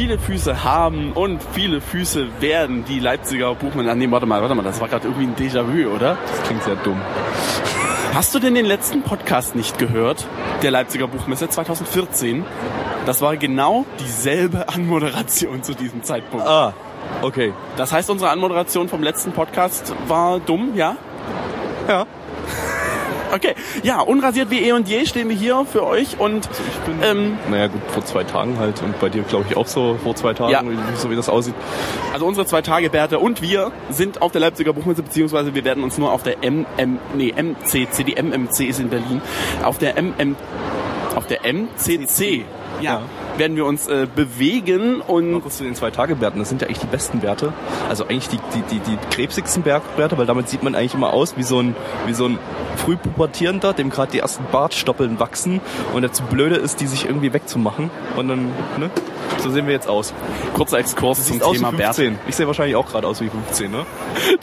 [0.00, 3.94] Viele Füße haben und viele Füße werden die Leipziger Buchmänner.
[3.94, 6.16] Nee, warte mal, warte mal, das war gerade irgendwie ein Déjà-vu, oder?
[6.26, 6.98] Das klingt sehr dumm.
[8.14, 10.26] Hast du denn den letzten Podcast nicht gehört?
[10.62, 12.46] Der Leipziger Buchmesse 2014.
[13.04, 16.46] Das war genau dieselbe Anmoderation zu diesem Zeitpunkt.
[16.46, 16.72] Ah,
[17.20, 17.52] okay.
[17.76, 20.96] Das heißt, unsere Anmoderation vom letzten Podcast war dumm, ja?
[21.88, 22.06] Ja.
[23.34, 26.98] Okay, ja, unrasiert wie eh und je stehen wir hier für euch und Ich bin,
[27.02, 30.14] ähm, naja gut, vor zwei Tagen halt und bei dir glaube ich auch so vor
[30.16, 30.62] zwei Tagen, Ja.
[30.96, 31.54] so wie das aussieht.
[32.12, 35.84] also unsere zwei Tage Bärte und wir sind auf der Leipziger Buchmesse beziehungsweise wir werden
[35.84, 39.20] uns nur auf der MM, nee, MCC, die MMC ist in Berlin,
[39.62, 40.36] auf der MM,
[41.14, 42.44] auf der MCC,
[42.80, 43.02] ja, Ja.
[43.38, 46.62] Werden wir uns äh, bewegen und Noch was zu den zwei Tage Bärten, das sind
[46.62, 47.52] ja eigentlich die besten Bärte.
[47.88, 51.36] Also eigentlich die, die, die, die krebsigsten Bergbärte, weil damit sieht man eigentlich immer aus
[51.36, 51.74] wie so ein,
[52.06, 52.38] wie so ein
[52.76, 55.60] Frühpubertierender, dem gerade die ersten Bartstoppeln wachsen
[55.92, 57.90] und der zu blöde ist, die sich irgendwie wegzumachen.
[58.16, 58.46] Und dann,
[58.78, 58.90] ne?
[59.38, 60.12] So sehen wir jetzt aus.
[60.54, 62.02] kurzer Exkurs zum Thema Bärte.
[62.02, 62.18] 15.
[62.28, 63.86] Ich sehe wahrscheinlich auch gerade aus wie 15, ne?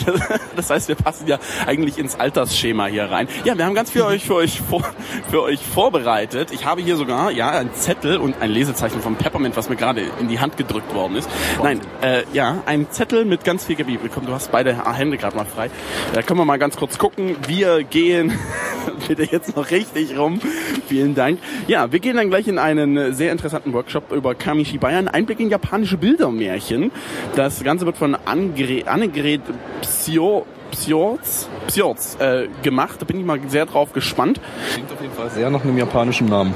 [0.55, 3.27] Das heißt, wir passen ja eigentlich ins Altersschema hier rein.
[3.43, 4.83] Ja, wir haben ganz viel euch für euch vor,
[5.29, 6.51] für euch vorbereitet.
[6.51, 10.03] Ich habe hier sogar ja einen Zettel und ein Lesezeichen vom Peppermint, was mir gerade
[10.19, 11.27] in die Hand gedrückt worden ist.
[11.63, 13.99] Nein, äh, ja, ein Zettel mit ganz viel Gebiet.
[14.13, 15.71] Komm, du hast beide Hände gerade mal frei.
[16.13, 17.35] Da können wir mal ganz kurz gucken.
[17.47, 18.37] Wir gehen
[19.07, 20.39] bitte jetzt noch richtig rum.
[20.87, 21.39] Vielen Dank.
[21.67, 25.07] Ja, wir gehen dann gleich in einen sehr interessanten Workshop über Kamishi Bayern.
[25.07, 26.91] Einblick in japanische Bildermärchen.
[27.35, 29.41] Das Ganze wird von Annegret
[29.81, 33.01] Psio Psiorz, Psiorz äh, gemacht.
[33.01, 34.39] Da bin ich mal sehr drauf gespannt.
[34.73, 36.53] Klingt auf jeden Fall sehr nach einem japanischen Namen.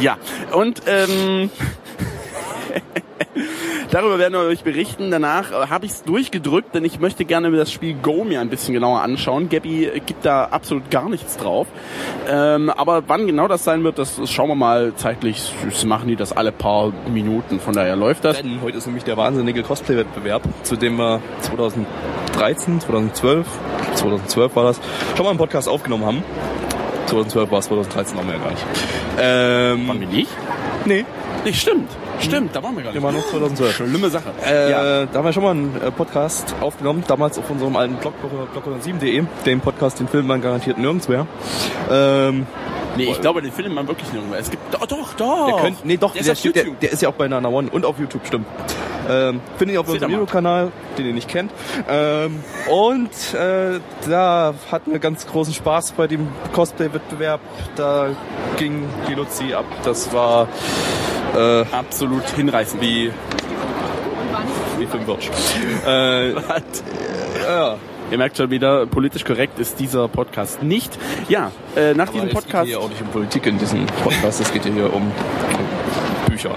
[0.00, 0.18] Ja,
[0.52, 1.50] und ähm,
[3.90, 5.10] darüber werden wir euch berichten.
[5.10, 8.50] Danach äh, habe ich es durchgedrückt, denn ich möchte gerne das Spiel Go mir ein
[8.50, 9.48] bisschen genauer anschauen.
[9.48, 11.66] Gabby gibt da absolut gar nichts drauf.
[12.28, 15.52] Ähm, aber wann genau das sein wird, das, das schauen wir mal zeitlich.
[15.64, 18.42] Das machen die das alle paar Minuten, von daher läuft das.
[18.42, 23.46] Denn heute ist nämlich der wahnsinnige Cosplay-Wettbewerb, zu dem wir 2013, 2012,
[23.94, 24.80] 2012 war das,
[25.16, 26.22] schon mal einen Podcast aufgenommen haben.
[27.06, 28.64] 2012 war es, 2013 waren wir ja gar nicht.
[29.18, 30.30] Ähm, Waren wir nicht?
[30.84, 31.04] nee,
[31.44, 31.88] Nee, stimmt.
[32.18, 33.00] Stimmt, da waren wir gar nicht.
[33.00, 33.76] wir waren noch 2012.
[33.76, 34.30] Schlimme Sache.
[34.44, 35.06] Äh, ja.
[35.06, 38.14] Da haben wir schon mal einen äh, Podcast aufgenommen, damals auf unserem alten Blog,
[38.54, 41.24] blog107.de, den Podcast, den findet man garantiert nirgendwo.
[41.90, 42.46] Ähm,
[42.96, 44.34] Nee, ich glaube, den findet man wirklich nirgendwo.
[44.36, 45.46] Es gibt, doch, doch, doch.
[45.52, 47.68] Der könnt, nee, doch, der der, ist der, der ist ja auch bei Nana One
[47.70, 48.46] und auf YouTube, stimmt.
[49.08, 50.16] Ähm, Finde ich auf unserem ihr.
[50.16, 51.50] YouTube-Kanal, den ihr nicht kennt.
[51.88, 57.40] Ähm, und äh, da hatten wir ganz großen Spaß bei dem Cosplay-Wettbewerb.
[57.76, 58.08] Da
[58.56, 59.66] ging die Luzi ab.
[59.84, 60.48] Das war
[61.36, 62.82] äh, Absolut hinreißend.
[62.82, 63.12] wie
[64.78, 65.30] wie für ein Birsch.
[65.86, 66.32] Äh,
[67.48, 67.76] ja.
[68.10, 70.96] Ihr merkt schon wieder, politisch korrekt ist dieser Podcast nicht.
[71.28, 74.40] Ja, äh, nach diesem Es geht Podcast, hier auch nicht um Politik in diesem Podcast,
[74.40, 75.10] es geht hier um
[76.28, 76.50] Bücher.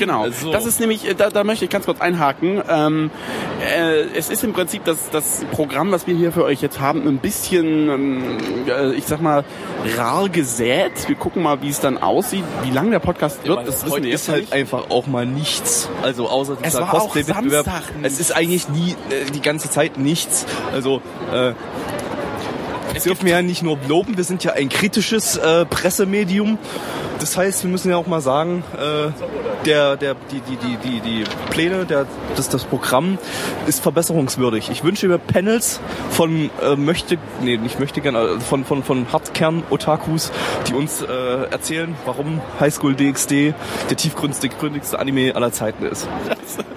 [0.00, 0.50] Genau, So.
[0.52, 2.60] das ist nämlich, äh, da, da möchte ich ganz kurz einhaken.
[2.68, 3.10] Ähm,
[3.64, 7.06] äh, es ist im Prinzip das, das Programm, was wir hier für euch jetzt haben,
[7.06, 8.22] ein bisschen, ähm,
[8.68, 9.44] äh, ich sag mal,
[9.96, 10.92] rar gesät.
[11.06, 13.66] Wir gucken mal, wie es dann aussieht, wie lang der Podcast wird.
[13.66, 14.52] das wissen heute wir ist halt nicht.
[14.52, 15.88] einfach auch mal nichts.
[16.02, 17.66] Also außer Es dieser Cosplay-Wettbewerb.
[18.02, 20.46] Es ist eigentlich nie äh, die ganze Zeit nichts.
[20.72, 21.00] Also
[21.32, 21.52] äh,
[22.94, 26.58] Es dürfen wir ja nicht nur loben, wir sind ja ein kritisches äh, Pressemedium.
[27.20, 29.10] Das heißt, wir müssen ja auch mal sagen, äh,
[29.66, 33.18] der, der, die, die, die, die, die Pläne, der, das, das Programm
[33.66, 34.70] ist verbesserungswürdig.
[34.70, 35.80] Ich wünsche mir Panels
[36.10, 40.32] von äh, möchte, nee, nicht möchte gern, äh, von, von, von Hardkern-Otakus,
[40.66, 41.06] die uns äh,
[41.50, 43.52] erzählen, warum Highschool DxD
[43.90, 46.08] der tiefgründigste Anime aller Zeiten ist.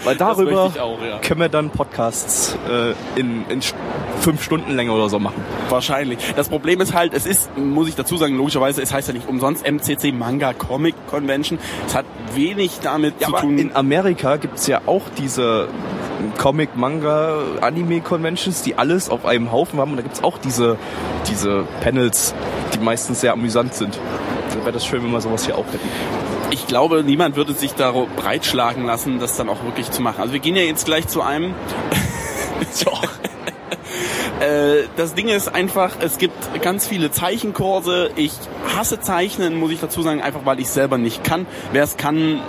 [0.03, 1.19] Weil darüber auch, ja.
[1.19, 3.61] können wir dann Podcasts äh, in, in
[4.19, 5.41] fünf Stunden Länge oder so machen.
[5.69, 6.02] Wahrscheinlich.
[6.35, 9.27] Das Problem ist halt, es ist, muss ich dazu sagen, logischerweise, es heißt ja nicht
[9.27, 11.59] umsonst MCC Manga Comic Convention.
[11.87, 13.57] Es hat wenig damit zu aber tun.
[13.57, 15.67] in Amerika gibt's ja auch diese
[16.37, 19.91] Comic, Manga, Anime Conventions, die alles auf einem Haufen haben.
[19.91, 20.77] Und da gibt's auch diese,
[21.29, 22.33] diese Panels,
[22.73, 23.99] die meistens sehr amüsant sind.
[24.49, 25.89] Da wäre das schön, wenn wir sowas hier auch hätten.
[26.51, 30.21] ich glaube, niemand würde sich da breitschlagen lassen, das dann auch wirklich zu machen.
[30.21, 31.53] Also wir gehen ja jetzt gleich zu einem.
[34.43, 38.11] Äh, das Ding ist einfach, es gibt ganz viele Zeichenkurse.
[38.15, 38.33] Ich
[38.75, 41.45] hasse Zeichnen, muss ich dazu sagen, einfach weil ich selber nicht kann.
[41.71, 42.39] Wer es kann,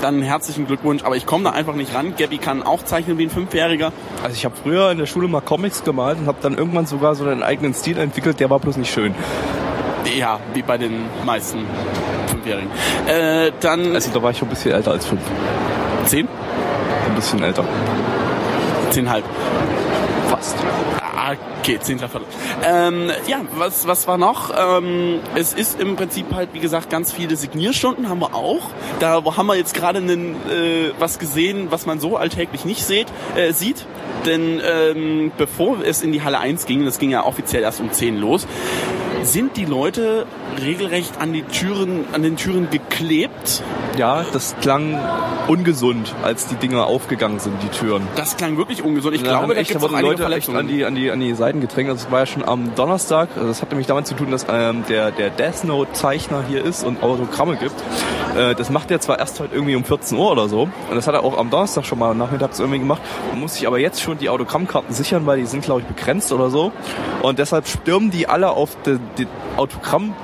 [0.00, 1.04] dann herzlichen Glückwunsch.
[1.04, 2.14] Aber ich komme da einfach nicht ran.
[2.16, 3.92] Gabby kann auch zeichnen wie ein Fünfjähriger.
[4.22, 7.14] Also ich habe früher in der Schule mal Comics gemalt und habe dann irgendwann sogar
[7.14, 9.14] so einen eigenen Stil entwickelt, der war bloß nicht schön.
[10.18, 11.60] Ja, wie bei den meisten
[12.26, 12.70] Fünfjährigen.
[13.06, 15.22] Äh, dann Also da war ich schon ein bisschen älter als fünf.
[16.04, 16.28] zehn?
[17.08, 17.64] Ein bisschen älter.
[18.90, 19.24] Zehnhalb.
[20.28, 20.56] Fast.
[21.60, 22.26] Okay, zehnter Viertel.
[22.64, 24.52] Ähm, ja, was, was war noch?
[24.56, 28.70] Ähm, es ist im Prinzip halt, wie gesagt, ganz viele Signierstunden haben wir auch.
[29.00, 33.06] Da haben wir jetzt gerade äh, was gesehen, was man so alltäglich nicht sieht,
[33.36, 33.86] äh, sieht.
[34.26, 37.90] Denn ähm, bevor es in die Halle 1 ging, das ging ja offiziell erst um
[37.90, 38.46] 10 los,
[39.22, 40.26] sind die Leute
[40.60, 43.62] regelrecht an die Türen, an den Türen geklebt.
[43.96, 44.98] Ja, das klang
[45.46, 48.06] ungesund, als die Dinger aufgegangen sind, die Türen.
[48.16, 49.14] Das klang wirklich ungesund.
[49.14, 51.34] Ich Da glaube, da echt, da wurden Leute echt an die, an, die, an die
[51.34, 51.90] Seiten gedrängt.
[51.90, 53.28] Also es war ja schon am Donnerstag.
[53.36, 56.64] Also das hat nämlich damit zu tun, dass ähm, der, der Death Note Zeichner hier
[56.64, 57.74] ist und Autogramme gibt.
[58.36, 60.62] Äh, das macht er zwar erst heute irgendwie um 14 Uhr oder so.
[60.62, 63.02] Und das hat er auch am Donnerstag schon mal nachmittags irgendwie gemacht.
[63.30, 66.32] Man muss sich aber jetzt schon die Autogrammkarten sichern, weil die sind, glaube ich, begrenzt
[66.32, 66.72] oder so.
[67.22, 69.26] Und deshalb stürmen die alle auf die, die
[69.56, 70.14] Autogramm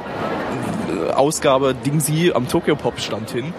[1.17, 3.53] Ausgabe Dingsi am Tokyo Pop Stand hin,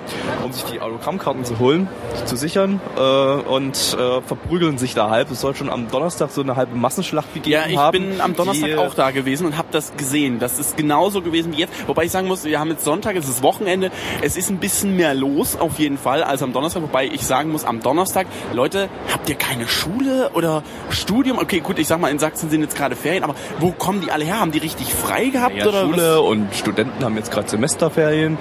[0.44, 1.88] um sich die Autogrammkarten zu holen,
[2.26, 5.32] zu sichern äh, und äh, verprügeln sich da halb.
[5.32, 7.92] Es soll schon am Donnerstag so eine halbe Massenschlacht gegeben Ja, ich haben.
[8.10, 10.40] bin am Donnerstag äh, auch da gewesen und habe das gesehen.
[10.40, 11.74] Das ist genauso gewesen wie jetzt.
[11.88, 13.92] Wobei ich sagen muss, wir haben jetzt Sonntag, es ist Wochenende.
[14.22, 16.84] Es ist ein bisschen mehr los auf jeden Fall als am Donnerstag.
[16.84, 21.38] Wobei ich sagen muss, am Donnerstag, Leute, habt ihr keine Schule oder Studium?
[21.38, 24.12] Okay, gut, ich sag mal, in Sachsen sind jetzt gerade Ferien, aber wo kommen die
[24.12, 24.40] alle her?
[24.40, 28.38] Haben die richtig frei gehabt Ja, oder Schule und Studenten haben jetzt gerade Semesterferien.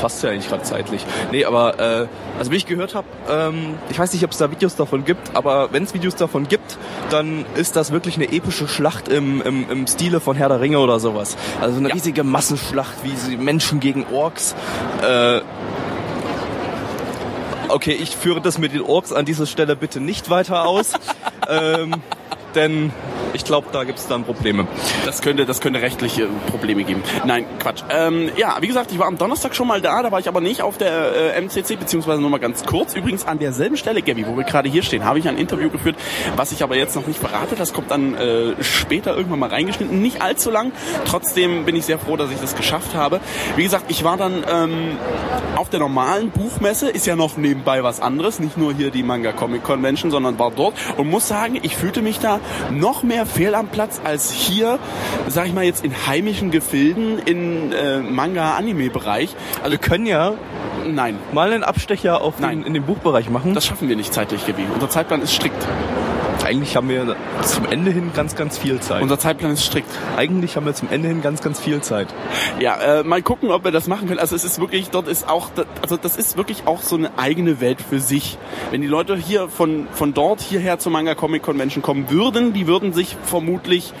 [0.00, 1.06] Passt ja eigentlich gerade zeitlich.
[1.30, 2.06] Nee, aber äh,
[2.38, 5.34] also wie ich gehört habe, ähm, ich weiß nicht, ob es da Videos davon gibt,
[5.34, 6.76] aber wenn es Videos davon gibt,
[7.10, 10.78] dann ist das wirklich eine epische Schlacht im, im, im Stile von Herr der Ringe
[10.80, 11.36] oder sowas.
[11.60, 11.94] Also eine Ja.
[11.94, 14.54] riesige Massenschlacht, wie sie Menschen gegen Orks.
[15.02, 15.40] Äh,
[17.68, 20.92] okay, ich führe das mit den Orks an dieser Stelle bitte nicht weiter aus.
[21.48, 21.94] ähm,
[22.54, 22.92] denn
[23.34, 24.66] ich glaube, da gibt es dann Probleme.
[25.04, 27.02] Das könnte, das könnte rechtliche Probleme geben.
[27.24, 27.82] Nein, Quatsch.
[27.90, 30.40] Ähm, ja, wie gesagt, ich war am Donnerstag schon mal da, da war ich aber
[30.40, 32.94] nicht auf der äh, MCC, beziehungsweise nur mal ganz kurz.
[32.94, 35.96] Übrigens an derselben Stelle, Gabby, wo wir gerade hier stehen, habe ich ein Interview geführt,
[36.36, 37.56] was ich aber jetzt noch nicht verrate.
[37.56, 40.00] Das kommt dann äh, später irgendwann mal reingeschnitten.
[40.00, 40.72] Nicht allzu lang.
[41.04, 43.20] Trotzdem bin ich sehr froh, dass ich das geschafft habe.
[43.56, 44.96] Wie gesagt, ich war dann ähm,
[45.56, 49.32] auf der normalen Buchmesse, ist ja noch nebenbei was anderes, nicht nur hier die Manga
[49.32, 52.40] Comic Convention, sondern war dort und muss sagen, ich fühlte mich da
[52.70, 54.78] noch mehr fehl am Platz als hier,
[55.28, 59.34] sag ich mal jetzt in heimischen Gefilden in äh, Manga-Anime-Bereich.
[59.62, 60.34] Also Wir können ja
[60.86, 62.58] nein, mal einen Abstecher auf Nein.
[62.60, 63.54] den, in den Buchbereich machen.
[63.54, 64.64] das schaffen wir nicht zeitlich, Gabi.
[64.72, 65.66] Unser Zeitplan ist strikt.
[66.44, 69.00] Eigentlich haben wir zum Ende hin ganz, ganz viel Zeit.
[69.00, 69.88] Unser Zeitplan ist strikt.
[70.16, 72.08] Eigentlich haben wir zum Ende hin ganz, ganz viel Zeit.
[72.60, 74.20] Ja, äh, mal gucken, ob wir das machen können.
[74.20, 75.48] Also es ist wirklich, dort ist auch,
[75.80, 78.36] also das ist wirklich auch so eine eigene Welt für sich.
[78.70, 82.66] Wenn die Leute hier von, von dort hierher zur Manga Comic Convention kommen würden, die
[82.66, 83.94] würden sich vermutlich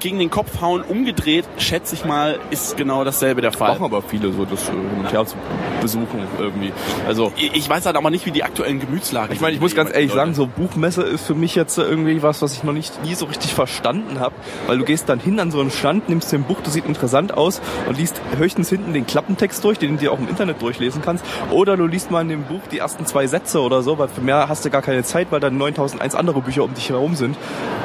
[0.00, 0.82] gegen den Kopf hauen.
[0.82, 3.74] Umgedreht, schätze ich mal, ist genau dasselbe der Fall.
[3.74, 5.36] Machen aber viele so, das äh, zu
[5.80, 6.72] besuchen irgendwie.
[7.06, 9.74] Also Ich ich weiß halt aber nicht, wie die aktuellen Gemütslagen Ich meine, ich muss
[9.74, 13.02] ganz ehrlich sagen, so Buchmesse ist für mich jetzt irgendwie was, was ich noch nicht
[13.04, 14.34] nie so richtig verstanden habe,
[14.66, 16.86] weil du gehst dann hin an so einen Stand, nimmst dir ein Buch, das sieht
[16.86, 20.62] interessant aus und liest höchstens hinten den Klappentext durch, den du dir auch im Internet
[20.62, 23.98] durchlesen kannst, oder du liest mal in dem Buch die ersten zwei Sätze oder so,
[23.98, 26.88] weil für mehr hast du gar keine Zeit, weil dann 9001 andere Bücher um dich
[26.88, 27.36] herum sind.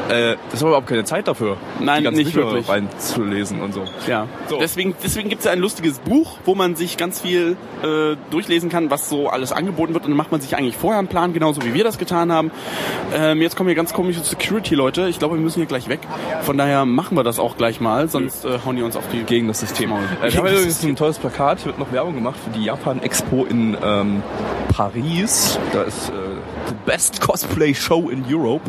[0.09, 2.67] Äh, das aber überhaupt keine Zeit dafür, Nein, die ganzen nicht Bücher wirklich.
[2.69, 3.85] reinzulesen und so.
[4.07, 4.59] Ja, So.
[4.59, 8.69] deswegen, deswegen gibt es ja ein lustiges Buch, wo man sich ganz viel äh, durchlesen
[8.69, 10.03] kann, was so alles angeboten wird.
[10.03, 12.51] Und dann macht man sich eigentlich vorher einen Plan, genauso wie wir das getan haben.
[13.15, 15.09] Ähm, jetzt kommen hier ganz komische Security-Leute.
[15.09, 15.99] Ich glaube, wir müssen hier gleich weg.
[16.43, 19.23] Von daher machen wir das auch gleich mal, sonst äh, hauen die uns auf die
[19.23, 19.91] gegen das System.
[19.91, 23.01] Äh, haben das übrigens ein tolles Plakat, hier wird noch Werbung gemacht für die Japan
[23.01, 24.21] Expo in ähm,
[24.69, 25.57] Paris.
[25.71, 26.11] Da ist äh,
[26.67, 28.61] the best Cosplay Show in Europe.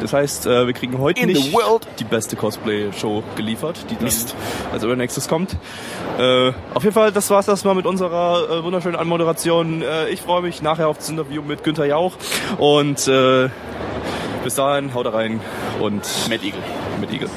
[0.00, 1.86] Das heißt, äh, wir kriegen heute In nicht world.
[1.98, 4.34] die beste Cosplay Show geliefert, die dann Mist.
[4.72, 5.56] als übernächstes kommt.
[6.18, 9.82] Äh, auf jeden Fall, das war's das mal mit unserer äh, wunderschönen Anmoderation.
[9.82, 12.14] Äh, ich freue mich nachher auf das Interview mit Günther Jauch
[12.58, 13.50] und äh,
[14.44, 15.40] bis dahin, haut rein
[15.80, 16.62] und mit Igel.
[17.00, 17.28] Mit Igel.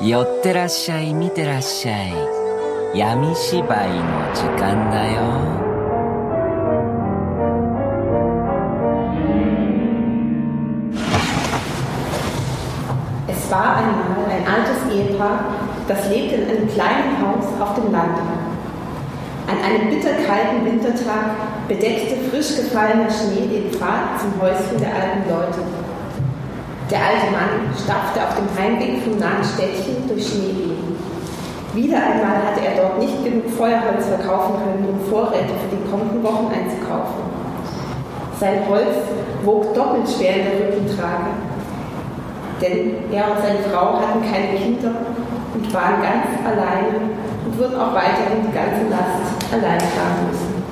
[0.00, 2.14] Yotterashai, miterashai.
[2.94, 5.30] Yamishibai no jikan da yo.
[13.28, 15.44] Es war einmal ein altes Ehepaar,
[15.88, 18.45] das lebte in einem kleinen Haus auf dem Land.
[19.46, 25.62] An einem bitterkalten Wintertag bedeckte frisch gefallener Schnee den Pfad zum Häuschen der alten Leute.
[26.90, 30.98] Der alte Mann stapfte auf dem Heimweg vom nahen Städtchen durch Schneewehen.
[31.74, 36.24] Wieder einmal hatte er dort nicht genug Feuerholz verkaufen können, um Vorräte für die kommenden
[36.24, 37.22] Wochen einzukaufen.
[38.40, 38.98] Sein Holz
[39.44, 41.38] wog doppelt schwer in der Rückentrage,
[42.60, 44.90] denn er und seine Frau hatten keine Kinder
[45.54, 50.66] und waren ganz alleine und würden auch weiterhin die ganze Last allein tragen müssen.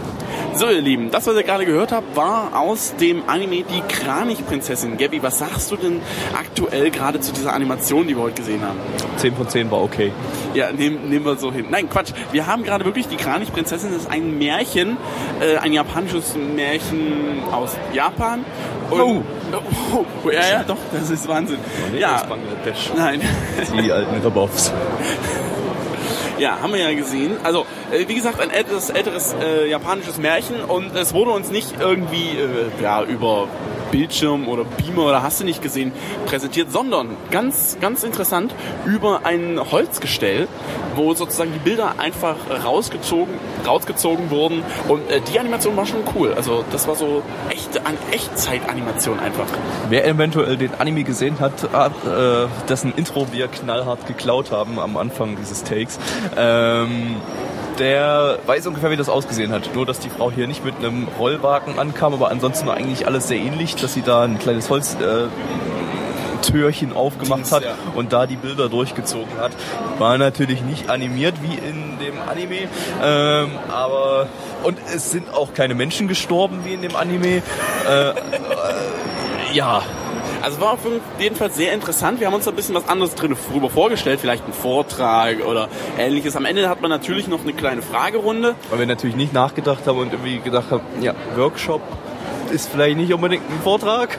[0.56, 4.96] So, ihr Lieben, das, was ihr gerade gehört habt, war aus dem Anime Die Kranichprinzessin.
[4.96, 6.00] Gabby, was sagst du denn
[6.38, 8.78] aktuell gerade zu dieser Animation, die wir heute gesehen haben?
[9.16, 10.12] 10 von 10 war okay.
[10.54, 11.66] Ja, nehmen, nehmen wir so hin.
[11.70, 12.12] Nein, Quatsch.
[12.30, 13.90] Wir haben gerade wirklich die Kranichprinzessin.
[13.92, 14.96] Das ist ein Märchen,
[15.40, 18.44] äh, ein japanisches Märchen aus Japan.
[18.90, 19.22] Und, Oh.
[19.92, 21.58] oh, oh, ja, ja, doch, das ist Wahnsinn.
[21.98, 22.90] Ja, Bangladesch.
[22.96, 23.20] nein.
[23.82, 24.72] Die alten Riboffs.
[26.38, 27.36] Ja, haben wir ja gesehen.
[27.44, 31.74] Also, äh, wie gesagt, ein älteres, älteres äh, japanisches Märchen und es wurde uns nicht
[31.78, 33.46] irgendwie äh, ja, über
[33.92, 35.92] Bildschirm oder Beamer oder hast du nicht gesehen
[36.26, 38.52] präsentiert, sondern ganz, ganz interessant
[38.84, 40.48] über ein Holzgestell,
[40.96, 43.32] wo sozusagen die Bilder einfach rausgezogen,
[43.64, 46.34] rausgezogen wurden und äh, die Animation war schon cool.
[46.34, 47.22] Also das war so
[47.78, 49.46] an Echtzeitanimation einfach.
[49.88, 55.36] Wer eventuell den Anime gesehen hat, äh, dessen Intro wir knallhart geklaut haben am Anfang
[55.36, 55.98] dieses Takes,
[56.36, 57.16] ähm,
[57.78, 59.74] der weiß ungefähr, wie das ausgesehen hat.
[59.74, 63.28] Nur, dass die Frau hier nicht mit einem Rollwagen ankam, aber ansonsten war eigentlich alles
[63.28, 64.96] sehr ähnlich, dass sie da ein kleines Holz...
[65.00, 65.26] Äh,
[66.46, 69.52] Türchen aufgemacht hat und da die Bilder durchgezogen hat.
[69.98, 72.68] War natürlich nicht animiert wie in dem Anime,
[73.02, 74.28] ähm, aber
[74.62, 77.42] und es sind auch keine Menschen gestorben wie in dem Anime.
[77.88, 78.12] Äh, äh,
[79.52, 79.82] ja,
[80.42, 80.80] Also war auf
[81.18, 82.20] jeden Fall sehr interessant.
[82.20, 85.68] Wir haben uns da ein bisschen was anderes drin drüber vorgestellt, vielleicht ein Vortrag oder
[85.98, 86.36] ähnliches.
[86.36, 88.54] Am Ende hat man natürlich noch eine kleine Fragerunde.
[88.68, 91.80] Weil wir natürlich nicht nachgedacht haben und irgendwie gedacht haben, ja, Workshop
[92.52, 94.18] ist vielleicht nicht unbedingt ein Vortrag.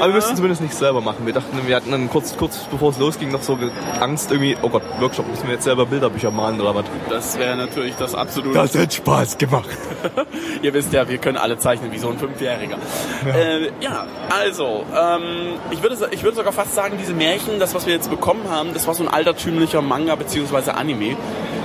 [0.00, 1.26] Aber wir müssen zumindest nicht selber machen.
[1.26, 3.58] Wir dachten, wir hatten dann kurz, kurz bevor es losging noch so
[4.00, 6.84] Angst irgendwie, oh Gott, Workshop, müssen wir jetzt selber Bilderbücher malen oder was?
[7.08, 8.58] Das wäre natürlich das absolute.
[8.58, 9.68] hat Spaß gemacht.
[10.62, 12.78] Ihr wisst ja, wir können alle zeichnen wie so ein Fünfjähriger.
[13.26, 17.74] Ja, äh, ja also, ähm, ich, würde, ich würde sogar fast sagen, diese Märchen, das,
[17.74, 20.70] was wir jetzt bekommen haben, das war so ein altertümlicher Manga bzw.
[20.70, 21.16] Anime.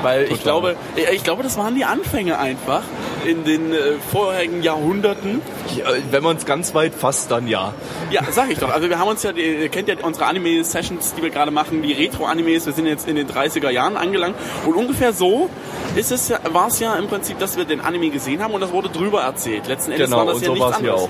[0.01, 0.75] Weil ich glaube,
[1.11, 2.83] ich glaube, das waren die Anfänge einfach
[3.25, 5.41] in den äh, vorherigen Jahrhunderten.
[5.75, 7.73] Ja, wenn man es ganz weit fasst, dann ja.
[8.11, 8.71] Ja, sag ich doch.
[8.73, 11.93] Also wir haben uns ja, ihr kennt ja unsere Anime-Sessions, die wir gerade machen, die
[11.93, 12.65] Retro-Animes.
[12.65, 14.35] Wir sind jetzt in den 30er Jahren angelangt.
[14.65, 15.49] Und ungefähr so
[15.95, 18.61] ist es ja, war es ja im Prinzip, dass wir den Anime gesehen haben und
[18.61, 19.67] das wurde drüber erzählt.
[19.67, 21.09] Letzten Endes Genau, war das und ja so nichts war es hier anderes.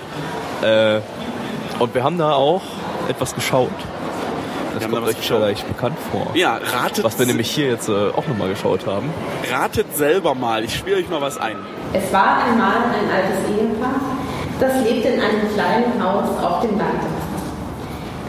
[0.62, 1.80] auch.
[1.80, 2.62] Äh, und wir haben da auch
[3.10, 3.70] etwas geschaut.
[4.74, 5.38] Das Wir kommt was euch geschaut.
[5.38, 6.28] vielleicht bekannt vor.
[6.34, 9.10] Ja, ratet, Was wir nämlich hier jetzt äh, auch nochmal geschaut haben.
[9.52, 10.64] ratet selber mal.
[10.66, 11.56] Ich spiele euch mal was ein.
[11.94, 14.02] Es war einmal ein altes Ehepaar,
[14.60, 17.04] das lebte in einem kleinen Haus auf dem Land.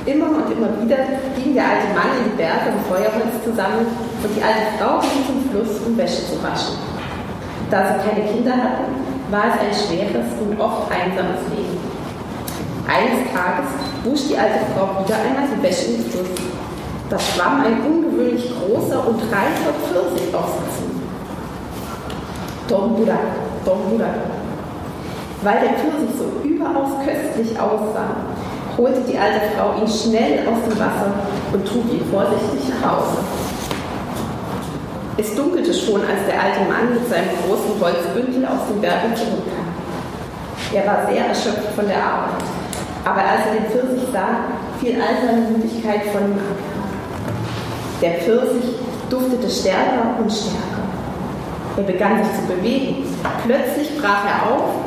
[0.06, 0.98] Immer und immer wieder
[1.34, 3.86] ging der alte Mann in die Berge um Feuerholz zusammen
[4.22, 6.78] und die alte Frau ging zum Fluss, um Wäsche zu waschen.
[7.70, 8.94] Da sie keine Kinder hatten,
[9.30, 11.78] war es ein schweres und oft einsames Leben.
[12.86, 13.66] Eines Tages
[14.04, 16.30] wusch die alte Frau wieder einmal die Wäsche den Fluss.
[17.10, 20.86] Da schwamm ein ungewöhnlich großer und reifer Pfirsich auf sie zu.
[22.68, 23.18] Don Burak,
[23.64, 24.45] Don Burak.
[25.46, 28.34] Weil der Pfirsich so überaus köstlich aussah,
[28.76, 31.14] holte die alte Frau ihn schnell aus dem Wasser
[31.52, 33.18] und trug ihn vorsichtig nach Hause.
[35.16, 39.70] Es dunkelte schon, als der alte Mann mit seinem großen Holzbündel aus den Bergen zurückkam.
[40.74, 42.42] Er war sehr erschöpft von der Arbeit,
[43.04, 44.50] aber als er den Pfirsich sah,
[44.80, 46.58] fiel all seine Müdigkeit von ihm ab.
[48.02, 50.90] Der Pfirsich duftete stärker und stärker.
[51.76, 53.06] Er begann sich zu bewegen.
[53.46, 54.85] Plötzlich brach er auf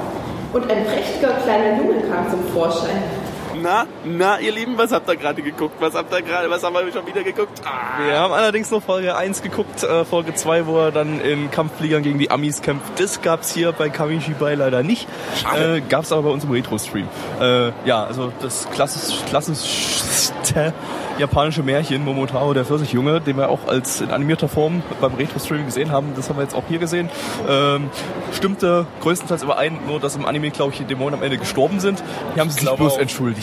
[0.54, 3.04] und ein prächtiger kleiner Junge kam zum Vorschein.
[3.62, 5.76] Na, na, ihr Lieben, was habt ihr gerade geguckt?
[5.80, 7.62] Was habt ihr gerade, was haben wir schon wieder geguckt?
[7.66, 11.52] Ah, Wir haben allerdings noch Folge 1 geguckt, äh, Folge 2, wo er dann in
[11.52, 13.00] Kampffliegern gegen die Amis kämpft.
[13.00, 15.08] Das gab's hier bei Kamishibai leider nicht.
[15.42, 15.78] Schade.
[15.78, 17.08] Äh, gab's aber bei uns im Retro-Stream.
[17.42, 20.74] Äh, ja, also das klassisch, klassischste
[21.20, 25.92] japanische Märchen, Momotaro, der Pfirsichjunge, den wir auch als in animierter Form beim Retro-Stream gesehen
[25.92, 26.14] haben.
[26.16, 27.10] Das haben wir jetzt auch hier gesehen.
[27.48, 27.90] Ähm,
[28.34, 32.02] stimmte größtenteils überein, nur dass im Anime, glaube ich, die Dämonen am Ende gestorben sind.
[32.36, 33.00] Die haben sich bloß auch.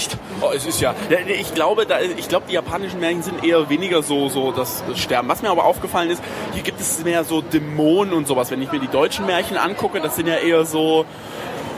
[0.06, 0.18] Entschuldigt.
[0.40, 0.94] Oh, es ist ja.
[1.28, 5.28] Ich glaube, da, ich glaube, die japanischen Märchen sind eher weniger so, so das Sterben.
[5.28, 6.22] Was mir aber aufgefallen ist,
[6.52, 8.50] hier gibt es mehr so Dämonen und sowas.
[8.50, 11.04] Wenn ich mir die deutschen Märchen angucke, das sind ja eher so,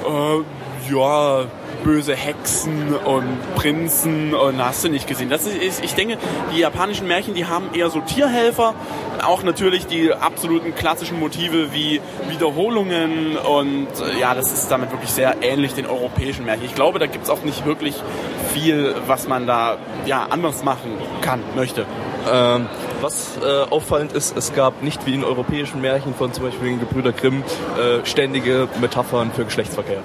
[0.07, 1.47] äh, ja,
[1.85, 5.31] böse Hexen und Prinzen und hast du nicht gesehen.
[5.31, 6.19] Das ist, ich denke,
[6.55, 8.75] die japanischen Märchen, die haben eher so Tierhelfer,
[9.25, 15.11] auch natürlich die absoluten klassischen Motive wie Wiederholungen und äh, ja, das ist damit wirklich
[15.11, 16.65] sehr ähnlich den europäischen Märchen.
[16.65, 17.95] Ich glaube, da gibt es auch nicht wirklich
[18.53, 21.87] viel, was man da ja anders machen kann, möchte.
[22.31, 22.67] Ähm,
[23.01, 26.81] was äh, auffallend ist, es gab nicht wie in europäischen Märchen von zum Beispiel den
[26.81, 27.43] Gebrüder Grimm
[27.79, 30.03] äh, ständige Metaphern für Geschlechtsverkehr.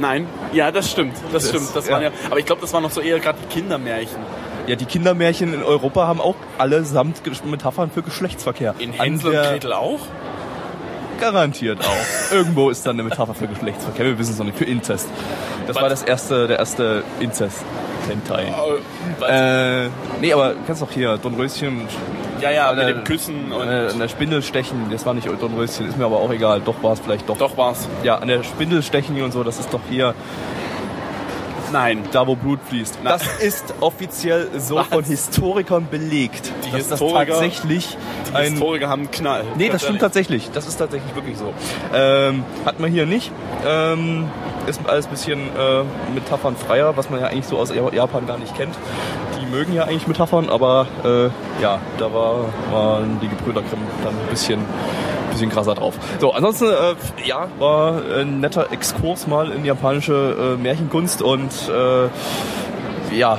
[0.00, 1.74] Nein, ja, das stimmt, das, Das- stimmt.
[1.74, 1.92] Das ja.
[1.94, 4.18] waren ja, aber ich glaube, das waren noch so eher gerade die Kindermärchen.
[4.66, 8.74] Ja, die Kindermärchen in Europa haben auch allesamt Metaphern für Geschlechtsverkehr.
[8.78, 10.00] In Hänsel und Gretel auch?
[11.20, 12.32] Garantiert auch.
[12.32, 14.06] Irgendwo ist dann eine Metapher für Geschlechtsverkehr.
[14.06, 14.58] Wir wissen es noch nicht.
[14.58, 15.08] Für Inzest.
[15.66, 17.64] Das war das erste, der erste Inzest.
[18.08, 18.54] Hentai.
[19.28, 19.88] Äh,
[20.20, 21.88] nee, aber du kennst doch hier Dornröschen.
[22.40, 24.88] Ja, ja, mit äh, dem Küssen und äh, an der Spindel stechen.
[24.90, 26.60] Das war nicht Dornröschen, ist mir aber auch egal.
[26.60, 27.36] Doch war es vielleicht doch.
[27.36, 27.88] doch war's.
[28.04, 30.14] Ja, an der Spindel stechen und so, das ist doch hier
[31.72, 32.02] Nein.
[32.12, 32.98] da, wo Blut fließt.
[33.02, 34.86] Na- Das ist offiziell so Was?
[34.88, 36.52] von Historikern belegt.
[36.64, 37.96] Die dass Historiker- das tatsächlich
[38.30, 39.44] Die ein Historiker haben einen Knall.
[39.56, 40.00] Nee, das stimmt ehrlich.
[40.00, 40.50] tatsächlich.
[40.52, 41.52] Das ist tatsächlich wirklich so.
[41.94, 43.30] Ähm, hat man hier nicht.
[43.66, 44.28] Ähm,
[44.66, 45.82] ist alles ein bisschen äh,
[46.14, 48.74] metaphernfreier, was man ja eigentlich so aus Japan gar nicht kennt.
[49.40, 54.12] Die mögen ja eigentlich Metaphern, aber äh, ja, da war, waren die Gebrüder Grimm dann
[54.14, 54.60] ein bisschen,
[55.36, 55.94] bisschen krasser drauf.
[56.20, 56.94] So, ansonsten, äh,
[57.26, 62.08] ja, war ein netter Exkurs mal in japanische äh, Märchenkunst und äh,
[63.16, 63.38] ja,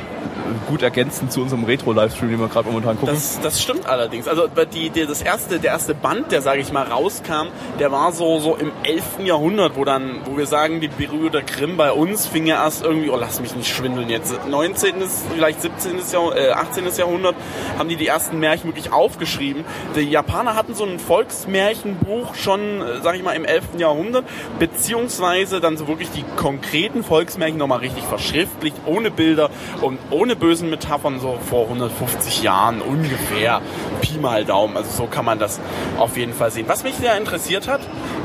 [0.67, 3.15] gut ergänzend zu unserem Retro-Livestream, den wir gerade momentan gucken.
[3.15, 4.27] Das, das stimmt allerdings.
[4.27, 7.47] Also die, die, das erste, der erste Band, der sage ich mal rauskam,
[7.79, 9.25] der war so so im 11.
[9.25, 13.09] Jahrhundert, wo dann, wo wir sagen, die Brüder Grimm bei uns fing ja erst irgendwie,
[13.09, 14.95] oh lass mich nicht schwindeln jetzt, 19.
[15.33, 15.99] vielleicht 17.
[16.11, 16.85] Jahrhundert, äh, 18.
[16.97, 17.35] Jahrhundert
[17.77, 19.65] haben die die ersten Märchen wirklich aufgeschrieben.
[19.95, 23.77] Die Japaner hatten so ein Volksmärchenbuch schon, äh, sag ich mal, im 11.
[23.77, 24.25] Jahrhundert,
[24.59, 29.49] beziehungsweise dann so wirklich die konkreten Volksmärchen nochmal richtig verschriftlicht, ohne Bilder
[29.81, 33.61] und ohne bösen Metaphern, so vor 150 Jahren ungefähr.
[34.01, 35.59] Pi mal Daumen, also so kann man das
[35.97, 36.65] auf jeden Fall sehen.
[36.67, 37.81] Was mich sehr interessiert hat,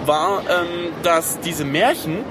[0.07, 2.25] war, ähm, dass diese Märchen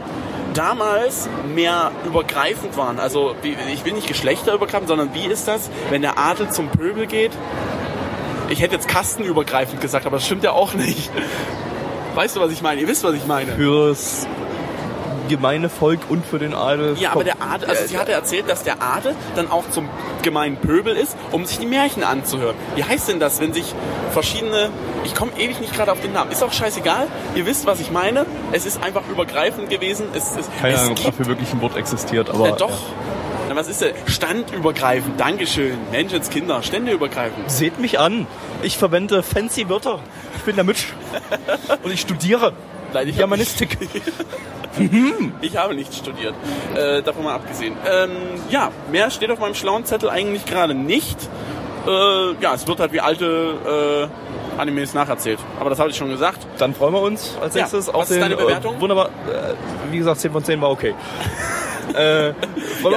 [0.53, 3.00] damals mehr übergreifend waren.
[3.00, 7.31] Also ich will nicht geschlechterübergreifend, sondern wie ist das, wenn der Adel zum Pöbel geht?
[8.50, 11.09] Ich hätte jetzt kastenübergreifend gesagt, aber das stimmt ja auch nicht.
[12.15, 12.81] Weißt du, was ich meine?
[12.81, 13.53] Ihr wisst, was ich meine.
[13.53, 14.27] fürs
[15.31, 16.97] gemeine Volk und für den Adel.
[16.99, 19.88] Ja, aber der Adel, also sie hatte erzählt, dass der Adel dann auch zum
[20.21, 22.56] gemeinen Pöbel ist, um sich die Märchen anzuhören.
[22.75, 23.73] Wie heißt denn das, wenn sich
[24.12, 24.69] verschiedene,
[25.06, 27.91] ich komme ewig nicht gerade auf den Namen, ist auch scheißegal, ihr wisst, was ich
[27.91, 31.62] meine, es ist einfach übergreifend gewesen, es, es, keine es Ahnung, ob dafür wirklich ein
[31.62, 32.77] Wort existiert, aber äh, doch,
[33.47, 37.49] Na, was ist denn, standübergreifend, Dankeschön, Menschenskinder, ständeübergreifend.
[37.49, 38.27] Seht mich an.
[38.63, 39.99] Ich verwende fancy Wörter.
[40.36, 40.88] Ich bin der Mitch.
[41.84, 42.53] Und ich studiere
[42.93, 43.17] Nein, ich
[44.77, 45.31] Germanistik.
[45.41, 46.34] Ich habe nicht studiert.
[46.75, 47.75] Äh, davon mal abgesehen.
[47.89, 48.12] Ähm,
[48.49, 51.17] ja, mehr steht auf meinem schlauen Zettel eigentlich gerade nicht.
[51.88, 54.10] Äh, ja, es wird halt wie alte
[54.57, 55.39] äh, Animes nacherzählt.
[55.60, 56.45] Aber das habe ich schon gesagt.
[56.57, 58.21] Dann freuen wir uns als Ja, nächstes was auf ist den...
[58.21, 58.75] deine Bewertung?
[58.77, 59.07] Äh, wunderbar.
[59.07, 59.53] Äh,
[59.91, 60.93] wie gesagt, 10 von 10 war okay.
[61.95, 62.34] äh, Ja,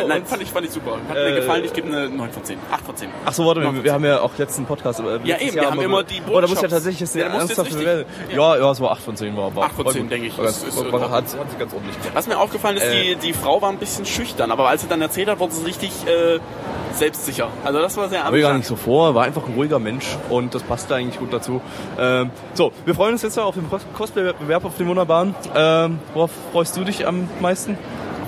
[0.09, 0.99] nein, fand ich, fand ich super.
[1.09, 1.65] Hat Äh, mir gefallen.
[1.65, 2.59] Ich gebe eine 9 von 10.
[2.71, 3.09] 8 von 10.
[3.25, 3.93] Ach so, warte, wir, wir 10.
[3.93, 5.01] haben ja auch letzten Podcast.
[5.01, 7.27] äh, letztes eben, Jahr wir haben immer die Oh, da muss ja tatsächlich jetzt Ja,
[7.29, 8.05] richtig- Bewertung.
[8.35, 9.55] Ja, ja, es war 8 von 10 war.
[9.55, 10.11] war Acht von war 10, gut.
[10.13, 11.03] denke ich, War, ist- war, Ordnung.
[11.11, 12.15] hat, hat sich ganz ordentlich gemacht.
[12.15, 13.15] Was mir aufgefallen ist, Äh.
[13.15, 14.51] die, die Frau war ein bisschen schüchtern.
[14.51, 16.39] Aber als sie dann erzählt hat, wurde sie richtig äh,
[16.93, 17.49] selbstsicher.
[17.65, 20.07] Also das war sehr Habe ich gar nicht so vor, war einfach ein ruhiger Mensch
[20.31, 21.61] und das passte eigentlich gut dazu.
[21.99, 25.35] Ähm, so, wir freuen uns jetzt auf den Cos- Cosplay-Wettbewerb, auf den wunderbaren.
[25.57, 27.77] Ähm, worauf freust du dich am meisten?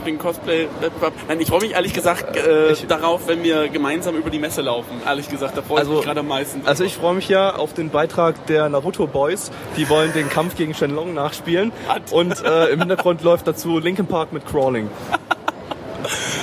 [0.07, 1.13] Den Cosplay-Wettbewerb.
[1.29, 4.63] Nein, ich freue mich ehrlich gesagt äh, Ich- darauf, wenn wir gemeinsam über die Messe
[4.63, 5.01] laufen.
[5.05, 6.63] Ehrlich gesagt, da freue ich Also- mich gerade am meisten.
[6.67, 9.51] Also ich freue mich ja auf den Beitrag der Naruto Boys.
[9.77, 11.73] Die wollen den Kampf gegen Shenlong nachspielen.
[11.89, 12.13] What?
[12.13, 14.89] Und äh, im Hintergrund läuft dazu Linkin Park mit Crawling.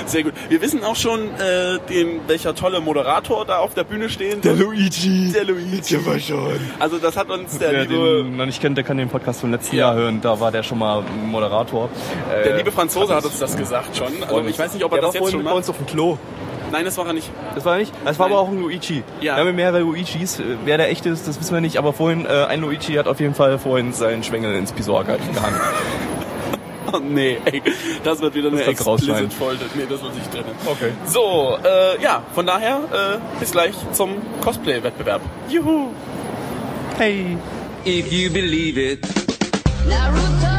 [0.06, 0.34] Sehr gut.
[0.48, 4.58] Wir wissen auch schon, äh, den, welcher tolle Moderator da auf der Bühne stehen wird.
[4.58, 5.32] Luigi.
[5.32, 6.04] Der Luigi.
[6.06, 6.60] war schon.
[6.78, 9.40] Also das hat uns der, Wer liebe, den noch nicht kennt, der kann den Podcast
[9.40, 9.86] vom letzten Ja.
[9.88, 10.20] Jahr hören.
[10.20, 11.88] Da war der schon mal Moderator.
[12.32, 14.08] Äh, der liebe Franzose hat uns das gesagt schon.
[14.22, 15.56] Also ich weiß nicht, ob er der das war jetzt vorhin schon bei macht.
[15.56, 16.18] uns auf dem Klo.
[16.72, 17.30] Nein, das war er nicht.
[17.54, 17.92] Das war er nicht?
[18.04, 18.36] Das war Nein.
[18.36, 19.04] aber auch ein Luigi.
[19.20, 19.36] Ja.
[19.36, 20.42] Wir haben mehrere Luigis.
[20.64, 21.76] Wer der echte ist, das wissen wir nicht.
[21.78, 25.20] Aber vorhin, äh, ein Luigi hat auf jeden Fall vorhin seinen Schwengel ins Pissoir gehangen.
[26.92, 27.62] Oh nee, ey,
[28.02, 29.26] das wird wieder eine Das rausschneiden.
[29.26, 29.64] Explicit-Folge.
[29.74, 30.44] Nee, das wird nicht drin.
[30.66, 30.90] Okay.
[31.06, 35.20] So, äh, ja, von daher, äh, bis gleich zum Cosplay-Wettbewerb.
[35.48, 35.88] Juhu!
[36.98, 37.36] Hey.
[37.86, 39.00] If you believe it
[39.88, 40.53] Naruto,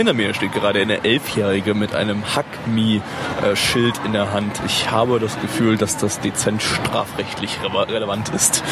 [0.00, 4.58] Hinter mir steht gerade eine Elfjährige mit einem Hack-Me-Schild in der Hand.
[4.64, 8.64] Ich habe das Gefühl, dass das dezent strafrechtlich rele- relevant ist.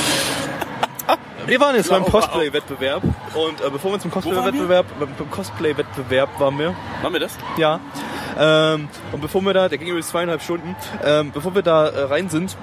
[1.47, 2.07] Wir waren jetzt beim.
[2.07, 3.03] Cosplay-Wettbewerb
[3.35, 7.37] und äh, bevor wir zum Cosplay-Wettbewerb, beim Cosplay-Wettbewerb waren wir, Machen wir das?
[7.59, 7.79] ja.
[8.39, 12.05] Ähm, und bevor wir da, der ging übrigens zweieinhalb Stunden, ähm, bevor wir da äh,
[12.05, 12.57] rein sind,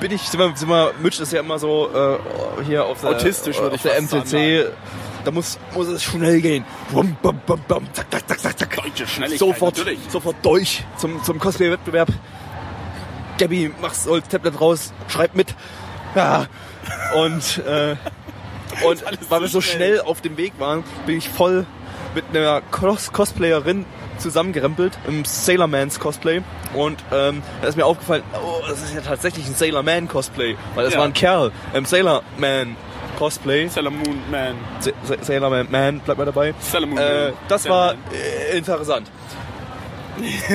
[0.00, 3.10] bin ich, sind wir, sind wir, Mitch ist ja immer so äh, hier auf der,
[3.10, 4.72] Autistisch, auf der MCC
[5.26, 6.64] da muss, muss es schnell gehen.
[6.92, 8.76] Bum, bum, bum, bum, zack, zack, zack, zack, zack.
[8.76, 9.98] Deutsche Schnelligkeit, Sofort, natürlich.
[10.08, 12.08] sofort durch zum, zum Cosplay-Wettbewerb.
[13.38, 15.54] Gabby, mach's holt Tablet raus, schreibt mit.
[16.14, 16.46] Ja.
[17.14, 17.96] Und, äh,
[18.86, 19.96] und weil wir so schnell.
[19.96, 21.66] schnell auf dem Weg waren, bin ich voll
[22.14, 23.84] mit einer Cos Cosplayerin
[24.18, 26.40] zusammengerempelt im Sailor Mans Cosplay.
[26.74, 30.56] Und ähm, da ist mir aufgefallen, oh, das ist ja tatsächlich ein Sailor Man Cosplay,
[30.74, 31.00] weil das Ja.
[31.00, 32.76] war ein Kerl im Sailor Man
[33.16, 33.68] Cosplay.
[33.68, 34.54] Sailor Moon Man.
[34.80, 36.54] Sa- Sa- Sailor Man, Man, bleibt mal dabei.
[36.60, 37.94] Sailor Moon Äh, das Sailor war
[38.52, 39.10] äh, interessant.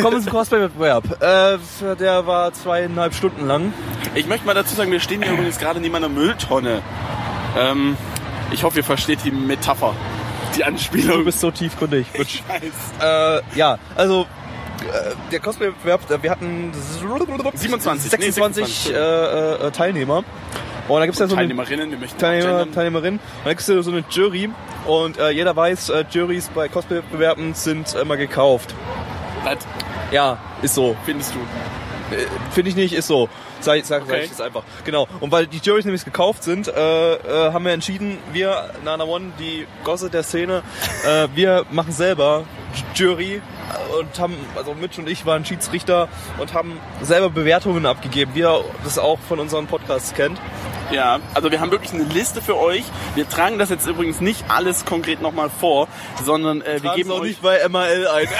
[0.01, 1.21] Kommen wir zum Cosplay-Wettbewerb.
[1.21, 3.73] Äh, der war zweieinhalb Stunden lang.
[4.15, 6.81] Ich möchte mal dazu sagen, wir stehen hier übrigens gerade neben einer Mülltonne.
[7.57, 7.95] Ähm,
[8.51, 9.93] ich hoffe, ihr versteht die Metapher.
[10.57, 11.19] Die Anspielung.
[11.19, 12.07] Du bist so tiefgründig.
[12.11, 12.41] Bitch.
[12.47, 13.41] Scheiß.
[13.53, 14.21] Äh, ja, also
[14.81, 18.93] äh, der Cosplay-Wettbewerb, äh, wir hatten 27, 26 nee, 26.
[18.93, 20.23] äh, äh, Teilnehmer.
[20.91, 22.71] Und da gibt's ja so eine Teilnehmerinnen, wir möchten Teilnehmer, gendern.
[22.73, 23.13] Teilnehmerin.
[23.15, 24.49] Und da gibt's ja so eine Jury.
[24.85, 28.73] Und äh, jeder weiß, äh, Juries bei Cosplay-Wettbewerben sind immer gekauft.
[29.43, 29.57] Was
[30.11, 30.95] Ja, ist so.
[31.05, 31.39] findest du?
[32.51, 33.29] Finde ich nicht, ist so.
[33.61, 34.21] Sag, sag, sag Okay.
[34.23, 34.63] ich jetzt einfach.
[34.83, 35.07] Genau.
[35.21, 39.31] Und weil die Juries nämlich gekauft sind, äh, äh, haben wir entschieden, wir, Nana One,
[39.39, 40.61] die Gosse der Szene,
[41.07, 42.43] äh, wir machen selber
[42.95, 43.41] Jury äh,
[43.99, 46.07] und haben, also Mitch und ich waren Schiedsrichter
[46.39, 50.39] und haben selber Bewertungen abgegeben, wie ihr das auch von unseren Podcasts kennt.
[50.91, 52.83] Ja, also wir haben wirklich eine Liste für euch.
[53.15, 55.87] Wir tragen das jetzt übrigens nicht alles konkret nochmal vor,
[56.23, 57.29] sondern äh, wir geben auch euch...
[57.29, 58.27] nicht bei MAL ein.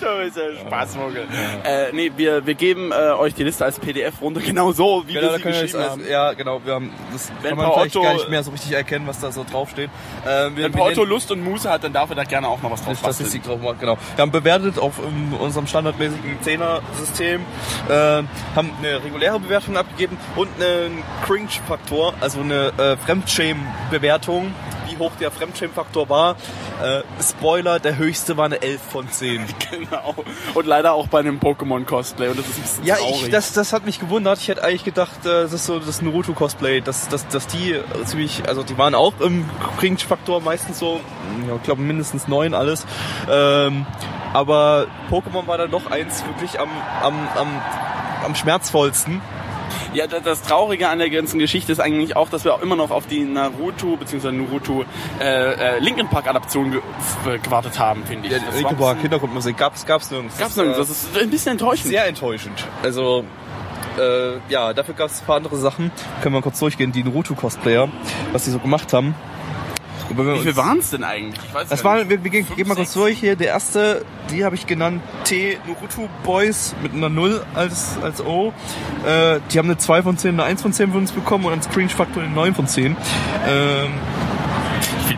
[0.00, 1.26] Du bist ja Spaßvogel.
[1.64, 5.12] Äh, nee, wir, wir geben äh, euch die Liste als PDF runter, genau so, wie
[5.12, 6.00] Genau, wir da sie geschrieben haben.
[6.00, 8.50] also, ja, genau, wir haben, das Wenn kann man vielleicht Otto- gar nicht mehr so
[8.50, 9.90] richtig erkennen, was da so draufsteht.
[10.24, 12.60] Äh, wir, Wenn wir nennen- Lust und Muße hat, dann darf er da gerne auch
[12.62, 13.42] noch was drauf die basteln.
[13.42, 13.96] drauf gemacht, genau.
[14.16, 17.42] Wir haben bewertet auf ähm, unserem standardmäßigen Zehner-System,
[17.88, 24.52] äh, haben eine reguläre Bewertung abgegeben und einen Cringe-Faktor, also eine äh, Fremdschämen-Bewertung,
[24.90, 26.36] wie hoch der Fremdschämen-Faktor war.
[26.82, 29.44] Äh, Spoiler, der höchste war eine 11 von 10.
[29.70, 30.14] Genau.
[30.54, 33.22] Und leider auch bei einem Pokémon-Cosplay und das ist ein bisschen Ja, traurig.
[33.24, 34.38] ich, das, das hat mich gewundert.
[34.38, 37.82] Ich hätte eigentlich gedacht, äh, das ist so das Naruto-Cosplay, dass, dass, dass die äh,
[38.04, 39.48] ziemlich, also die waren auch im
[39.78, 41.00] Cringe-Faktor meistens so,
[41.48, 42.84] ja, ich glaube mindestens neun alles.
[43.30, 43.86] Ähm,
[44.32, 46.68] aber Pokémon war dann doch eins wirklich am,
[47.02, 47.62] am, am,
[48.24, 49.20] am schmerzvollsten.
[49.92, 52.76] Ja, da- das Traurige an der ganzen Geschichte ist eigentlich auch, dass wir auch immer
[52.76, 54.30] noch auf die Naruto bzw.
[54.30, 54.84] Naruto
[55.20, 56.80] äh, äh, Linkin Park Adaption ge
[57.26, 58.34] äh, gewartet haben, finde ich.
[58.34, 60.38] Das war ein Linkin Park, Hintergrundmusik gab's, gab's nirgends.
[60.38, 60.78] Gab's Das, nirgends.
[60.78, 61.88] Das ist ein bisschen enttäuschend.
[61.88, 62.64] sehr enttäuschend.
[62.84, 63.24] Also,
[63.98, 65.90] äh, ja, dafür gab es ein paar andere Sachen.
[66.22, 67.88] Können wir kurz durchgehen, die Naruto-Cosplayer,
[68.32, 69.14] was die so gemacht haben.
[70.10, 71.44] Wie viel waren es denn eigentlich?
[71.46, 72.08] Ich weiß Das nicht.
[72.08, 73.36] wir, wir gehen, Fünf, mal kurz durch hier.
[73.36, 78.52] Der erste, die habe ich genannt T Naruto Boys mit einer 0 als, als O.
[79.06, 81.52] Äh, die haben eine 2 von 10, eine 1 von 10 von uns bekommen und
[81.52, 82.96] einen Screenshot-Faktor eine 9 von 10.
[83.48, 83.90] Ähm,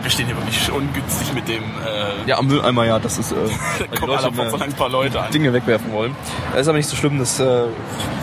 [0.03, 1.63] wir stehen hier wirklich ungünstig mit dem.
[1.63, 3.35] Äh, ja, am Mülleimer, ja, das ist, äh,
[3.79, 5.31] da kommen Leute alle immer ein paar Leute an.
[5.31, 6.15] Dinge wegwerfen wollen.
[6.51, 7.43] Das ist aber nicht so schlimm, dass äh,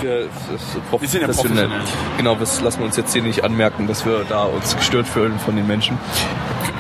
[0.01, 1.69] wir, das Wir sind ja professionell.
[1.69, 1.71] professionell.
[2.19, 5.39] Genau, das lassen wir uns jetzt hier nicht anmerken, dass wir da uns gestört fühlen
[5.39, 5.99] von den Menschen.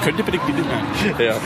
[0.04, 1.14] Könnt ihr bitte bitte nein.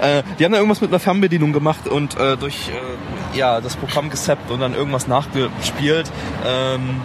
[0.00, 0.18] Ja.
[0.18, 3.76] äh, die haben da irgendwas mit einer Fernbedienung gemacht und äh, durch äh, ja, das
[3.76, 6.10] Programm gesappt und dann irgendwas nachgespielt.
[6.46, 7.00] Ähm,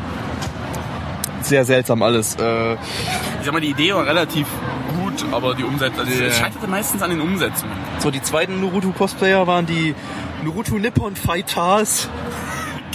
[1.49, 2.35] sehr seltsam alles.
[2.35, 4.47] Äh, Ich sag mal, die Idee war relativ
[4.99, 5.99] gut, aber die Umsetzung.
[5.99, 6.23] Also.
[6.23, 7.73] Es scheiterte meistens an den Umsetzungen.
[7.99, 9.95] so, die zweiten Naruto-Cosplayer waren die
[10.43, 12.09] Naruto Nippon Fighters.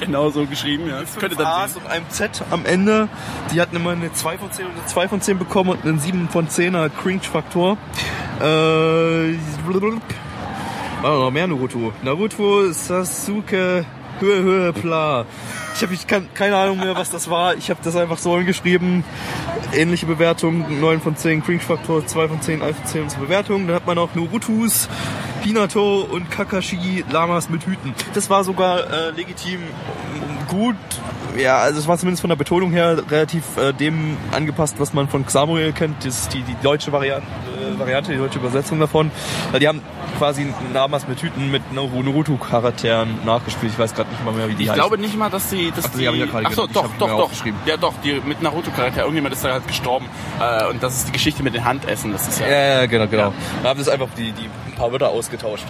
[0.00, 1.00] Genau so geschrieben, ja.
[1.02, 3.10] Das könnte dann A's und einem Z am Ende.
[3.52, 5.98] Die hatten immer eine 2 von 10 und eine 2 von 10 bekommen und einen
[6.00, 7.76] 7 von 10er Cringe-Faktor.
[8.40, 9.34] Äh,
[11.02, 11.92] war noch mehr Naruto.
[12.02, 13.84] Naruto, Sasuke,
[14.20, 15.26] Höhe, Höhe, Pla.
[15.80, 17.54] Ich habe kann, keine Ahnung mehr, was das war.
[17.54, 19.02] Ich habe das einfach so hingeschrieben.
[19.72, 23.66] Ähnliche Bewertung, 9 von 10 Cringe-Faktor, 2 von 10, 1 von 10 unsere Bewertung.
[23.66, 24.90] Dann hat man noch Narutus,
[25.42, 27.94] Hinato und Kakashi Lamas mit Hüten.
[28.14, 30.76] Das war sogar äh, legitim mm, gut.
[31.38, 35.08] Ja, also es war zumindest von der Betonung her relativ äh, dem angepasst, was man
[35.08, 36.04] von Xamuel kennt.
[36.04, 39.10] Das ist die, die deutsche Variante, äh, Variante, die deutsche Übersetzung davon.
[39.58, 39.80] Die haben
[40.18, 43.72] quasi Lamas mit Hüten mit Naru- Naruto-Charakteren nachgespielt.
[43.72, 44.80] Ich weiß gerade nicht mal mehr, wie die Ich heißen.
[44.82, 45.70] glaube nicht mal, dass sie...
[45.74, 46.90] Dass Ach, die hab ich ja gerade Ach so, genannt.
[46.92, 47.46] Ich doch, doch, doch.
[47.64, 49.00] Ja, doch, die mit Naruto-Charakter.
[49.02, 50.06] Irgendjemand ist da halt gestorben.
[50.40, 52.12] Äh, und das ist die Geschichte mit den Handessen.
[52.12, 52.48] Das ist ja...
[52.48, 53.32] Ja, ja, genau, genau.
[53.62, 55.64] Da haben sie einfach die, die ein paar Wörter ausgetauscht.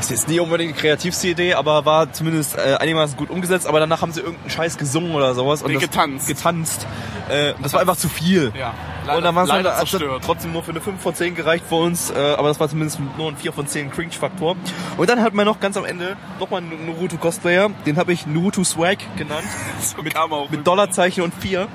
[0.00, 3.68] Ist jetzt nie unbedingt die kreativste Idee, aber war zumindest äh, einigermaßen gut umgesetzt.
[3.68, 5.62] Aber danach haben sie irgendeinen Scheiß gesungen oder sowas.
[5.62, 6.26] Und Nee, getanzt.
[6.26, 6.88] Getanzt.
[7.28, 8.52] Äh, das war einfach zu viel.
[8.58, 8.74] Ja,
[9.16, 10.22] und dann war es halt leider zerstört.
[10.26, 12.98] trotzdem nur für eine 5 von 10 gereicht für uns, äh, aber das war zumindest
[13.16, 14.56] nur ein 4 von 10 Cringe-Faktor.
[14.96, 18.64] Und dann hat man noch ganz am Ende nochmal einen Naruto-Cosplayer, den habe ich Naruto
[18.64, 19.46] Swag genannt,
[19.80, 21.68] So auch mit Dollarzeichen und 4.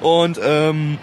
[0.00, 0.98] Und ähm,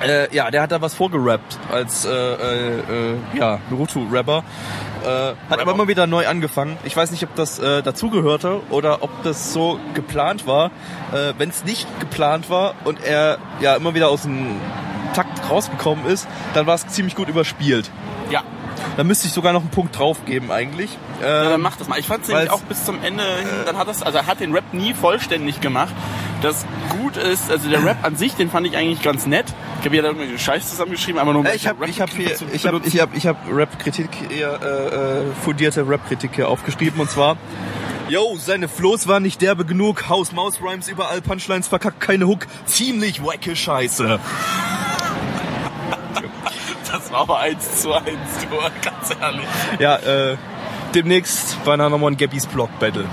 [0.00, 4.44] Äh, ja, der hat da was vorgerappt als äh, äh, äh, ja, Naruto-Rapper.
[5.04, 5.08] Äh,
[5.50, 6.76] hat aber immer wieder neu angefangen.
[6.84, 10.66] Ich weiß nicht, ob das äh, dazugehörte oder ob das so geplant war.
[11.12, 14.60] Äh, Wenn es nicht geplant war und er ja immer wieder aus dem
[15.14, 17.90] Takt rausgekommen ist, dann war es ziemlich gut überspielt.
[18.30, 18.42] Ja.
[18.96, 20.96] Da müsste ich sogar noch einen Punkt draufgeben eigentlich.
[21.20, 21.98] Ja, Ähm, dann mach das mal.
[21.98, 24.38] Ich fand es nämlich auch bis zum Ende hin, dann hat das, also er hat
[24.40, 25.92] den Rap nie vollständig gemacht.
[26.42, 26.64] Das
[27.00, 29.46] gut ist, also der Rap an sich, den fand ich eigentlich ganz nett.
[29.80, 32.10] Ich habe ja da irgendwelche Scheiß zusammengeschrieben, aber nur um Äh, ich habe ich hab
[32.10, 37.00] hier, ich hab, ich hab, ich hab Rap-Kritik, hier, äh, äh, fundierte Rap-Kritik hier aufgeschrieben
[37.00, 37.36] und zwar
[38.08, 43.54] Yo, seine Flows waren nicht derbe genug, Haus-Maus-Rhymes überall, Punchlines verkackt, keine Hook, ziemlich wacke
[43.54, 44.18] Scheiße.
[46.90, 48.06] Das war aber eins zu eins,
[48.50, 49.44] du, ganz ehrlich.
[49.78, 50.36] Ja, äh,
[50.94, 53.04] demnächst bei ein Gabbys Block Battle.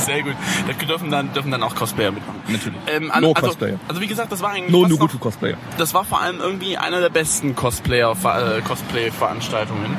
[0.06, 0.34] Sehr gut.
[0.66, 2.40] Da dürfen dann, dürfen dann auch Cosplayer mitmachen.
[2.48, 2.78] Natürlich.
[2.86, 3.78] Ähm, an, No also, Cosplayer.
[3.88, 5.56] Also wie gesagt, das war eigentlich No fast noch- Nugutu-Cosplayer.
[5.78, 9.96] das war vor allem irgendwie einer der besten Cosplayer, äh, Cosplay-Veranstaltungen.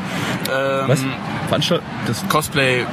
[0.51, 0.99] Ähm, Was?
[1.47, 2.85] Veranstalt das Cosplay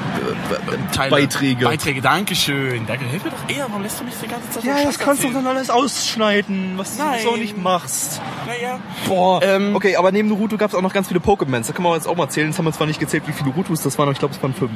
[0.92, 1.64] Teile, Beiträge.
[1.64, 2.86] Beiträge, Dankeschön.
[2.86, 3.66] Danke, hilf mir doch eher.
[3.68, 6.98] Warum lässt du mich die ganze Zeit Ja, das kannst du dann alles ausschneiden, was
[6.98, 7.20] Nein.
[7.22, 8.20] du so nicht machst.
[8.46, 8.78] Naja.
[9.06, 9.42] Boah.
[9.42, 11.66] Ähm, okay, aber neben Naruto gab es auch noch ganz viele Pokémons.
[11.66, 12.48] Da kann man jetzt auch mal zählen.
[12.48, 14.42] Jetzt haben wir zwar nicht gezählt, wie viele Narutos das waren, aber ich glaube, es
[14.42, 14.72] waren fünf.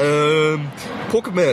[0.00, 0.68] Ähm,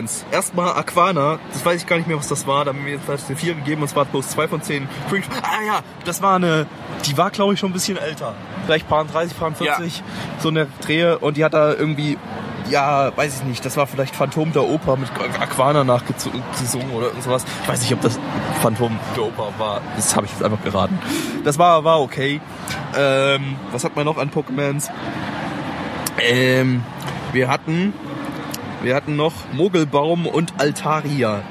[0.08, 0.26] Pokémons.
[0.32, 1.40] Erstmal Aquana.
[1.52, 2.66] Das weiß ich gar nicht mehr, was das war.
[2.66, 4.88] Da haben wir jetzt eine 4 gegeben und es war bloß zwei von zehn.
[5.10, 5.26] Cringe.
[5.42, 6.66] Ah ja, das war eine...
[7.06, 8.34] Die war, glaube ich, schon ein bisschen älter.
[8.66, 10.04] Vielleicht paar 30, paar 40.
[10.40, 11.20] So eine Drehe.
[11.20, 12.18] Und die hat da irgendwie...
[12.70, 13.64] Ja, weiß ich nicht.
[13.64, 17.46] Das war vielleicht Phantom der Oper mit Aquana nachgesungen oder sowas.
[17.64, 18.20] Ich weiß nicht, ob das
[18.62, 19.82] Phantom der Oper war.
[19.96, 21.00] Das habe ich jetzt einfach geraten.
[21.46, 22.42] Das war, war okay.
[22.98, 24.90] Ähm, was hat man noch an Pokémons?
[26.20, 26.84] Ähm,
[27.32, 27.94] wir hatten,
[28.82, 31.42] wir hatten noch Mogelbaum und Altaria.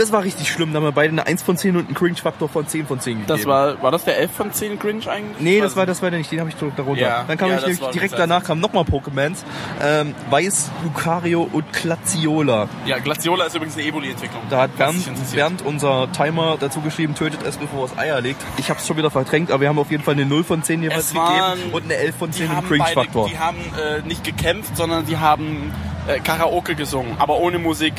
[0.00, 2.48] Das war richtig schlimm, da haben wir beide eine 1 von 10 und einen Cringe-Faktor
[2.48, 3.28] von 10 von 10 gegeben.
[3.28, 5.40] Das war, war das der 11 von 10 Cringe eigentlich?
[5.40, 7.02] Nee, das war, das war der nicht, den habe ich darunter.
[7.02, 9.44] Ja, Dann kam ja, ich nämlich direkt danach kamen nochmal Pokémons.
[9.82, 12.70] Ähm, Weiß, Lucario und Glaciola.
[12.86, 14.40] Ja, Glaciola ist übrigens eine Evoli-Entwicklung.
[14.48, 15.04] Da hat Bernd.
[15.34, 18.40] Bernd, unser Timer, dazu geschrieben, tötet es, bevor es Eier legt.
[18.56, 20.62] Ich habe es schon wieder verdrängt, aber wir haben auf jeden Fall eine 0 von
[20.62, 23.28] 10 jeweils gegeben und eine 11 von 10 die im haben beide, Cringe-Faktor.
[23.28, 25.74] die haben äh, nicht gekämpft, sondern die haben
[26.06, 27.92] äh, Karaoke gesungen, aber ohne Musik.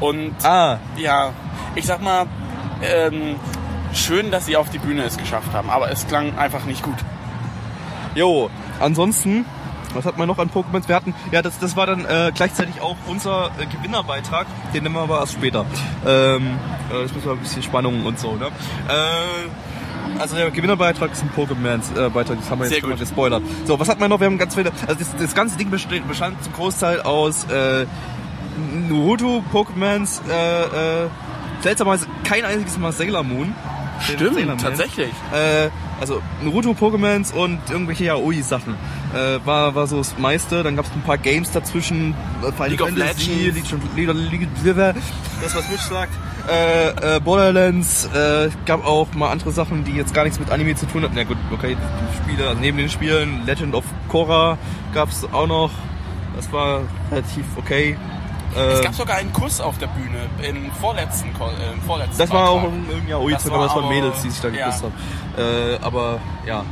[0.00, 1.32] Und Ah, ja,
[1.74, 2.26] ich sag mal,
[2.82, 3.36] ähm,
[3.92, 6.96] schön, dass sie auf die Bühne es geschafft haben, aber es klang einfach nicht gut.
[8.14, 9.44] Jo, ansonsten,
[9.94, 10.88] was hat man noch an Pokémons?
[10.88, 14.94] Wir hatten, ja, das, das war dann äh, gleichzeitig auch unser äh, Gewinnerbeitrag, den nehmen
[14.94, 15.64] wir aber erst später.
[16.06, 16.58] Ähm,
[16.90, 18.46] äh, das müssen wir ein bisschen Spannung und so, ne?
[18.88, 22.90] Äh, also der Gewinnerbeitrag ist ein Pokémons äh, Beitrag, das haben wir jetzt Sehr schon
[22.90, 23.00] mal gut.
[23.00, 23.42] gespoilert.
[23.64, 24.20] So, was hat man noch?
[24.20, 27.86] Wir haben ganz viele, also das, das ganze Ding besteht, bestand zum Großteil aus äh,
[28.88, 31.08] Naruto, Pokémons, äh, äh,
[31.64, 33.54] seltsamerweise kein einziges Mal Sailor Moon.
[34.06, 34.58] Sailor Stimmt, Moon.
[34.58, 35.10] tatsächlich.
[35.32, 38.74] Äh, also Naruto, Pokémons und irgendwelche Yaoi-Sachen.
[39.14, 40.62] Äh, war, war so das meiste.
[40.62, 42.14] Dann gab es ein paar Games dazwischen.
[42.42, 43.72] äh, Final League of Fantasy, Legends.
[43.96, 44.76] League, League, League,
[45.42, 46.12] das was Mitch sagt.
[46.46, 50.74] Äh, äh, Borderlands, äh, gab auch mal andere Sachen, die jetzt gar nichts mit Anime
[50.74, 51.16] zu tun hatten.
[51.16, 54.58] Ja gut, okay, die Spiele, also neben den Spielen, Legend of Korra
[54.92, 55.70] gab es auch noch.
[56.36, 57.96] Das war relativ okay.
[58.54, 62.30] Es Äh, gab sogar einen Kuss auf der Bühne im vorletzten, äh, im vorletzten Das
[62.30, 64.66] war auch ein, ein Yaoi, Das war das waren Mädels, die sich da ja.
[64.66, 64.94] geküsst haben.
[65.36, 66.64] Äh, aber ja.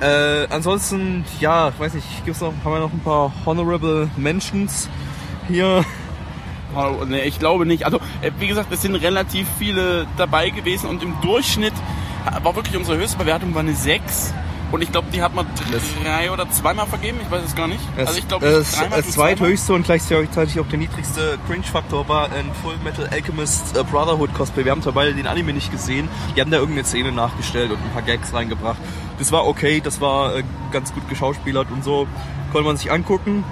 [0.00, 4.88] Äh, ansonsten, ja, weiß nicht, gibt's noch, haben wir noch ein paar Honorable Mentions
[5.48, 5.84] hier.
[6.76, 7.84] Oh, nee, ich glaube nicht.
[7.84, 11.72] Also, äh, wie gesagt, es sind relativ viele dabei gewesen und im Durchschnitt
[12.42, 14.34] war wirklich unsere höchste Bewertung war eine 6.
[14.70, 15.46] Und ich glaube, die hat man
[16.04, 17.18] drei oder zweimal vergeben.
[17.22, 17.80] Ich weiß es gar nicht.
[17.96, 22.24] Das, also ich glaube, das, dreimal das zweithöchste und gleichzeitig auch der niedrigste Cringe-Faktor war
[22.32, 24.64] ein Full Metal Alchemist äh, Brotherhood Cosplay.
[24.64, 27.78] Wir haben zwar beide den Anime nicht gesehen, die haben da irgendeine Szene nachgestellt und
[27.78, 28.78] ein paar Gags reingebracht.
[29.18, 32.06] Das war okay, das war äh, ganz gut geschauspielert und so.
[32.52, 33.44] Konnte man sich angucken.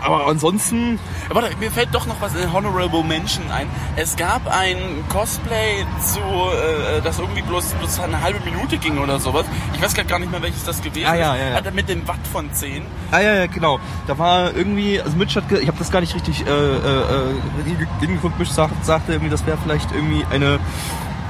[0.00, 3.66] Aber ansonsten, Warte, mir fällt doch noch was in Honorable Mention ein.
[3.96, 4.76] Es gab ein
[5.08, 9.44] Cosplay zu, äh, das irgendwie bloß, bloß eine halbe Minute ging oder sowas.
[9.74, 11.40] Ich weiß gar nicht mehr, welches das gewesen Ah, ja, ist.
[11.40, 11.54] ja, ja.
[11.56, 12.82] Hat er mit dem Watt von 10.
[13.12, 13.78] Ah ja, ja, genau.
[14.06, 18.00] Da war irgendwie, also Mitch hat, ich habe das gar nicht richtig äh, äh, äh,
[18.00, 20.58] hingeguckt, Mitch sagt, sagte irgendwie, das wäre vielleicht irgendwie eine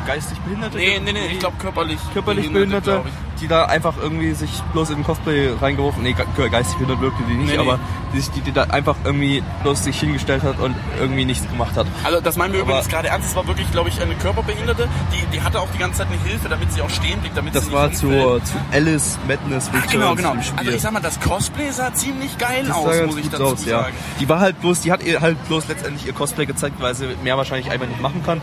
[0.06, 0.78] geistig Behinderte.
[0.78, 1.98] Nee, nee, nee, ich glaube körperlich.
[2.12, 3.29] körperlich Behinderte, ich.
[3.40, 7.22] Die da einfach irgendwie sich bloß in den Cosplay reingeworfen, nee, ge- geistig behindert wirkte
[7.28, 7.58] die nicht, Nee, nee.
[7.58, 7.78] aber
[8.14, 11.76] die, sich- die, die da einfach irgendwie bloß sich hingestellt hat und irgendwie nichts gemacht
[11.76, 11.86] hat.
[12.04, 13.28] Also das meinen wir Aber- übrigens gerade ernst.
[13.30, 14.88] Es war wirklich, glaube ich, eine Körperbehinderte.
[15.12, 17.54] Die, die hatte auch die ganze Zeit eine Hilfe, damit sie auch stehen blieb, damit
[17.54, 18.00] Das sie war umfällt.
[18.00, 20.42] zur, zu Alice Madness Ach, Returns genau, genau.
[20.42, 20.58] Spiel.
[20.58, 23.64] Also ich sag mal, das Cosplay sah ziemlich geil Das aus, muss ich dazu aus,
[23.66, 23.82] ja.
[23.82, 23.94] sagen.
[24.20, 27.06] Die war halt bloß, die hat ihr halt bloß letztendlich ihr Cosplay gezeigt, weil sie
[27.22, 28.40] mehr wahrscheinlich einfach nicht machen kann.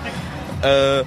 [0.62, 1.04] Äh,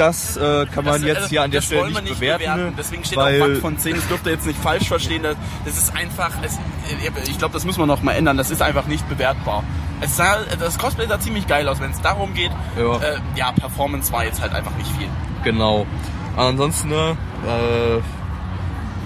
[0.00, 2.74] das äh, kann man Das- jetzt also, hier an der das Stelle nicht nicht bewerten.
[2.76, 3.96] Deswegen steht weil auch Watt von 10.
[3.96, 5.22] Das dürft ihr jetzt nicht falsch verstehen.
[5.22, 6.58] Das, das ist einfach, es,
[7.28, 8.36] ich glaube, das müssen wir noch mal ändern.
[8.36, 9.62] Das ist einfach nicht bewertbar.
[10.00, 12.50] Es sah, das Cosplay sah ziemlich geil aus, wenn es darum geht.
[12.78, 12.96] Ja.
[12.96, 15.08] Äh, ja, Performance war jetzt halt einfach nicht viel.
[15.44, 15.86] Genau.
[16.36, 18.00] Ansonsten, ne, äh,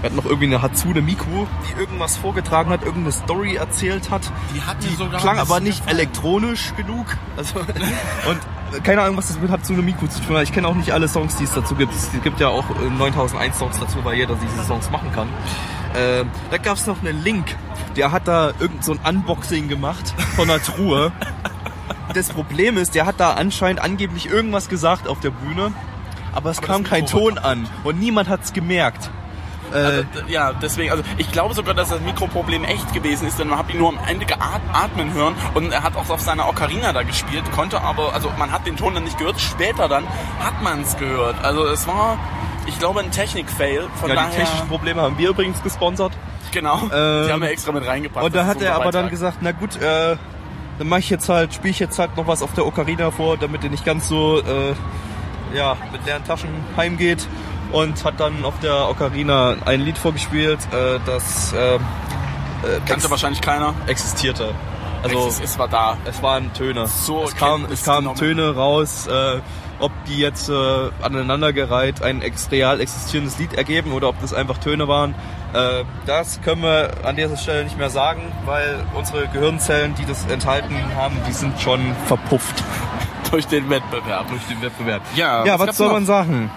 [0.01, 4.23] wir hatten noch irgendwie eine Hatsune Miku, die irgendwas vorgetragen hat, irgendeine Story erzählt hat.
[4.55, 5.97] Die hat sogar klang aber nicht gefallen.
[5.99, 7.07] elektronisch genug.
[7.37, 7.59] Also,
[8.29, 8.39] und
[8.83, 10.43] keine Ahnung, was das mit Hatsune Miku zu tun hat.
[10.45, 11.95] Ich kenne auch nicht alle Songs, die es dazu gibt.
[11.95, 15.29] Es gibt ja auch äh, 9001 Songs dazu, weil jeder diese Songs machen kann.
[15.97, 17.57] Ähm, da gab es noch einen Link,
[17.97, 21.13] der hat da irgend so ein Unboxing gemacht von einer Truhe.
[22.13, 25.73] Das Problem ist, der hat da anscheinend angeblich irgendwas gesagt auf der Bühne,
[26.33, 29.11] aber es Aber kam kein Ton an und niemand hat's gemerkt.
[29.73, 33.39] Äh, Also, d- ja, deswegen, also ich glaube sogar, dass das Mikroproblem echt gewesen ist,
[33.39, 36.49] denn man hat ihn nur am Ende geatmen hören und er hat auch auf seiner
[36.49, 40.05] Ocarina da gespielt, konnte aber, also man hat den Ton dann nicht gehört, später dann
[40.41, 41.43] hat man es gehört.
[41.45, 42.19] Also es war,
[42.67, 46.13] ich glaube, ein Technik-Fail, von ja, die daher, technischen Probleme haben wir übrigens gesponsert.
[46.53, 48.25] genau, Ähm, die haben wir extra mit reingepackt.
[48.27, 49.11] Und da hat er aber dann Beitrag.
[49.11, 50.17] gesagt, na gut, äh,
[50.79, 53.37] dann mache ich jetzt halt, spiele ich jetzt halt noch was auf der Ocarina vor,
[53.37, 54.75] damit er nicht ganz so äh,
[55.57, 57.27] ja, mit leeren Taschen heimgeht.
[57.73, 61.81] Und hat dann auf der Ocarina ein Lied vorgespielt, äh, das äh, äh,
[62.87, 63.75] Kannte wahrscheinlich keiner.
[63.87, 64.55] existierte.
[65.03, 65.99] Also es, es war da.
[66.07, 66.87] es waren Töne.
[66.87, 68.15] So es kam, es kamen.
[68.15, 69.41] Töne raus, äh,
[69.79, 74.57] ob die jetzt äh, aneinandergereiht ein ex real existierendes Lied ergeben oder ob das einfach
[74.59, 75.15] Töne waren.
[75.53, 80.25] Äh, das können wir an dieser Stelle nicht mehr sagen, weil unsere Gehirnzellen, die das
[80.27, 82.65] enthalten haben, die sind schon verpufft
[83.31, 84.29] Durch den Wettbewerb.
[84.29, 85.03] durch den Wettbewerb.
[85.17, 86.51] Ja, ja was was, soll man sagen?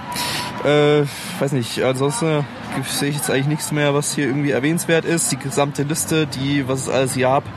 [0.67, 1.05] Äh,
[1.39, 2.45] weiß nicht, ansonsten
[2.85, 5.31] sehe ich jetzt eigentlich nichts mehr, was hier irgendwie erwähnenswert ist.
[5.31, 7.47] Die gesamte Liste, die, was es alles hier habt,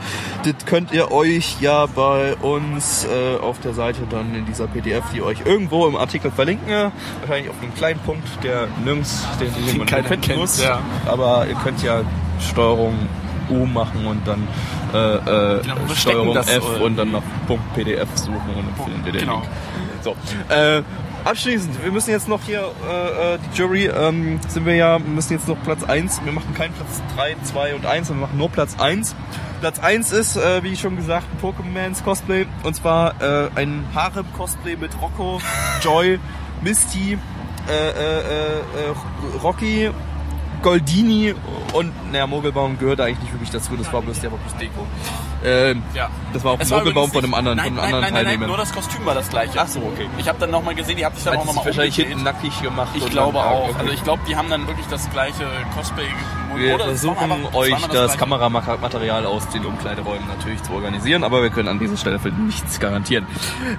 [0.45, 5.03] das könnt ihr euch ja bei uns äh, auf der Seite dann in dieser PDF,
[5.13, 6.91] die euch irgendwo im Artikel verlinken.
[7.19, 10.63] Wahrscheinlich auf einen kleinen Punkt, der nirgends, den, den man keiner finden kennt, muss.
[10.63, 10.79] ja.
[11.05, 12.01] Aber ihr könnt ja
[12.39, 12.93] Steuerung
[13.49, 14.47] U machen und dann
[14.93, 16.47] äh, äh, Genau, Steuerung F
[16.79, 19.41] äh, und dann nach Punkt PDF suchen und dann findet ihr den Genau.
[19.41, 19.49] Link.
[20.03, 20.15] So,
[20.49, 20.81] äh,
[21.23, 25.09] abschließend, wir müssen jetzt noch hier, äh, äh, die Jury, ähm, sind wir ja, wir
[25.09, 28.37] müssen jetzt noch Platz 1, wir machen keinen Platz 3, 2 und 1, wir machen
[28.37, 29.15] nur Platz 1.
[29.59, 34.75] Platz 1 ist, äh, wie schon gesagt, ein Pokémons Cosplay, und zwar äh, ein Harem-Cosplay
[34.75, 35.39] mit Rocco,
[35.81, 36.19] Joy,
[36.61, 37.17] Misty,
[37.69, 39.91] äh, äh, äh, äh, Rocky,
[40.61, 41.33] Goldini
[41.73, 44.85] und, naja, Mogelbaum gehört eigentlich nicht wirklich dazu, das war bloß, der war bloß Deko.
[45.43, 46.09] Ähm, Ja.
[46.33, 48.13] Das war auch ein Mogelbaum von einem anderen, nein, von einem nein, anderen nein, nein,
[48.13, 48.47] nein, Teilnehmer.
[48.47, 49.59] nur das Kostüm war das gleiche.
[49.59, 50.07] Ach so, okay.
[50.17, 52.61] Ich habe dann nochmal gesehen, die haben sich dann Hat auch nochmal wahrscheinlich hinten nackig
[52.61, 52.89] gemacht.
[52.95, 53.69] Ich glaube dann- auch.
[53.69, 53.75] okay.
[53.79, 55.45] Also ich glaube, die haben dann wirklich das gleiche
[55.75, 56.05] Cosplay
[56.55, 58.17] wir versuchen euch das.
[58.17, 62.79] Kameramaterial aus den Umkleideräumen natürlich zu organisieren, aber wir können an dieser Stelle für nichts
[62.79, 63.25] garantieren.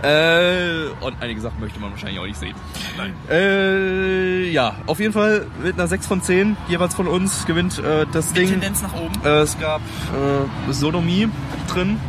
[0.03, 2.55] Äh, und einige Sachen möchte man wahrscheinlich auch nicht sehen.
[2.97, 3.15] Nein.
[3.31, 8.07] Äh, ja, auf jeden Fall mit einer 6 von 10 jeweils von uns gewinnt äh,
[8.13, 8.49] das Ding.
[8.49, 9.13] Tendenz nach oben.
[9.25, 11.29] Äh, es gab äh, Sodomie
[11.73, 12.01] drin.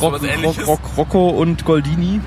[0.00, 0.66] Rock, Rock.
[0.66, 2.20] Rock, Rocco und Goldini.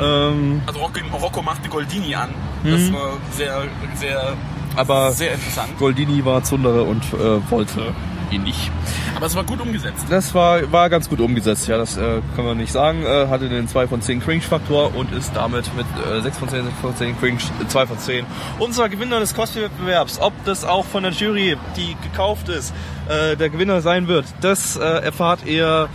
[0.00, 2.30] Ähm, Also Rocco, Rocco machte Goldini an.
[2.64, 3.62] Das war sehr,
[3.94, 4.32] sehr,
[4.78, 5.76] aber sehr interessant.
[5.78, 7.92] Goldini war Zundere und äh, wollte
[8.30, 8.70] ihn nicht.
[9.16, 10.06] Aber es war gut umgesetzt.
[10.10, 13.02] Das war, war ganz gut umgesetzt, ja, das äh, kann man nicht sagen.
[13.02, 16.64] Äh, hatte den 2 von 10 Cringe-Faktor und ist damit mit äh, 6 von 10,
[16.64, 18.26] 6 von 10 Cringe, äh, 2 von 10.
[18.58, 22.72] Unser Gewinner des Cosplay-Wettbewerbs, ob das auch von der Jury, die gekauft ist,
[23.08, 25.88] äh, der Gewinner sein wird, das äh, erfahrt ihr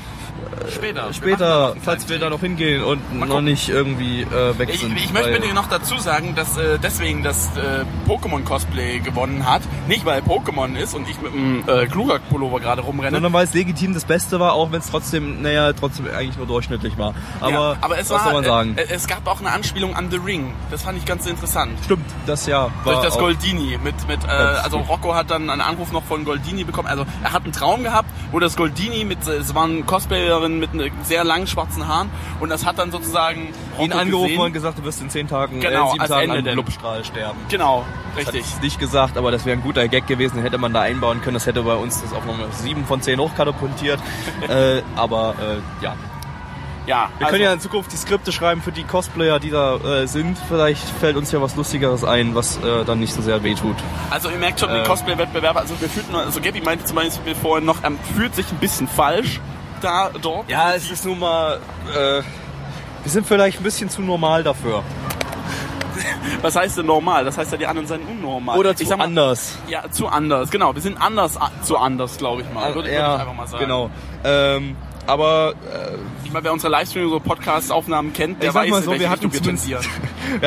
[0.74, 1.14] Später.
[1.14, 4.98] Später, falls wir da noch hingehen und noch nicht irgendwie äh, weg Ich, sind.
[4.98, 9.62] ich möchte weil- bitte noch dazu sagen, dass äh, deswegen das äh, Pokémon-Cosplay gewonnen hat.
[9.88, 13.12] Nicht, weil Pokémon ist und ich mit einem äh, Glurak-Pullover gerade rumrenne.
[13.16, 16.48] sondern weil es legitim das Beste war, auch wenn es trotzdem, naja, trotzdem eigentlich nur
[16.48, 17.14] durchschnittlich war.
[17.40, 18.78] Aber, ja, aber es was war, soll man sagen?
[18.78, 20.54] Äh, es gab auch eine Anspielung an The Ring.
[20.72, 21.72] Das fand ich ganz interessant.
[21.84, 22.70] Stimmt, das ja.
[22.84, 23.78] Durch das Goldini.
[23.84, 24.78] Mit, mit, äh, also.
[24.80, 26.88] Rocco hat dann einen Anruf noch von Goldini bekommen.
[26.88, 29.84] Also er hat einen Traum gehabt, wo das Goldini mit, äh, es war eine
[30.34, 34.28] Cosplayerin mit ne- sehr langen schwarzen Haaren und das hat dann sozusagen Rocco ihn angerufen
[34.30, 34.42] gesehen.
[34.42, 36.56] und gesagt, du wirst in zehn Tagen, Genau, äh, sieben als Tagen Ende an.
[36.56, 37.38] Blubstrahl sterben.
[37.50, 38.42] Genau, Hat richtig.
[38.46, 41.22] es nicht gesagt, aber das wäre ein guter Gag gewesen, den hätte man da einbauen
[41.22, 41.36] können.
[41.36, 44.00] Das hätte bei uns das auf Nummer 7 von 10 hochkatapultiert.
[44.50, 45.96] äh, aber äh, ja.
[46.86, 49.78] Ja, Wir also, können ja in Zukunft die Skripte schreiben für die Cosplayer, die da
[49.78, 50.38] äh, sind.
[50.50, 53.78] Vielleicht fällt uns ja was Lustigeres ein, was äh, dann nicht so sehr wehtut.
[54.10, 54.80] Also ihr merkt schon, Äh.
[54.80, 58.52] den Cosplay-Wettbewerb, also wir fühlten, also Gabby meinte zum Beispiel vorhin noch, ähm, fühlt sich
[58.52, 59.40] ein bisschen falsch
[59.84, 60.50] da, dort.
[60.50, 61.60] Ja, es ist nun mal...
[61.94, 62.22] Äh,
[63.04, 64.82] wir sind vielleicht ein bisschen zu normal dafür.
[66.42, 67.26] Was heißt denn normal?
[67.26, 68.58] Das heißt ja, die anderen seien unnormal.
[68.58, 69.58] Oder Ich zu sag mal, anders.
[69.68, 70.74] Ja, zu anders, genau.
[70.74, 72.64] Wir sind anders a- zu anders, glaube ich mal.
[72.68, 73.64] würde, würde ich ja, einfach mal sagen.
[73.64, 73.90] genau.
[74.24, 74.76] Ähm,
[75.06, 79.10] aber äh, Ich meine, wer unsere Livestream so Podcast-Aufnahmen kennt, der ich weiß, so, wir
[79.10, 79.38] hatten, wir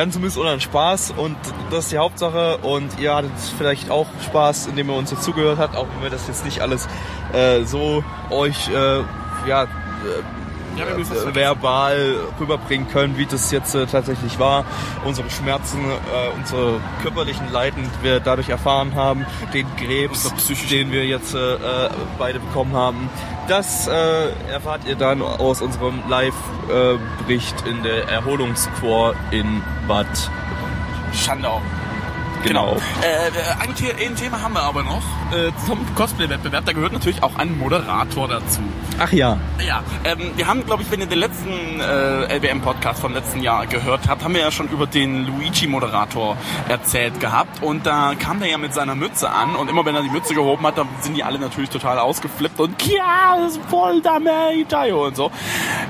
[0.01, 1.35] hatten zumindest unseren Spaß und
[1.69, 5.59] das ist die Hauptsache und ihr hattet vielleicht auch Spaß, indem ihr uns jetzt zugehört
[5.59, 6.87] habt, auch wenn wir das jetzt nicht alles
[7.33, 9.01] äh, so euch äh,
[9.47, 9.67] ja, äh,
[10.77, 10.85] Ja,
[11.33, 14.63] verbal rüberbringen können, wie das jetzt äh, tatsächlich war.
[15.05, 19.25] Unsere Schmerzen, äh, unsere körperlichen Leiden, die wir dadurch erfahren haben,
[19.55, 20.31] den Krebs,
[20.69, 21.89] den wir jetzt äh, äh,
[22.19, 23.09] beide bekommen haben.
[23.47, 30.05] Das äh, erfahrt ihr dann aus unserem Live-Bericht in der Erholungsquar in Bad.
[31.13, 31.61] Schandau.
[32.43, 32.77] Genau.
[33.01, 35.03] Äh, äh, ein, The ein Thema haben wir aber noch.
[35.31, 38.61] Äh, zum Cosplay-Wettbewerb, da gehört natürlich auch ein Moderator dazu.
[38.99, 39.37] Ach ja.
[39.65, 43.67] Ja, ähm, wir haben, glaube ich, wenn ihr den letzten äh, LBM-Podcast vom letzten Jahr
[43.67, 46.37] gehört habt, haben wir ja schon über den Luigi-Moderator
[46.69, 47.61] erzählt gehabt.
[47.61, 50.33] Und da kam der ja mit seiner Mütze an und immer wenn er die Mütze
[50.33, 54.17] gehoben hat, dann sind die alle natürlich total ausgeflippt und ja, das ist voll da
[54.17, 55.31] und so.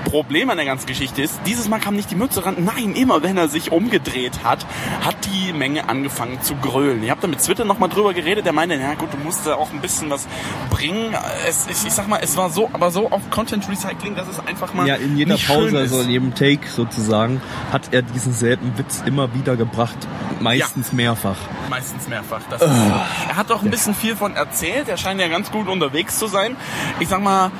[0.06, 2.56] Problem an der ganzen Geschichte ist, dieses Mal kam nicht die Mütze ran.
[2.60, 4.66] Nein, immer wenn er sich umgedreht hat,
[5.06, 7.04] hat die Menge angefangen zu grölen.
[7.04, 9.56] Ich habe da mit Twitter nochmal drüber geredet, der meinte, ja gut, du musst da
[9.56, 10.28] auch ein bisschen was
[10.70, 11.16] bringen.
[11.48, 14.40] Es, ich, ich sag mal, es war so, aber so auf Content Recycling, dass es
[14.46, 17.42] einfach mal Ja, in jeder Pause, also in jedem Take sozusagen,
[17.72, 19.98] hat er diesen selben Witz immer wieder gebracht.
[20.40, 21.38] Meistens mehrfach.
[21.70, 22.42] Meistens mehrfach.
[22.50, 24.88] Das ist, er hat auch ein bisschen viel von erzählt.
[24.88, 26.56] Er scheint ja ganz gut unterwegs zu sein.
[27.00, 27.52] Ich sag mal,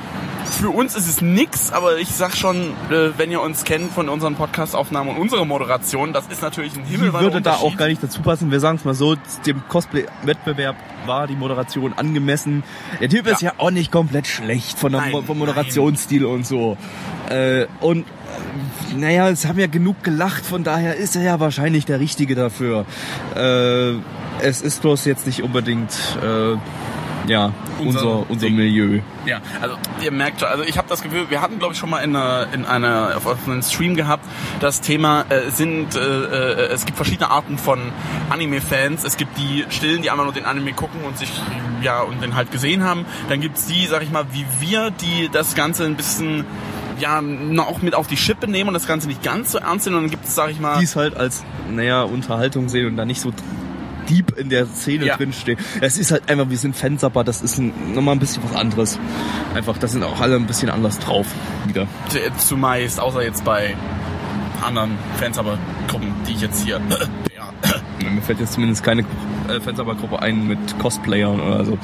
[0.50, 2.56] für uns ist es nix, aber ich sag schon,
[2.90, 6.84] äh, wenn ihr uns kennt von unseren Podcast-Aufnahmen und unserer Moderation, das ist natürlich ein
[6.84, 8.50] Die Himmelweiter würde da auch gar nicht dazu passen.
[8.50, 10.76] Wir sagen es mal so, dem Cosplay-Wettbewerb
[11.06, 12.64] war die Moderation angemessen.
[13.00, 16.76] Der Typ ist ja auch nicht komplett schlecht von der, Nein, vom Moderationsstil und so.
[17.28, 21.84] Äh, und äh, naja, es haben ja genug gelacht, von daher ist er ja wahrscheinlich
[21.84, 22.86] der Richtige dafür.
[23.36, 23.94] Äh,
[24.40, 25.92] es ist bloß jetzt nicht unbedingt
[26.22, 26.56] äh,
[27.26, 28.48] ja, Unser unser.
[28.50, 29.00] Milieu.
[29.26, 31.90] Ja, also ihr merkt schon, also ich habe das Gefühl, wir hatten glaube ich schon
[31.90, 34.24] mal in einer, in einer auf einem Stream gehabt,
[34.60, 37.80] das Thema äh, sind, äh, äh, es gibt verschiedene Arten von
[38.30, 39.04] Anime-Fans.
[39.04, 41.30] Es gibt die Stillen, die einfach nur den Anime gucken und sich
[41.82, 43.04] ja und den halt gesehen haben.
[43.28, 46.44] Dann gibt's die, sag ich mal, wie wir, die das Ganze ein bisschen
[47.00, 49.98] ja noch mit auf die Schippe nehmen und das Ganze nicht ganz so ernst nehmen.
[49.98, 52.96] Und dann gibt es, sag ich mal, die es halt als, naja, Unterhaltung sehen und
[52.96, 53.32] da nicht so
[54.08, 55.16] deep in der Szene Ja.
[55.16, 55.58] drinstehen.
[55.80, 58.98] Es ist halt einfach, wir sind Fansapper, das ist ein, nochmal ein bisschen was anderes.
[59.54, 61.26] Einfach, das sind auch alle ein bisschen anders drauf
[61.66, 61.86] wieder.
[62.08, 63.74] zu- zumeist, außer jetzt bei
[64.64, 66.80] anderen Fans, aber Gruppen, die ich jetzt hier
[67.36, 69.02] ja, Mir fällt jetzt zumindest keine
[69.48, 71.78] äh, Fansapper-Gruppe ein mit Cosplayern oder so.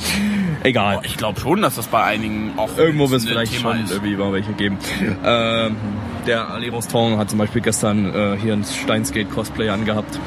[0.65, 1.01] Egal.
[1.05, 3.91] Ich glaube schon, dass das bei einigen auch Irgendwo wird es vielleicht Thema schon ist.
[3.93, 4.79] irgendwie mal welche geben.
[5.25, 5.77] Ähm,
[6.27, 10.19] der Aleros-Tong hat zum Beispiel gestern äh, hier ein Steinsgate-Cosplay angehabt.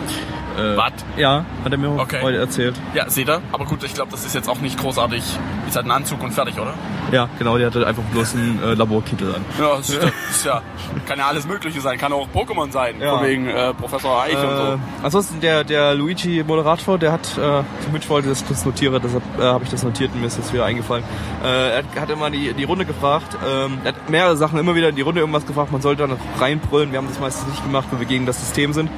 [0.57, 0.91] Äh, Was?
[1.17, 2.19] Ja, hat er mir Okay.
[2.21, 2.75] heute erzählt.
[2.93, 3.41] Ja, seht ihr?
[3.51, 5.21] Aber gut, ich glaube, das ist jetzt auch nicht großartig.
[5.67, 6.73] Ist halt ein Anzug und fertig, oder?
[7.11, 9.45] Ja, genau, der hatte einfach bloß einen äh, Laborkittel an.
[9.59, 10.61] Ja, das ist, das ist ja,
[11.07, 11.97] kann ja alles Mögliche sein.
[11.97, 12.95] Kann auch Pokémon sein.
[12.99, 13.17] Ja.
[13.17, 14.79] Von wegen äh, Professor Eich und Äh, so.
[15.03, 17.61] ansonsten der, der Luigi-Moderator, der hat, äh,
[17.97, 20.65] ich wollte, das notiere, deshalb äh, habe ich das notiert und mir ist das wieder
[20.65, 21.03] eingefallen.
[21.43, 24.73] Äh, er hat- hat immer die, die Runde gefragt, ähm, er hat mehrere Sachen immer
[24.75, 27.63] wieder in die Runde irgendwas gefragt, man sollte dann reinbrüllen, wir haben das meistens nicht
[27.63, 28.89] gemacht, weil wir gegen das System sind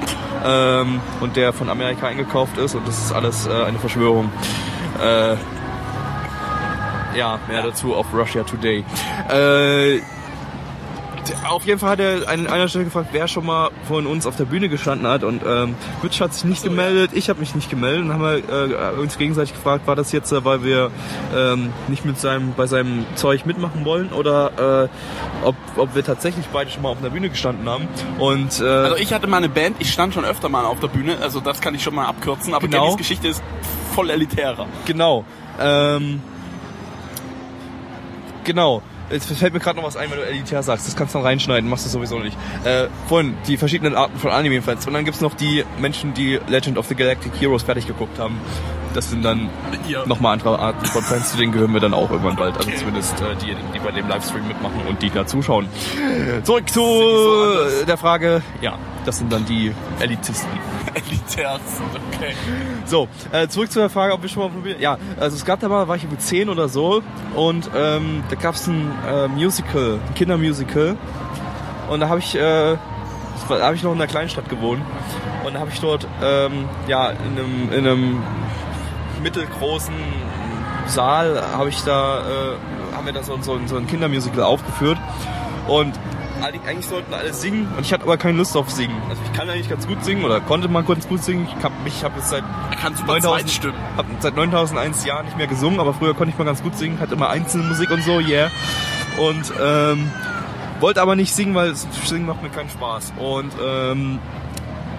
[0.46, 4.32] ähm, und der von Amerika eingekauft ist und das ist alles äh, eine Verschwörung.
[5.02, 5.36] Äh,
[7.18, 8.84] ja, mehr dazu auf Russia Today.
[9.30, 10.02] Äh,
[11.48, 14.36] auf jeden Fall hat er an einer Stelle gefragt, wer schon mal von uns auf
[14.36, 17.70] der Bühne gestanden hat und ähm, Rich hat sich nicht gemeldet, ich habe mich nicht
[17.70, 20.92] gemeldet und haben wir äh, uns gegenseitig gefragt, war das jetzt, äh, weil wir
[21.36, 26.46] ähm, nicht mit seinem bei seinem Zeug mitmachen wollen oder äh, ob, ob wir tatsächlich
[26.52, 29.50] beide schon mal auf einer Bühne gestanden haben und äh, Also ich hatte mal eine
[29.50, 32.06] Band, ich stand schon öfter mal auf der Bühne, also das kann ich schon mal
[32.06, 32.84] abkürzen, aber Genau.
[32.84, 33.42] Gellys Geschichte ist
[33.96, 34.66] voll elitärer.
[34.86, 35.26] Genau.
[35.60, 36.22] Ähm,
[38.44, 38.82] genau.
[39.12, 40.88] Jetzt fällt mir gerade noch was ein, wenn du elitär sagst.
[40.88, 42.38] Das kannst du dann reinschneiden, machst du sowieso nicht.
[42.64, 44.86] Äh, vorhin, die verschiedenen Arten von Anime-Fans.
[44.88, 48.40] Und dann gibt's noch die Menschen, die Legend of the Galactic Heroes fertig geguckt haben.
[48.94, 49.50] Das sind dann
[49.88, 50.06] Ihr.
[50.08, 52.58] nochmal andere Arten von Fans, zu denen gehören wir dann auch irgendwann bald.
[52.58, 55.68] Also zumindest äh, die, die bei dem Livestream mitmachen und die da zuschauen.
[56.44, 57.86] Zurück zu anders?
[57.86, 58.42] der Frage.
[58.62, 60.50] Ja, das sind dann die Elitisten.
[60.94, 61.60] Elitär,
[62.14, 62.34] okay.
[62.86, 64.80] So, äh, zurück zu der Frage, ob wir schon mal probiert.
[64.80, 67.02] Ja, also es gab da mal, war ich irgendwie 10 oder so
[67.36, 70.98] und ähm, da gab es ein äh, Musical, ein Kindermusical
[71.90, 72.78] und da habe ich, äh,
[73.50, 74.82] da habe ich noch in einer Kleinstadt gewohnt
[75.46, 78.24] und da habe ich dort ähm, ja in einem, in einem
[79.24, 79.94] mittelgroßen
[80.88, 84.98] Saal habe ich da äh, haben wir da so, so, so ein Kindermusical aufgeführt
[85.68, 85.94] und
[86.42, 88.96] eigentlich eigentlich sollten alle singen und ich hatte aber keine Lust auf singen.
[89.10, 91.48] Also ich kann eigentlich ganz gut singen oder konnte mal ganz gut singen.
[91.58, 92.44] Ich habe mich habe jetzt seit
[92.82, 93.78] Kannst du mal 9000 Zweitstimmen.
[93.98, 97.00] hab seit 9001 Jahren nicht mehr gesungen, aber früher konnte ich mal ganz gut singen,
[97.00, 98.50] hatte immer Einzelmusik und so, yeah.
[99.18, 100.12] und ähm,
[100.80, 103.14] wollte aber nicht singen, weil singen macht mir keinen Spaß.
[103.18, 104.20] Und ähm,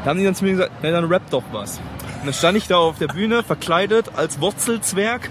[0.05, 1.79] da haben die dann zu mir gesagt, na dann rap doch was.
[2.21, 5.31] Und dann stand ich da auf der Bühne verkleidet als Wurzelzwerg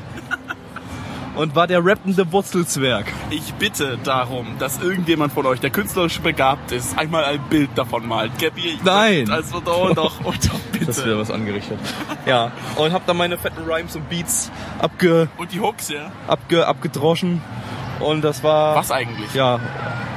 [1.40, 3.06] und war der rappende Wurzelzwerg.
[3.30, 8.06] Ich bitte darum, dass irgendjemand von euch, der künstlerisch begabt ist, einmal ein Bild davon
[8.06, 8.34] malt.
[8.42, 9.32] Gabby, ich Nein.
[9.32, 10.88] Also doch, doch, oh, doch bitte.
[10.88, 11.80] Das wäre was angerichtet.
[12.26, 16.12] Ja, und hab dann meine fetten Rhymes und Beats abge, Und die Hooks, ja?
[16.28, 17.42] abge, abgedroschen.
[18.02, 18.76] Und das war...
[18.76, 19.34] Was eigentlich?
[19.34, 19.62] Ja,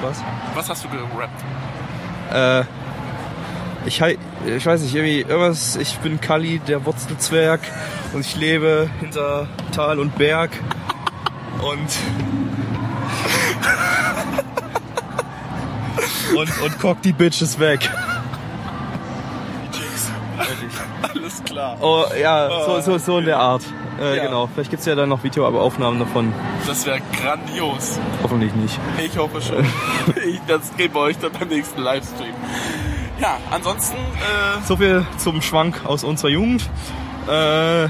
[0.03, 0.25] was?
[0.57, 1.45] Was hast du gerappt?
[2.33, 2.65] Äh,
[3.87, 7.61] ich, ich weiß nicht, irgendwie irgendwas, ich bin Kali, der Wurzelzwerg
[8.13, 10.51] und ich lebe hinter Tal und Berg
[11.63, 11.89] und
[16.37, 17.91] und, und cock die Bitches weg.
[21.03, 21.77] Alles klar.
[21.81, 23.63] Oh ja, so, so, so in der Art.
[24.01, 24.25] Äh, Ja.
[24.25, 26.33] Genau, vielleicht gibt's ja dann noch Videoaufnahmen davon.
[26.67, 27.99] Das wäre grandios.
[28.23, 28.79] Hoffentlich nicht.
[29.05, 29.65] Ich hoffe schon.
[30.27, 32.35] ich, das geben wir euch dann beim nächsten Livestream.
[33.21, 36.69] Ja, ansonsten, äh, So viel zum Schwank aus unserer Jugend.
[37.29, 37.85] Äh,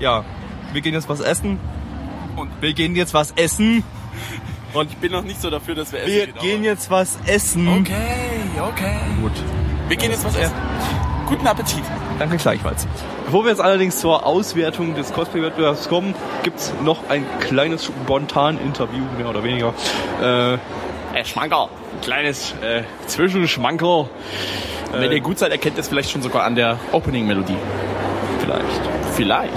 [0.00, 0.24] ja,
[0.72, 1.60] wir gehen jetzt was essen.
[2.36, 3.82] Und- wir gehen jetzt was essen.
[4.74, 7.18] und ich bin noch nicht so dafür, dass wir essen Wir gehen, gehen jetzt was
[7.26, 7.68] essen.
[7.68, 7.94] Okay,
[8.60, 8.96] okay.
[9.20, 9.32] Gut.
[9.88, 10.54] Wir gehen jetzt was essen.
[11.26, 11.82] Guten Appetit.
[12.18, 12.86] Danke gleichfalls.
[13.24, 19.28] Bevor wir jetzt allerdings zur Auswertung des Cosplay-Wettbewerbs kommen, gibt's noch ein kleines spontan-Interview, mehr
[19.28, 19.72] oder weniger.
[20.20, 20.54] Äh,
[21.12, 21.68] Äh, Schmankerl.
[21.94, 24.08] Ein kleines äh, Zwischenschmankerl.
[24.92, 27.56] Wenn ihr gut seid, erkennt ihr es vielleicht schon sogar an der Opening-Melodie.
[28.40, 28.80] vielleicht.
[29.14, 29.52] Vielleicht.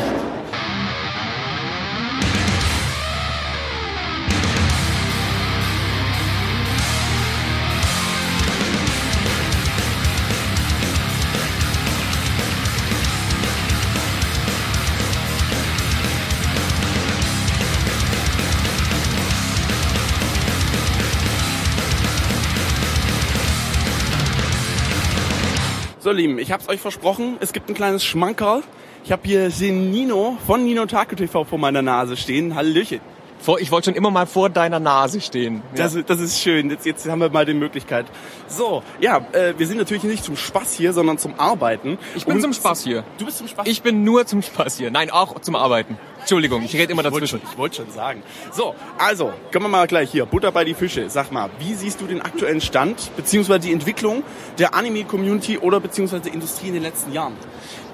[26.14, 28.64] Lieben, ich hab's euch versprochen, es gibt ein kleines Schmankerl.
[29.04, 32.56] Ich habe hier den Nino von Nino Taku TV vor meiner Nase stehen.
[32.56, 33.02] Hallöchen.
[33.44, 35.62] Vor, ich wollte schon immer mal vor deiner Nase stehen.
[35.76, 36.70] Das, das ist schön.
[36.70, 38.06] Jetzt, jetzt haben wir mal die Möglichkeit.
[38.48, 41.98] So, ja, äh, wir sind natürlich nicht zum Spaß hier, sondern zum Arbeiten.
[42.16, 43.04] Ich bin Und- zum Spaß hier.
[43.18, 43.68] Du bist zum Spaß.
[43.68, 44.92] Ich bin nur zum Spaß hier.
[44.92, 45.98] Nein, auch zum Arbeiten.
[46.22, 47.42] Entschuldigung, ich rede immer Ich wollte dazwischen.
[47.42, 48.24] schon, ich wollte schon sagen.
[48.54, 51.10] So, also, können wir mal gleich hier, Butter bei die Fische.
[51.10, 54.24] Sag mal, wie siehst du den aktuellen Stand, beziehungsweise die Entwicklung
[54.58, 57.34] der Anime-Community oder beziehungsweise der Industrie in den letzten Jahren?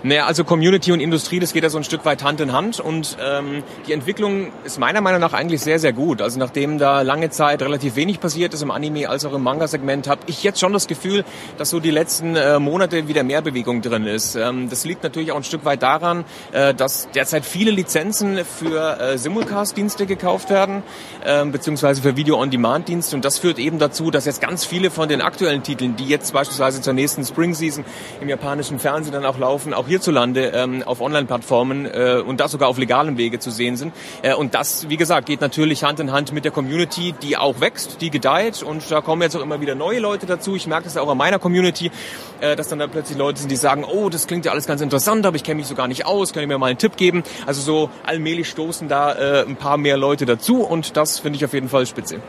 [0.01, 2.79] Naja, also Community und Industrie, das geht ja so ein Stück weit Hand in Hand
[2.79, 6.21] und ähm, die Entwicklung ist meiner Meinung nach eigentlich sehr, sehr gut.
[6.21, 10.07] Also nachdem da lange Zeit relativ wenig passiert ist im Anime als auch im Manga-Segment,
[10.07, 11.25] habe ich jetzt schon das Gefühl,
[11.57, 14.35] dass so die letzten äh, Monate wieder mehr Bewegung drin ist.
[14.35, 16.23] Ähm, das liegt natürlich auch ein Stück weit daran,
[16.53, 20.81] äh, dass derzeit viele Lizenzen für äh, Simulcast-Dienste gekauft werden,
[21.25, 25.19] ähm, beziehungsweise für Video-on-Demand-Dienste und das führt eben dazu, dass jetzt ganz viele von den
[25.19, 27.83] aktuellen Titeln, die jetzt beispielsweise zur nächsten Spring-Season
[28.21, 32.69] im japanischen Fernsehen dann auch laufen, auch hierzulande ähm, auf Online-Plattformen äh, und das sogar
[32.69, 33.93] auf legalem Wege zu sehen sind.
[34.21, 37.59] Äh, und das, wie gesagt, geht natürlich Hand in Hand mit der Community, die auch
[37.59, 40.55] wächst, die gedeiht und da kommen jetzt auch immer wieder neue Leute dazu.
[40.55, 41.91] Ich merke das auch an meiner Community,
[42.39, 44.81] äh, dass dann da plötzlich Leute sind, die sagen, oh, das klingt ja alles ganz
[44.81, 46.95] interessant, aber ich kenne mich so gar nicht aus, könnt ihr mir mal einen Tipp
[46.95, 47.23] geben?
[47.45, 51.45] Also so allmählich stoßen da äh, ein paar mehr Leute dazu und das finde ich
[51.45, 52.21] auf jeden Fall spitze.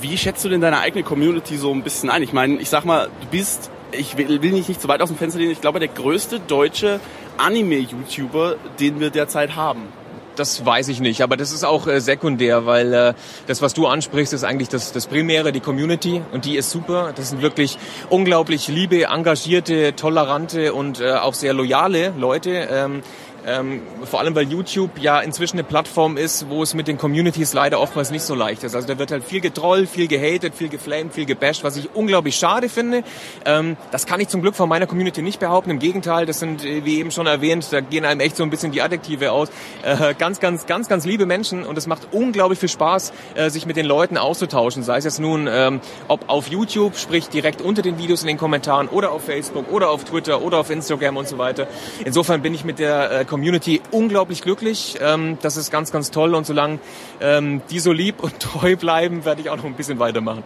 [0.00, 2.22] Wie schätzt du denn deine eigene Community so ein bisschen ein?
[2.22, 5.08] Ich meine, ich sag mal, du bist, ich will, will nicht, nicht zu weit aus
[5.08, 7.00] dem Fenster lehnen, ich glaube, der größte deutsche
[7.38, 9.88] Anime-YouTuber, den wir derzeit haben.
[10.36, 13.14] Das weiß ich nicht, aber das ist auch äh, sekundär, weil äh,
[13.46, 17.12] das, was du ansprichst, ist eigentlich das, das Primäre, die Community und die ist super.
[17.14, 17.76] Das sind wirklich
[18.08, 22.66] unglaublich liebe, engagierte, tolerante und äh, auch sehr loyale Leute.
[22.70, 23.02] Ähm,
[23.46, 27.52] ähm, vor allem, weil YouTube ja inzwischen eine Plattform ist, wo es mit den Communities
[27.52, 28.74] leider oftmals nicht so leicht ist.
[28.74, 32.36] Also da wird halt viel getrollt, viel gehatet, viel geflamed, viel gebasht, was ich unglaublich
[32.36, 33.02] schade finde.
[33.44, 35.70] Ähm, das kann ich zum Glück von meiner Community nicht behaupten.
[35.70, 38.50] Im Gegenteil, das sind, äh, wie eben schon erwähnt, da gehen einem echt so ein
[38.50, 39.48] bisschen die Adjektive aus.
[39.82, 43.66] Äh, ganz, ganz, ganz, ganz liebe Menschen und es macht unglaublich viel Spaß, äh, sich
[43.66, 44.82] mit den Leuten auszutauschen.
[44.82, 48.38] Sei es jetzt nun, ähm, ob auf YouTube, sprich direkt unter den Videos in den
[48.38, 51.66] Kommentaren oder auf Facebook oder auf Twitter oder auf Instagram und so weiter.
[52.04, 54.98] Insofern bin ich mit der äh, Community unglaublich glücklich.
[55.00, 56.80] Ähm, das ist ganz, ganz toll und solange
[57.18, 60.42] ähm, die so lieb und treu bleiben, werde ich auch noch ein bisschen weitermachen.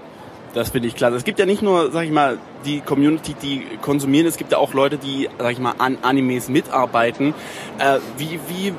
[0.54, 1.16] Das finde ich klasse.
[1.16, 4.58] Es gibt ja nicht nur, sag ich mal, die Community, die konsumieren, es gibt ja
[4.58, 7.34] auch Leute, die, sag ich mal, an Animes mitarbeiten.
[7.80, 8.72] Äh, wie, wie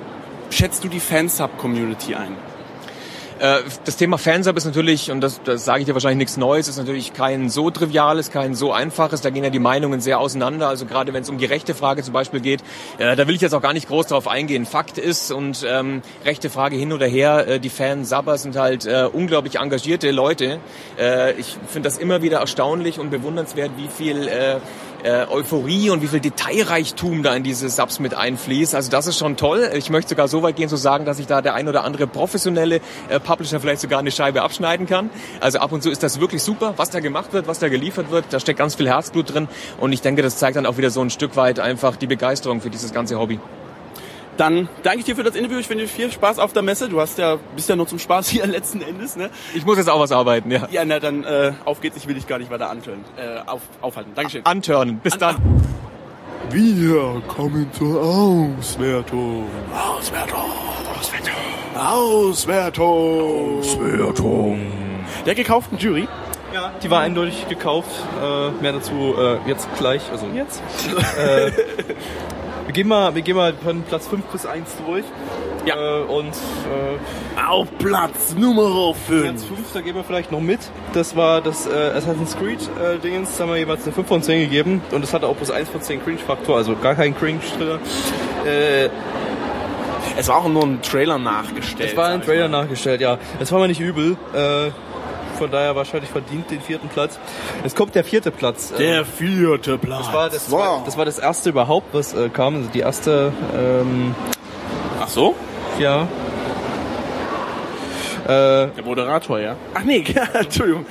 [0.51, 2.46] schätzt du die Fansub-Community ein?
[3.39, 6.67] Äh, das Thema Fansub ist natürlich, und das, das sage ich dir wahrscheinlich nichts Neues,
[6.67, 9.21] ist natürlich kein so triviales, kein so einfaches.
[9.21, 10.67] Da gehen ja die Meinungen sehr auseinander.
[10.67, 12.63] Also gerade wenn es um die rechte Frage zum Beispiel geht,
[12.97, 14.65] äh, da will ich jetzt auch gar nicht groß drauf eingehen.
[14.65, 19.07] Fakt ist, und ähm, rechte Frage hin oder her, äh, die Fansubber sind halt äh,
[19.11, 20.59] unglaublich engagierte Leute.
[20.99, 24.57] Äh, ich finde das immer wieder erstaunlich und bewundernswert, wie viel äh,
[25.03, 28.75] äh, Euphorie und wie viel Detailreichtum da in diese Subs mit einfließt.
[28.75, 29.69] Also das ist schon toll.
[29.73, 32.07] Ich möchte sogar so weit gehen zu sagen, dass ich da der ein oder andere
[32.07, 35.09] professionelle äh, Publisher vielleicht sogar eine Scheibe abschneiden kann.
[35.39, 38.11] Also ab und zu ist das wirklich super, was da gemacht wird, was da geliefert
[38.11, 38.25] wird.
[38.31, 39.47] Da steckt ganz viel Herzblut drin
[39.79, 42.61] und ich denke, das zeigt dann auch wieder so ein Stück weit einfach die Begeisterung
[42.61, 43.39] für dieses ganze Hobby.
[44.37, 45.57] Dann danke ich dir für das Interview.
[45.57, 46.87] Ich wünsche dir viel Spaß auf der Messe.
[46.89, 49.29] Du hast ja, bist ja nur zum Spaß hier letzten Endes, ne?
[49.53, 50.67] Ich muss jetzt auch was arbeiten, ja.
[50.71, 51.97] Ja, na dann äh, auf geht's.
[51.97, 53.03] Ich will dich gar nicht weiter antören.
[53.17, 54.11] Äh, auf, aufhalten.
[54.15, 54.45] Dankeschön.
[54.45, 54.99] Anturnen.
[54.99, 55.35] Bis dann.
[56.49, 59.47] Wir kommen zur Auswertung.
[59.73, 60.39] Auswertung.
[61.75, 63.59] Auswertung.
[63.59, 64.71] Auswertung.
[65.25, 66.07] Der gekauften Jury.
[66.53, 67.91] Ja, die war eindeutig gekauft.
[68.21, 70.61] Äh, mehr dazu äh, jetzt gleich, also jetzt.
[71.17, 71.51] äh,
[72.67, 75.03] wir gehen mal, wir gehen mal von Platz 5 bis 1 durch.
[75.65, 75.75] Ja.
[75.75, 79.23] Äh, und äh, Auf Platz Nummer 5.
[79.23, 80.59] Platz 5, da gehen wir vielleicht noch mit.
[80.93, 84.21] Das war das äh, Assassin's Creed äh, Dingens, da haben wir jeweils eine 5 von
[84.21, 84.81] 10 gegeben.
[84.91, 87.79] Und das hatte auch plus 1 von 10 Cringe-Faktor, also gar kein Cringe drin.
[88.45, 88.89] Äh,
[90.17, 91.91] Es war auch nur ein Trailer nachgestellt.
[91.91, 92.61] es war ein Trailer mal.
[92.63, 93.17] nachgestellt, ja.
[93.39, 94.17] Es war mir nicht übel.
[94.33, 94.71] Äh,
[95.37, 97.19] von daher wahrscheinlich verdient den vierten Platz.
[97.63, 98.71] Es kommt der vierte Platz.
[98.71, 100.05] Äh, Der vierte Platz.
[100.05, 100.83] das war das, Wow.
[100.85, 102.55] das war das erste überhaupt, was äh, kam.
[102.55, 104.15] Also die erste, ähm,
[105.01, 105.35] Ach so?
[105.79, 106.07] ja.
[108.25, 109.55] Äh, Der Moderator, ja?
[109.73, 110.85] Ach nee, Entschuldigung.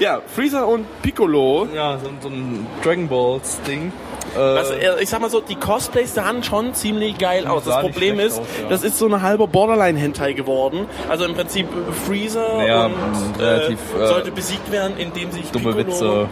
[0.00, 1.68] ja, Freezer und Piccolo.
[1.72, 3.92] ja, so, so ein Dragon Balls Ding.
[4.36, 7.64] Also, äh, ich sag mal so, die Cosplays sahen schon ziemlich geil aus.
[7.64, 8.68] Das Problem ist, aus, ja.
[8.68, 10.86] das ist so eine halbe Borderline-Hentai geworden.
[11.08, 15.30] Also im Prinzip äh, Freezer Ja, und und äh, relativ, äh, sollte besiegt werden, indem
[15.32, 16.28] sich dumme Piccolo, Witze.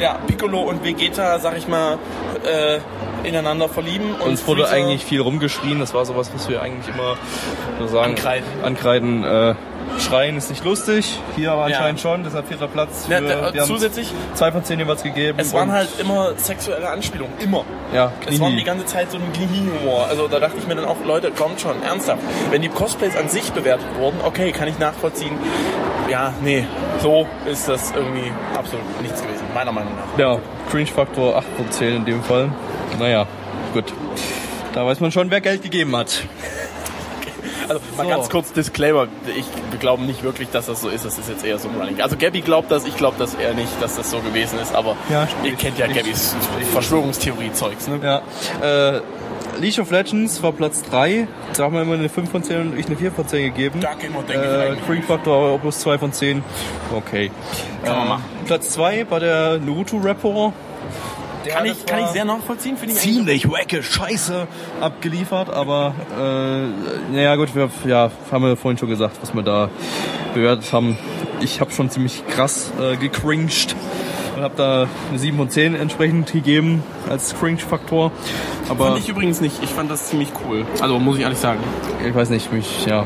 [0.00, 1.98] Ja, Piccolo und Vegeta, sag ich mal,
[2.44, 2.78] äh,
[3.26, 4.14] ineinander verlieben.
[4.14, 5.78] Und Uns wurde Freezer- eigentlich viel rumgeschrien.
[5.80, 7.16] Das war sowas, was wir eigentlich immer
[7.88, 8.10] sagen.
[8.12, 8.46] Ankreiden.
[8.62, 9.24] Ankreiden.
[9.24, 9.54] Äh,
[9.98, 11.18] Schreien ist nicht lustig.
[11.36, 11.76] Hier aber Ja.
[11.76, 12.24] anscheinend schon.
[12.24, 13.06] Deshalb vierter Platz.
[13.06, 15.38] Für, Ja, wir zusätzlich, zwei von zehn jeweils gegeben.
[15.38, 17.32] es waren halt immer sexuelle Anspielungen.
[17.38, 17.64] Immer.
[17.92, 20.06] ja, Es waren die ganze Zeit so ein Genie-Humor.
[20.08, 22.22] Also da dachte ich mir dann auch, Leute, kommt schon, ernsthaft.
[22.50, 25.36] Wenn die Cosplays an sich bewertet wurden, okay, kann ich nachvollziehen.
[26.08, 26.64] Ja, nee,
[27.02, 30.18] so ist das irgendwie absolut nichts gewesen, meiner Meinung nach.
[30.18, 30.38] Ja,
[30.70, 32.50] Cringe-Faktor 8 von 10 in dem Fall.
[32.98, 33.26] Naja,
[33.74, 33.92] gut.
[34.72, 36.22] Da weiß man schon, wer Geld gegeben hat.
[37.70, 38.08] Also mal So.
[38.10, 39.06] ganz kurz Disclaimer,
[39.36, 41.04] ich wir glauben nicht wirklich, dass das so ist.
[41.04, 42.00] Das ist jetzt eher so ein Running.
[42.02, 44.74] Also Gabby glaubt das, ich glaube das eher nicht, dass das so gewesen ist.
[44.74, 45.86] Aber Ja, ihr kennt ja.
[45.86, 46.34] Gabbys
[46.72, 48.00] Verschwörungstheorie-Zeugs, ne?
[48.02, 48.96] Ja.
[48.96, 49.00] Äh,
[49.60, 51.28] League of Legends war Platz 3.
[51.56, 53.80] Da haben wir immer eine 5 von 10 und ich eine 4 von 10 gegeben.
[53.80, 56.42] Da gehen wir, denke ich, Äh, eigentlich Cringe-Faktor plus 2 von 10.
[56.94, 57.30] Okay.
[57.84, 58.24] Kann man Äh, machen.
[58.46, 59.58] Platz 2 war der
[61.44, 61.56] Naruto-Rapper.
[61.56, 63.00] Kann ich, kann ich sehr nachvollziehen, finde ich.
[63.00, 64.46] ziemlich wacke Scheiße
[64.80, 69.68] abgeliefert, aber äh, naja gut, wir ja, haben wir vorhin schon gesagt, was wir da
[70.34, 70.96] bewertet haben.
[71.40, 73.74] Ich habe schon ziemlich krass äh, gecringed
[74.36, 78.12] und habe da eine 7 von 10 entsprechend gegeben als Cringe-Faktor.
[78.68, 79.62] Aber Fand ich übrigens nicht.
[79.62, 80.64] Ich fand das ziemlich cool.
[80.80, 81.60] Also muss ich ehrlich sagen.
[82.06, 83.04] ich weiß nicht, mich, ja,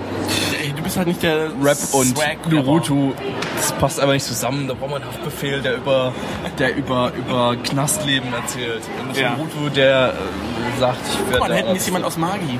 [0.84, 2.14] bist halt nicht der Rap und.
[2.52, 3.12] Naruto,
[3.56, 4.68] das passt einfach nicht zusammen.
[4.68, 6.12] Da braucht man einen Haftbefehl, der über,
[6.58, 8.82] der über, über Knastleben erzählt.
[9.00, 9.30] Und nicht Ja.
[9.30, 11.76] Naruto, der äh, sagt, ich Guck werde mal, da Arzt.
[11.76, 12.58] ist jemand aus Magi.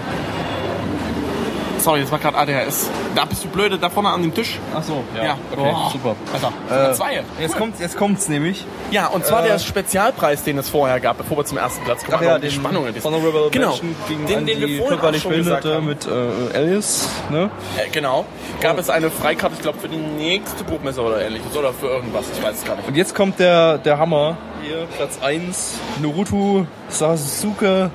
[1.84, 2.88] Sorry, das war gerade ADHS.
[3.14, 4.58] Da bist du blöde, da vorne an dem Tisch.
[4.74, 5.38] Ach so, ja, Ja.
[5.52, 5.90] okay, Oh.
[5.90, 6.16] super.
[6.32, 7.22] Alter, Äh, zwei.
[7.38, 7.60] Jetzt Cool.
[7.60, 8.64] kommt jetzt kommt's nämlich.
[8.90, 12.02] Ja, und zwar äh, der Spezialpreis, den es vorher gab, bevor wir zum ersten Platz
[12.02, 12.16] kommen.
[12.18, 12.86] Ach ja, die den Spannung.
[13.04, 13.68] Honorable Genau.
[13.68, 15.84] Mention gegen Den- den wir vorhin auch schon gesagt haben.
[15.86, 17.50] mit äh, Alice, ne?
[17.76, 18.24] Äh, genau.
[18.62, 21.54] Gab es eine Freikarte, ich glaube, für die nächste Buchmesse oder ähnliches.
[21.54, 22.88] Oder für irgendwas, ich weiß es gar nicht.
[22.88, 27.90] Und jetzt kommt der der Hammer hier Platz 1 Naruto Sasuke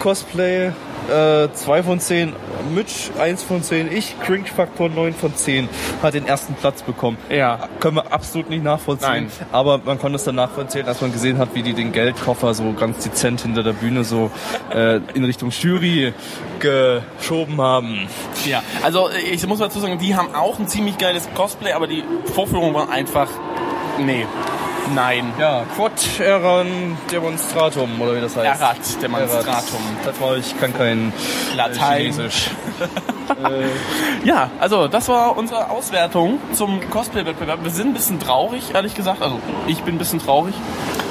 [0.00, 0.72] Cosplay
[1.08, 2.32] äh, 2 von 10
[2.74, 5.68] Mitch 1 von 10 ich Cringe Faktor 9 von 10
[6.02, 7.16] hat den ersten Platz bekommen.
[7.30, 7.68] Ja.
[7.80, 9.08] Können wir absolut nicht nachvollziehen.
[9.08, 9.30] Nein.
[9.52, 12.72] Aber man konnte es dann nachvollziehen, als man gesehen hat, wie die den Geldkoffer so
[12.72, 14.30] ganz dezent hinter der Bühne so
[14.72, 16.12] äh, in Richtung Jury
[16.60, 18.08] geschoben haben.
[18.44, 22.04] Ja, also ich muss dazu sagen, die haben auch ein ziemlich geiles Cosplay, aber die
[22.34, 23.28] Vorführung war einfach.
[23.98, 24.26] Nee.
[24.94, 25.32] Nein.
[25.38, 28.60] Ja, Quod eran demonstratum, oder wie das heißt.
[28.60, 29.80] Erat demonstratum.
[30.04, 31.12] Das war, ich kann kein
[31.56, 32.12] Latein.
[32.12, 32.50] Chinesisch.
[34.24, 37.62] Ja, also das war unsere Auswertung zum Cosplay-Wettbewerb.
[37.62, 39.22] Wir sind ein bisschen traurig, ehrlich gesagt.
[39.22, 40.54] Also ich bin ein bisschen traurig.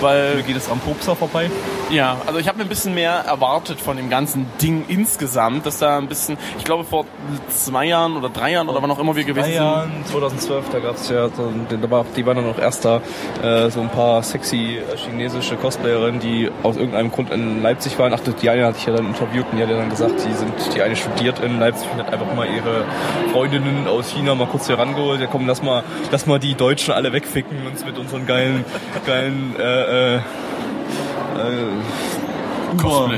[0.01, 1.49] Weil geht es am Popser vorbei?
[1.89, 5.79] Ja, also ich habe mir ein bisschen mehr erwartet von dem ganzen Ding insgesamt, dass
[5.79, 7.05] da ein bisschen, ich glaube vor
[7.49, 9.55] zwei Jahren oder drei Jahren oder wann auch immer wir gewesen sind.
[9.55, 13.01] Jahren, 2012, da gab es ja, so, da war, die waren dann noch erst da,
[13.41, 18.13] äh, so ein paar sexy äh, chinesische Cosplayerinnen, die aus irgendeinem Grund in Leipzig waren.
[18.13, 20.33] Ach, die eine hatte ich ja dann interviewt und die hat ja dann gesagt, die
[20.33, 22.83] sind, die eine studiert in Leipzig und hat einfach mal ihre
[23.31, 25.21] Freundinnen aus China mal kurz hier rangeholt.
[25.21, 28.65] Ja komm, lass mal, lass mal die Deutschen alle wegficken und uns mit unseren geilen,
[29.05, 30.19] geilen, äh, äh,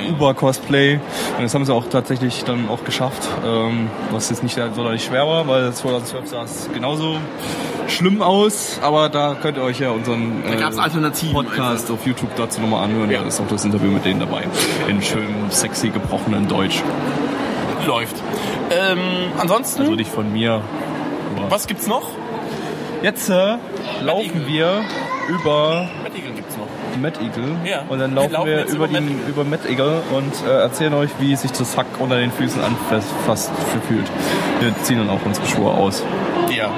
[0.10, 0.96] Uber, Cosplay.
[0.96, 1.04] Uber.
[1.38, 3.28] Und das haben sie auch tatsächlich dann auch geschafft.
[3.46, 7.18] Ähm, was jetzt nicht sonderlich schwer war, weil 2012 sah es genauso
[7.88, 8.80] schlimm aus.
[8.82, 10.44] Aber da könnt ihr euch ja unseren
[10.78, 13.10] Alternativen Podcast auf YouTube dazu nochmal anhören.
[13.10, 13.22] Ja.
[13.22, 14.44] Da ist auch das Interview mit denen dabei.
[14.88, 16.84] In schönem, sexy, gebrochenen Deutsch.
[17.88, 18.16] Läuft.
[18.72, 19.00] Ähm,
[19.40, 20.62] ansonsten, Also nicht von mir.
[21.50, 22.10] was gibt's noch?
[23.02, 23.56] Jetzt äh,
[24.04, 24.82] laufen wir
[25.30, 25.88] über
[27.02, 27.84] Mad Eagle Ja.
[27.90, 30.62] und dann Wir laufen laufen wir über, über Mad den, über Mad Eagle und äh,
[30.62, 33.52] erzählen euch, wie sich das Hack unter den Füßen anfasst
[33.88, 34.06] fühlt.
[34.60, 36.04] Wir ziehen dann auch unsere Schuhe aus.
[36.56, 36.70] Ja.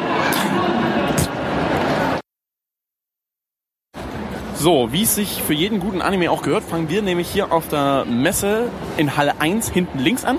[4.56, 7.68] So, wie es sich für jeden guten Anime auch gehört, fangen wir nämlich hier auf
[7.68, 10.38] der Messe in Halle 1 hinten links an.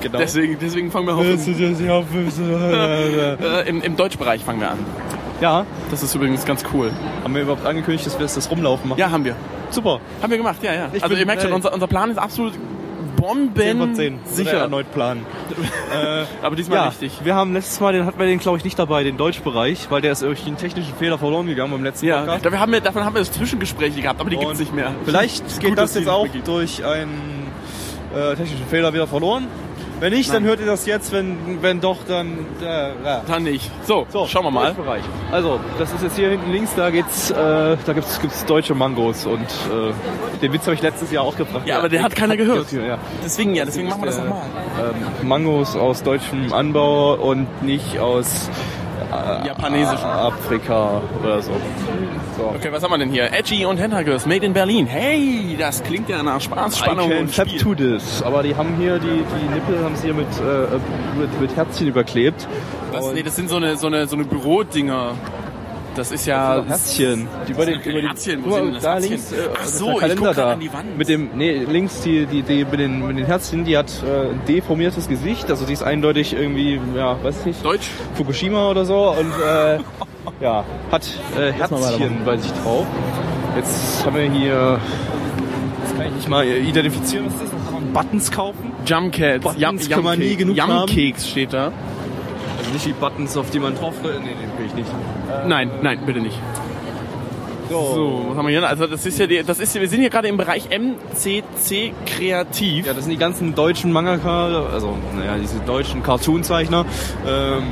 [0.00, 0.18] Genau.
[0.18, 1.38] Deswegen, deswegen fangen wir auch im,
[3.40, 4.78] äh, im, im Deutschbereich fangen wir an.
[5.42, 6.90] Ja, Das ist übrigens ganz cool.
[7.22, 8.98] haben wir überhaupt angekündigt, dass wir das Rumlaufen machen?
[8.98, 9.36] Ja, haben wir.
[9.70, 10.00] super.
[10.22, 10.88] Haben wir gemacht, ja, ja.
[10.92, 12.62] Ich also ihr merkt schon, unser, unser Plan ist absolut 10
[13.16, 14.18] Bomben von 10.
[14.26, 14.58] sicher.
[14.58, 15.24] erneut planen.
[15.94, 17.20] äh, Aber diesmal ja, richtig.
[17.22, 20.00] wir haben letztes Mal, den hatten wir den glaube ich nicht dabei, den Deutschbereich, weil
[20.00, 22.44] der ist irgendwie einen technischen Fehler verloren gegangen beim letzten Ja, Podcast.
[22.46, 24.92] dafür haben wir, davon haben wir Zwischengespräche gehabt, aber die gibt's Und nicht mehr.
[25.04, 26.48] Vielleicht geht das jetzt auch gibt.
[26.48, 27.46] durch einen
[28.14, 29.46] äh, technischen Fehler wieder verloren.
[30.02, 31.12] Wenn nicht, dann hört ihr das jetzt.
[31.12, 32.38] Wenn, wenn doch, dann.
[32.60, 33.22] Äh, ja.
[33.24, 33.70] Dann nicht.
[33.86, 34.74] So, So, schauen wir mal.
[35.30, 37.34] Also, das ist jetzt hier hinten links, da geht's, äh,
[37.86, 41.68] da gibt's, gibt's deutsche Mangos und äh, den Witz habe ich letztes Jahr auch gebracht.
[41.68, 42.72] Ja, aber der hat keiner gehört.
[42.72, 42.98] Ja.
[43.24, 44.42] Deswegen ja, deswegen machen wir das nochmal.
[45.22, 48.50] Ähm, Mangos aus deutschem Anbau und nicht aus
[49.12, 50.08] äh, Japanesischen.
[50.08, 51.52] Afrika oder so.
[52.36, 52.44] so.
[52.56, 53.32] Okay, was haben wir denn hier?
[53.32, 54.86] Edgy und Tentacles, made in Berlin.
[54.86, 57.58] Hey, das klingt ja nach Spaß, Spannung I und Spiel.
[57.58, 58.22] to this.
[58.22, 61.88] Aber die haben hier, die, die Nippel haben sie hier mit, äh, mit, mit Herzchen
[61.88, 62.46] überklebt.
[62.92, 65.14] Das, nee, das sind so eine, so eine, so eine Bürodinger.
[65.94, 66.64] Das ist ja...
[66.66, 67.28] Herzchen.
[67.48, 69.10] Über den, über den, Herzchen, wo guck mal, sind denn das da Herzchen?
[69.10, 70.52] links, äh, Ach ist so, der ich Kalender da.
[70.52, 70.98] an die Wand.
[70.98, 74.30] Mit dem, nee, links die, die, die mit den, mit den Herzchen, die hat äh,
[74.30, 77.90] ein deformiertes Gesicht, also die ist eindeutig irgendwie, ja, weiß ich nicht, Deutsch?
[78.14, 79.78] Fukushima oder so und äh,
[80.40, 81.06] ja, hat
[81.38, 82.86] äh, Herzchen bei sich drauf.
[83.56, 84.80] Jetzt haben wir hier,
[85.82, 87.52] jetzt kann ich nicht mal identifizieren, was das ist.
[87.92, 88.72] Buttons kaufen?
[88.86, 89.44] Jumpcats.
[89.44, 90.88] Buttons kann man nie genug haben.
[90.88, 91.72] Yumcakes steht da.
[92.72, 94.90] Nicht die Buttons, auf die man drauf Nee, nee, will ich nicht.
[95.46, 96.38] Nein, nein, bitte nicht.
[97.72, 98.68] So, was haben wir hier?
[98.68, 101.92] Also das ist ja die, das ist ja, wir sind hier gerade im Bereich MCC
[102.04, 102.86] Kreativ.
[102.86, 106.84] Ja, das sind die ganzen deutschen Mangaka, also naja, diese deutschen Cartoon-Zeichner,
[107.26, 107.62] ähm,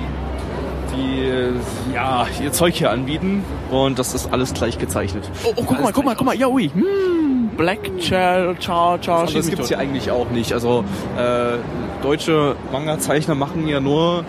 [0.97, 1.53] die äh,
[1.95, 5.29] ja ihr Zeug hier anbieten und das ist alles gleich gezeichnet.
[5.45, 6.71] Oh, oh, guck mal, guck mal, guck mal, ja, ui.
[6.73, 10.55] Hm, Black Child, Ciao, Ciao, Also das gibt's hier eigentlich auch nicht.
[10.55, 10.85] Also
[11.19, 11.59] äh,
[12.03, 14.25] deutsche Manga-Zeichner machen ja nur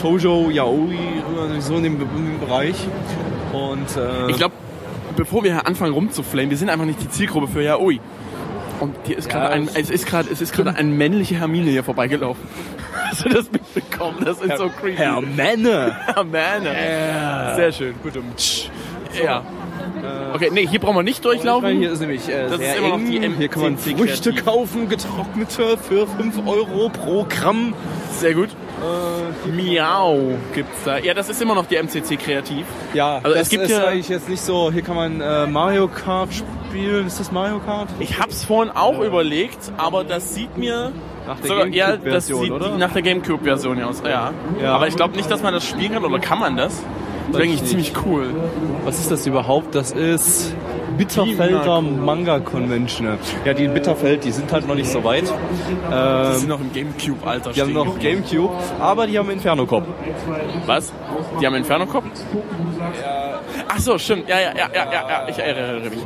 [0.00, 2.76] Shoujo, Yaoi, äh, so in dem, in dem Bereich.
[3.52, 4.54] Und äh, Ich glaube,
[5.16, 8.00] bevor wir anfangen rumzuflamen, wir sind einfach nicht die Zielgruppe für Yaoi.
[8.80, 11.82] Und hier ist gerade ein, es ist gerade, es ist gerade ein männliche Hermine hier
[11.82, 12.42] vorbeigelaufen.
[13.10, 14.18] Hast du das mitbekommen?
[14.24, 14.96] Das ist so creepy.
[14.96, 15.96] Herr Männer.
[16.06, 17.54] Hermine.
[17.56, 17.94] Sehr schön.
[19.20, 19.42] Ja.
[20.32, 21.78] Okay, nee, hier brauchen wir nicht durchlaufen.
[21.78, 23.06] Hier ist nämlich äh, Das sehr ist immer noch eng.
[23.10, 27.74] die Hier kann man Früchte kaufen, getrocknete für 5 Euro pro Gramm.
[28.12, 28.50] Sehr gut.
[29.54, 30.98] Miau gibt's da.
[30.98, 32.64] Ja, das ist immer noch die MCC Kreativ.
[32.94, 35.46] Ja, Also das es gibt ist ja- eigentlich jetzt nicht so, hier kann man äh,
[35.46, 37.06] Mario Kart spielen.
[37.06, 37.88] Ist das Mario Kart?
[37.98, 40.92] Ich hab's vorhin auch überlegt, aber das sieht mir
[41.26, 42.76] Nach der GameCube-Version, sieht oder?
[42.78, 44.02] nach der Gamecube-Version aus.
[44.04, 44.32] Ja.
[44.62, 44.74] Ja.
[44.74, 46.82] Aber ich glaube nicht, dass man das spielen kann oder kann man das?
[47.30, 48.26] Das ist eigentlich ziemlich cool.
[48.84, 49.74] Was ist das überhaupt?
[49.74, 50.54] Das ist
[50.98, 53.18] Bitterfelder Manga Convention.
[53.44, 55.24] Ja, die in Bitterfeld, die sind halt noch nicht so weit.
[55.24, 59.84] Die Ähm, sind noch im Gamecube-Alter die haben noch Gamecube, aber die haben Inferno Cop.
[60.66, 60.92] Was?
[61.40, 62.04] Die haben Inferno Cop?
[63.68, 64.28] Ach so, stimmt.
[64.28, 65.28] Ja, ja, ja, ja, ja, ja.
[65.28, 66.00] ich erinnere mich.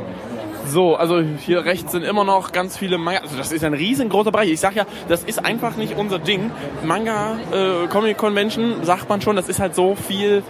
[0.65, 3.19] So, also hier rechts sind immer noch ganz viele Manga.
[3.19, 4.49] Also das ist ein riesengroßer Bereich.
[4.49, 6.51] Ich sag ja, das ist einfach nicht unser Ding.
[6.85, 10.41] Manga äh, Comic Convention sagt man schon, das ist halt so viel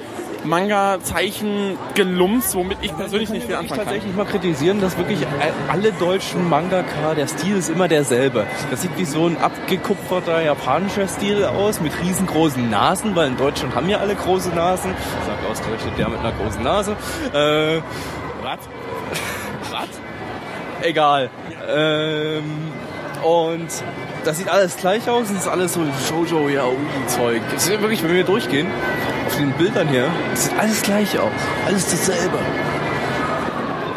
[0.43, 3.85] Manga Zeichen Gelumps, womit ich persönlich nicht viel Ich anfangen kann.
[3.87, 5.19] tatsächlich mal kritisieren, dass wirklich
[5.69, 8.45] alle deutschen Mangaka, der Stil ist immer derselbe.
[8.69, 13.73] Das sieht wie so ein abgekupferter japanischer Stil aus, mit riesengroßen Nasen, weil in Deutschland
[13.75, 14.93] haben ja alle große Nasen.
[15.25, 16.91] Sagt ausgerechnet der mit einer großen Nase.
[17.33, 17.81] Äh,
[18.43, 18.59] Was?
[20.81, 21.29] Egal.
[21.73, 22.43] Ähm,
[23.23, 23.69] und
[24.23, 25.27] das sieht alles gleich aus.
[25.27, 27.41] Das ist alles so Shoujo Yaoi-Zeug.
[27.53, 28.67] Das ist wirklich, wenn wir durchgehen,
[29.27, 31.31] auf den Bildern hier, das sieht alles gleich aus.
[31.65, 32.37] Alles dasselbe.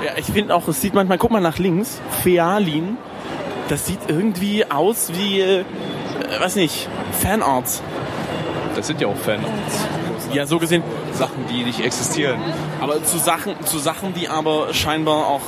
[0.04, 2.96] Ja, ich finde auch, es sieht manchmal, guck mal nach links, Fealin,
[3.68, 5.64] das sieht irgendwie aus wie, äh,
[6.40, 6.88] weiß nicht,
[7.20, 7.82] Fanarts.
[8.74, 9.86] Das sind ja auch Fanarts.
[10.32, 12.38] Ja, so gesehen, Sachen, die nicht existieren.
[12.80, 15.40] aber zu Sachen, zu Sachen, die aber scheinbar auch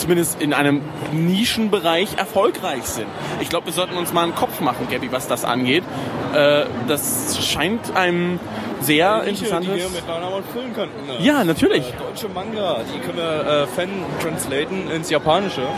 [0.00, 0.82] zumindest in einem
[1.12, 3.06] Nischenbereich erfolgreich sind.
[3.40, 5.84] Ich glaube, wir sollten uns mal einen Kopf machen, Gabby, was das angeht.
[6.34, 8.40] Äh, das scheint einem
[8.80, 9.72] sehr interessantes...
[9.72, 11.06] die wir miteinander mal füllen könnten.
[11.06, 11.24] Ne?
[11.24, 11.84] Ja, natürlich.
[11.98, 15.62] Deutsche Manga, die können wir äh, fan-translaten ins Japanische.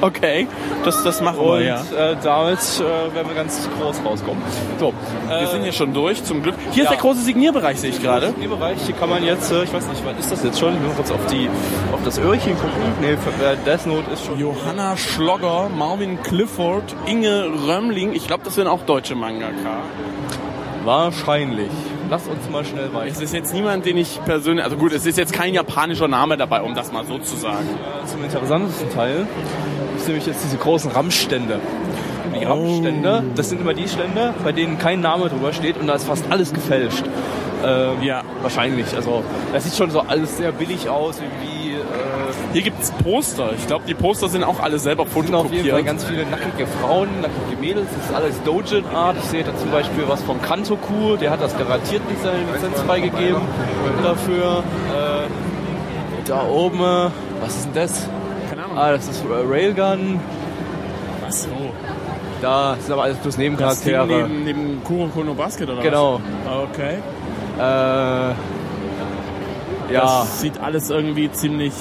[0.00, 0.46] Okay,
[0.84, 1.80] das, das machen Und wir, ja.
[1.80, 4.42] äh, damit äh, werden wir ganz groß rauskommen.
[4.78, 4.92] So,
[5.30, 6.54] äh, Wir sind hier schon durch, zum Glück.
[6.72, 6.96] Hier ist ja.
[6.96, 8.34] der große Signierbereich, sehe ich gerade.
[8.38, 10.74] Im Bereich, hier kann man jetzt, äh, ich weiß nicht, was ist das jetzt schon?
[10.74, 11.48] Ich muss kurz auf, die,
[11.92, 12.82] auf das Öhrchen gucken.
[13.00, 14.38] Nee, äh, Death Note ist schon...
[14.38, 18.12] Johanna Schlogger, Marvin Clifford, Inge Römmling.
[18.12, 19.82] Ich glaube, das sind auch deutsche Mangaka.
[20.84, 21.70] Wahrscheinlich.
[22.08, 23.10] Lass uns mal schnell weiter.
[23.10, 24.64] Es ist jetzt niemand, den ich persönlich...
[24.64, 27.66] Also gut, es ist jetzt kein japanischer Name dabei, um das mal so zu sagen.
[28.06, 29.26] Zum interessantesten Teil
[29.96, 31.58] ist nämlich jetzt diese großen RAM-Stände.
[32.38, 35.94] Die RAM-Stände, das sind immer die Stände, bei denen kein Name drüber steht und da
[35.94, 37.04] ist fast alles gefälscht.
[37.64, 38.22] Ähm, Ja.
[38.42, 38.94] Wahrscheinlich.
[38.94, 41.75] Also das sieht schon so alles sehr billig aus, wie
[42.56, 43.50] Hier gibt's Poster.
[43.54, 45.84] Ich glaube, die Poster sind auch alle selber sind auf jeden Fall fotokopiert.
[45.84, 47.86] ganz viele nackige Frauen, nackige Mädels.
[47.94, 49.18] Das ist alles Dojin-Art.
[49.18, 52.80] Ich sehe da zum Beispiel was von Kantoku, der hat das garantiert nicht seine Lizenz
[52.80, 53.42] freigegeben
[54.02, 54.62] dafür.
[54.90, 57.10] Äh, da oben, äh,
[57.42, 58.08] was ist denn das?
[58.48, 58.78] Keine Ahnung.
[58.78, 60.18] Ah, das ist äh, Railgun.
[61.28, 61.48] Ach so.
[62.40, 64.06] Da sind aber alles bloß Das Nebencharaktere.
[64.06, 66.22] neben, neben Kuroko no Basket oder Genau.
[66.46, 66.70] was?
[66.72, 67.00] Okay.
[67.58, 68.34] Äh, ja,
[69.92, 71.74] Das sieht alles irgendwie ziemlich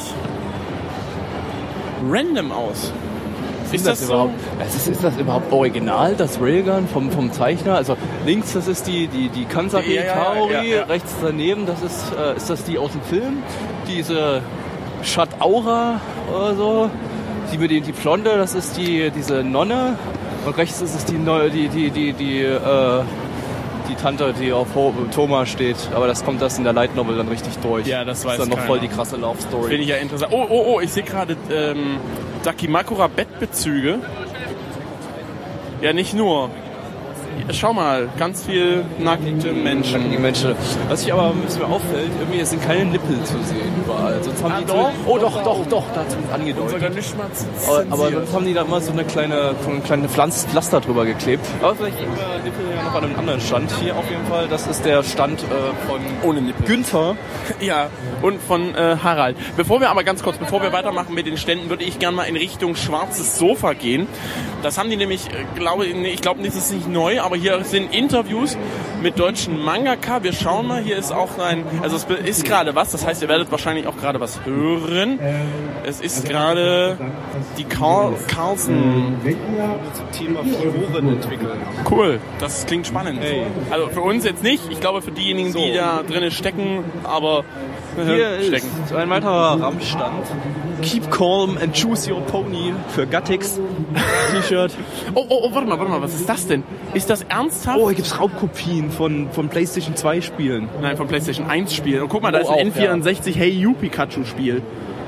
[2.09, 2.91] random aus.
[3.71, 4.05] Ist das, so?
[4.05, 4.33] überhaupt?
[4.59, 7.75] Es ist, ist das überhaupt original, das Railgun vom, vom Zeichner?
[7.75, 10.83] Also links, das ist die, die, die Kansaki Ja, Kaori, ja, ja.
[10.83, 13.43] rechts daneben, das ist, äh, ist das die aus dem Film?
[13.87, 14.41] Diese
[15.03, 15.99] Shat Aura
[16.33, 16.89] oder so.
[17.51, 19.97] Die mit den, die Blonde, das ist die, diese Nonne.
[20.45, 23.01] Und rechts ist es die, die, die, die, die, äh,
[23.89, 25.77] die Tante, die auf Ho Thomas steht.
[25.93, 27.87] Aber das kommt das in der Light Novel dann richtig durch.
[27.87, 28.67] Ja, das weiß ist dann noch keiner.
[28.67, 29.69] voll die krasse Love Story.
[29.69, 30.31] Finde ich ja interessant.
[30.33, 31.97] Oh, oh, oh, ich sehe gerade ähm,
[32.43, 33.99] Dakimakura Bettbezüge.
[35.81, 36.49] Ja, nicht nur.
[37.51, 40.11] Schau mal, ganz viel nackte Menschen.
[40.11, 40.55] Die Menschen.
[40.89, 44.23] Was sich aber was mir auffällt, irgendwie es sind keine Nippel zu sehen überall.
[44.23, 44.91] Sonst haben Ah, die doch?
[45.05, 46.71] oh doch, doch, doch, da hat es angedeutet.
[46.71, 47.27] Sogar nicht mal
[47.67, 50.81] Aber, aber sonst haben die da immer so eine kleine, so ein kleines Pflanz Pflaster
[50.81, 51.45] drüber geklebt.
[51.61, 53.71] Aber vielleicht kriegen wir Nippel ja noch an einem anderen Stand.
[53.81, 55.45] Hier auf jeden Fall, das ist der Stand äh,
[55.87, 56.65] von Ohne Nippel.
[56.65, 57.15] Günther.
[57.61, 57.87] Ja,
[58.21, 59.37] und von äh, Harald.
[59.55, 62.23] Bevor wir aber ganz kurz, bevor wir weitermachen mit den Ständen, würde ich gerne mal
[62.23, 64.07] in Richtung schwarzes Sofa gehen.
[64.61, 67.93] Das haben die nämlich, äh, glaube ich glaube, das ist nicht neu, aber hier sind
[67.93, 68.57] Interviews
[69.01, 70.23] mit deutschen Mangaka.
[70.23, 73.27] Wir schauen mal, hier ist auch ein, also es ist gerade was, das heißt, ihr
[73.29, 75.19] werdet wahrscheinlich auch gerade was hören.
[75.83, 76.97] Es ist gerade
[77.57, 79.15] die Carl Carlsen.
[79.93, 81.59] Zum Thema Figuren entwickeln.
[81.89, 83.19] Cool, das klingt spannend.
[83.71, 87.43] Also für uns jetzt nicht, ich glaube für diejenigen, die da drinnen stecken, aber
[88.05, 88.67] Hier stecken.
[88.85, 90.25] ist ein weiterer RAM-Stand.
[90.85, 93.59] Keep calm and choose your pony für Gattix
[94.31, 94.71] T-Shirt.
[95.15, 96.63] Oh, oh, oh, warte mal, warte mal, was ist das denn?
[96.93, 97.79] Ist das ernsthaft?
[97.79, 100.67] Oh, hier gibt's Raubkopien von, von PlayStation 2 Spielen.
[100.81, 102.01] Nein, vom PlayStation 1 Spiel.
[102.01, 104.61] Und guck mal, da Oh, ist ein auch, N64 Hey You Pikachu Spiel.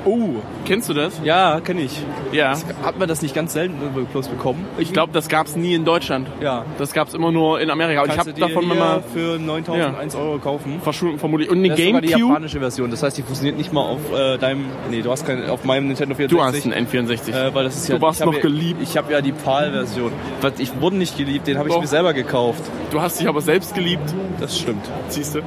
[0.07, 1.19] Oh, kennst du das?
[1.21, 2.01] Ja, kenne ich.
[2.31, 2.57] Ja.
[2.81, 3.75] Hat man das nicht ganz selten
[4.11, 4.65] bloß bekommen?
[4.77, 6.29] Ich glaube, das gab's nie in Deutschland.
[6.39, 6.63] Ja.
[6.77, 8.03] Das gab's immer nur in Amerika.
[8.03, 10.79] Und ich Kannst habe davon hier mal für 9001 Euro kaufen.
[10.81, 11.49] verschwunden vermutlich.
[11.49, 12.29] Und eine Das ist sogar die Gamecube.
[12.29, 12.89] japanische Version.
[12.89, 14.67] Das heißt, die funktioniert nicht mal auf äh, deinem.
[14.89, 16.37] Nee, du hast kein, auf meinem Nintendo 64.
[16.37, 17.33] Du hast einen N64.
[17.49, 18.81] Äh, weil das ist Du ja, warst noch ja, geliebt.
[18.81, 20.13] Ich habe ja die PAL-Version.
[20.57, 21.81] Ich wurde nicht geliebt, den habe ich Doch.
[21.81, 22.63] mir selber gekauft.
[22.91, 24.13] Du hast dich aber selbst geliebt.
[24.39, 24.85] Das stimmt.
[25.09, 25.41] Siehst du?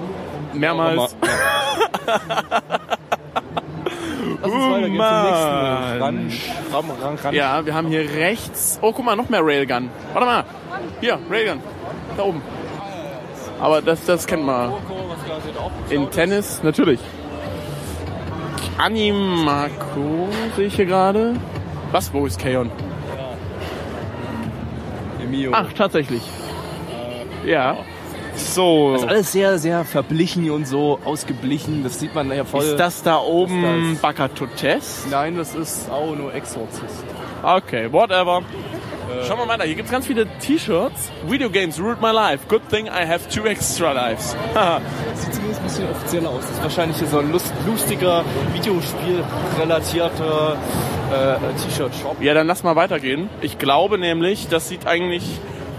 [0.52, 1.16] Mehrmals.
[4.42, 6.02] Lass uns weitergehen zum nächsten.
[6.02, 6.32] Ran,
[6.72, 7.34] ran, ran, ran.
[7.34, 8.78] Ja, wir haben hier rechts.
[8.82, 9.90] Oh, guck mal, noch mehr Railgun.
[10.12, 10.44] Warte mal.
[11.00, 11.60] Hier, Railgun.
[12.16, 12.42] Da oben.
[13.60, 14.72] Aber das, das kennt man.
[15.90, 17.00] In Tennis, natürlich.
[18.78, 21.34] Animako sehe ich hier gerade.
[21.92, 22.12] Was?
[22.14, 22.70] Wo ist Kaon?
[25.28, 25.52] Mio.
[25.54, 26.22] Ach, tatsächlich.
[27.44, 27.76] Ja.
[28.54, 28.92] So.
[28.94, 31.84] Das ist alles sehr, sehr verblichen und so ausgeblichen.
[31.84, 32.64] Das sieht man ja voll.
[32.64, 35.04] Ist das da oben das- Bakatotes?
[35.10, 37.04] Nein, das ist auch nur Exorzist.
[37.42, 38.42] Okay, whatever.
[39.26, 39.64] Schauen wir weiter.
[39.64, 41.10] Hier gibt's ganz viele T-Shirts.
[41.26, 42.46] Video Games ruled my life.
[42.48, 44.36] Good thing I have two extra lives.
[45.14, 46.42] Sieht zumindest ein bisschen offizieller aus.
[46.42, 48.24] Das ist wahrscheinlich hier so ein lust, lustiger,
[48.54, 50.56] Videospiel-relatierter
[51.12, 51.36] äh,
[51.68, 52.16] T-Shirt-Shop.
[52.20, 53.28] ja, dann lass mal weitergehen.
[53.40, 55.24] Ich glaube nämlich, das sieht eigentlich,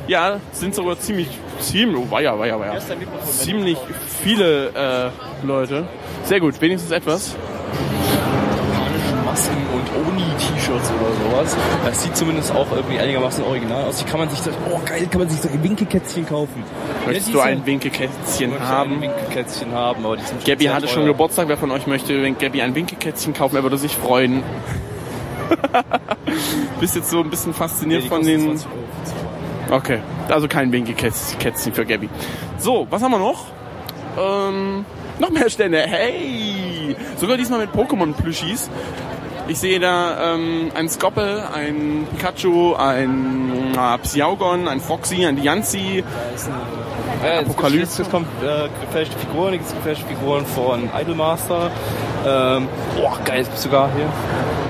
[0.07, 1.27] ja, sind sogar ziemlich,
[1.59, 2.79] ziemlich, oh, weia, weia, weia.
[3.25, 3.77] Ziemlich
[4.23, 5.11] viele
[5.43, 5.85] äh, Leute.
[6.23, 7.35] Sehr gut, wenigstens etwas.
[8.71, 11.57] japanische Masken und Oni-T-Shirts oder sowas.
[11.85, 13.97] Das sieht zumindest auch irgendwie einigermaßen original aus.
[13.97, 16.63] Die kann man sich, so, oh geil, kann man sich so Winkelkätzchen kaufen.
[17.05, 18.95] Möchtest Ja, du ein Winkelkätzchen haben?
[18.95, 21.05] ein Winkelkätzchen haben, aber die sind Gabby hatte schon.
[21.05, 21.47] Geburtstag.
[21.47, 24.43] Wer von euch möchte, wenn Gabby ein Winkelkätzchen kaufen, er würde sich freuen.
[26.79, 28.59] Bist jetzt so ein bisschen fasziniert die von den...
[29.71, 29.75] 20 Euro.
[29.77, 29.99] Okay,
[30.29, 32.09] also kein Winkelkätzchen für Gabby.
[32.57, 33.45] So, was haben wir noch?
[34.19, 34.85] Ähm,
[35.19, 35.79] noch mehr Stände.
[35.79, 36.95] Hey!
[37.17, 38.69] Sogar diesmal mit Pokémon-Plüschis.
[39.47, 46.03] Ich sehe da ähm, ein Skoppel, ein Pikachu, ein äh, Psyaugon, ein Foxy, ein Diancie.
[47.23, 48.03] Ja, jetzt Apokalypse.
[48.03, 51.71] Jetzt kommt äh, gefälschte Figuren, jetzt gefälschte Figuren von Idolmaster.
[52.25, 52.67] Ähm,
[52.97, 54.05] boah, geil, jetzt gibt's sogar hier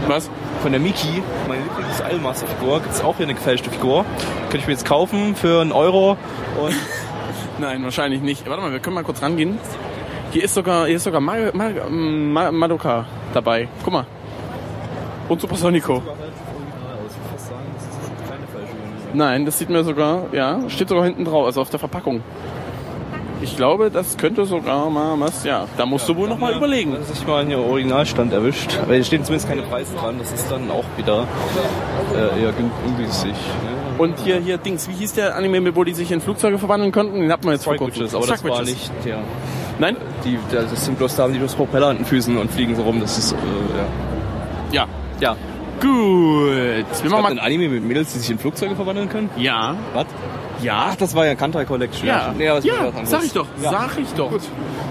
[0.07, 0.29] Was?
[0.61, 4.05] Von der Miki, meine Lieblings-Idolmaster-Figur, gibt's auch hier eine gefälschte Figur.
[4.43, 6.17] Könnte ich mir jetzt kaufen für einen Euro
[7.57, 8.47] Nein, wahrscheinlich nicht.
[8.47, 9.57] Warte mal, wir können mal kurz rangehen.
[10.31, 13.67] Hier ist sogar, hier ist sogar Mar Mar Mar Madoka dabei.
[13.83, 14.05] Guck mal.
[15.29, 16.01] Und Supersonico.
[19.13, 22.23] Nein, das sieht mir sogar, ja, steht sogar hinten drauf, also auf der Verpackung.
[23.41, 26.93] Ich glaube, das könnte sogar mal was, ja, da musst du wohl noch mal überlegen.
[26.93, 28.77] Dass ich mal hier Originalstand erwischt.
[28.81, 31.27] Aber hier stehen zumindest keine Preise dran, das ist dann auch wieder
[32.15, 33.31] äh, eher gün- ungünstig.
[33.31, 33.71] Ne?
[33.97, 37.19] Und hier, hier, Dings, wie hieß der Anime, wo die sich in Flugzeuge verwandeln konnten?
[37.19, 38.07] Den hatten wir jetzt vor kurzem.
[38.13, 39.19] Aber das war nicht der.
[39.79, 39.97] Nein?
[40.23, 42.83] Die, das sind bloß, da haben die bloß Propeller an den Füßen und fliegen so
[42.83, 42.99] rum.
[42.99, 43.35] Das ist, äh,
[44.71, 44.85] ja.
[44.85, 44.87] Ja.
[45.19, 45.35] Ja.
[45.81, 45.89] Gut.
[45.89, 47.31] Wir Es machen mal.
[47.31, 49.29] ein Anime mit Mädels, die sich in Flugzeuge verwandeln können?
[49.37, 49.75] Ja.
[49.93, 50.05] Was?
[50.61, 50.93] Ja.
[50.97, 52.07] Das war ja Kantai Collection.
[52.07, 53.09] Ja, ja anderes.
[53.09, 53.71] sag ich doch, Ja.
[53.71, 54.31] sag ich doch.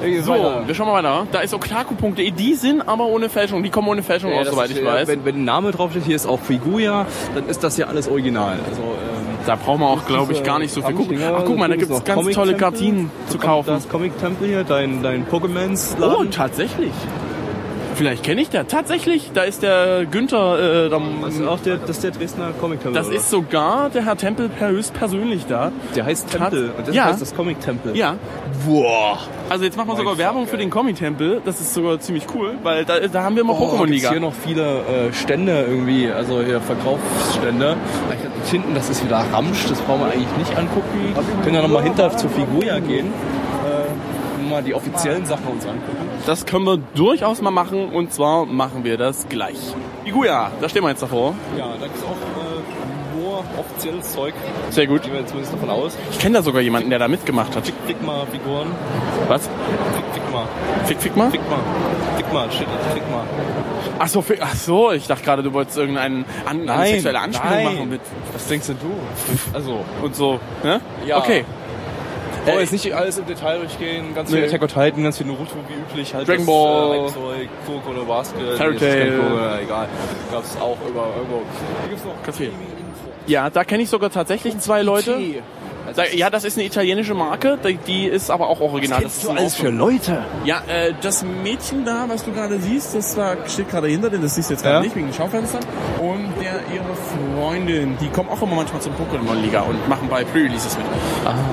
[0.02, 0.62] Ey, So, weiter.
[0.66, 1.26] wir schauen mal weiter.
[1.32, 4.70] Da ist oklaku.de, die sind aber ohne Fälschung, die kommen ohne Fälschung Ja, raus, soweit
[4.70, 5.08] ist, ich ja, weiß.
[5.08, 8.58] Wenn, wenn ein Name draufsteht, hier ist auch Figuya, dann ist das ja alles original.
[8.68, 11.18] Also, ähm, da brauchen wir auch, glaube ich, gar nicht so viel gucken.
[11.22, 12.54] Ach, guck mal, da gibt's noch ganz tolle.
[12.54, 13.70] Kartinen zu kaufen.
[13.70, 16.90] Das Comic-Tempel hier, dein, dein Pokémons Oh, tatsächlich.
[18.00, 18.66] Vielleicht kenne ich der.
[18.66, 22.52] Tatsächlich, da ist der Günther, äh, da, Das ist auch der, das ist der Dresdner
[22.58, 22.94] Comic-Tempel.
[22.94, 23.16] das oder?
[23.16, 25.70] ist sogar der Herr Tempel per höchstpersönlich da.
[25.94, 27.04] der heißt Tempel und das Ja.
[27.04, 27.94] heißt das Comic-Tempel.
[27.94, 28.16] Ja.
[28.66, 29.18] Boah.
[29.50, 31.42] Also jetzt machen wir sogar Werbung für den Comi-Tempel.
[31.44, 34.10] Das ist sogar ziemlich cool, weil da, da haben wir immer Oh, gibt's Pokémon-Liga.
[34.12, 37.76] hier noch viele äh, Stände irgendwie, also hier Verkaufsstände.
[38.08, 40.88] Da hinten, das ist wieder Ramsch, das brauchen wir eigentlich nicht angucken.
[41.14, 43.08] Wir können ja nochmal hinter zur Figuya gehen.
[43.08, 46.08] Äh, mal die offiziellen Sachen uns angucken.
[46.26, 49.56] Das können wir durchaus mal machen und zwar machen wir das gleich.
[50.04, 51.34] Iguya, da stehen wir jetzt davor.
[51.56, 54.34] Ja, da gibt es auch äh, nur offizielles Zeug.
[54.70, 55.02] Sehr gut.
[55.02, 55.96] Gehen wir jetzt zumindest davon aus.
[56.10, 57.72] Ich kenne da sogar jemanden, der da mitgemacht hat.
[57.86, 58.68] Figma-Figuren.
[59.28, 59.42] Was?
[59.42, 60.44] Fick, Figma.
[60.84, 61.30] Fick, fick mal?
[61.30, 61.58] Figma.
[62.16, 63.24] Figma, shit, Figma.
[63.98, 67.64] Ach so, fick, ach so, ich dachte gerade, du wolltest irgendeine an, sexuelle Anspielung nein.
[67.64, 68.00] machen mit
[68.32, 69.54] Was denkst denn du?
[69.54, 70.40] Also, und so.
[70.62, 70.80] Ne?
[71.06, 71.18] Ja.
[71.18, 71.44] Okay.
[72.50, 74.14] Wollen Äh, jetzt nicht alles im Detail durchgehen.
[74.14, 74.36] Ganz Nee.
[74.38, 76.14] viel Attack on Titan, ganz viel Naruto wie üblich.
[76.14, 76.96] Halt Dragon das, Ball.
[76.96, 78.56] Äh, Hypezeug, Kuroko no Basket.
[78.56, 79.08] Fairy das Tail.
[79.60, 79.88] Äh, egal.
[80.32, 81.42] Gab's auch über irgendwo.
[81.82, 82.52] Hier gibt's noch Ganz viel.
[83.26, 85.16] Ja, da kenne ich sogar tatsächlich zwei Leute.
[85.94, 89.02] Da, ja, das ist eine italienische Marke, die, ist aber auch original.
[89.02, 89.72] Das ist ein Ausdruck.
[89.72, 90.24] Leute?
[90.44, 94.18] Ja, äh, das Mädchen da, was du gerade siehst, das war, steht gerade hinter dir,
[94.18, 94.82] das siehst du jetzt gerade Ja.
[94.82, 95.60] nicht wegen den Schaufenstern.
[96.00, 96.94] Und der, ihre
[97.38, 100.86] Freundin, die kommen auch immer manchmal zum Pokémon-Liga und machen bei Pre-Releases mit.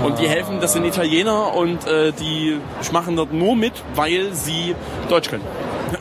[0.06, 2.58] Und die helfen, das sind Italiener und äh, die
[2.92, 4.76] machen dort nur mit, weil sie
[5.10, 5.44] Deutsch können.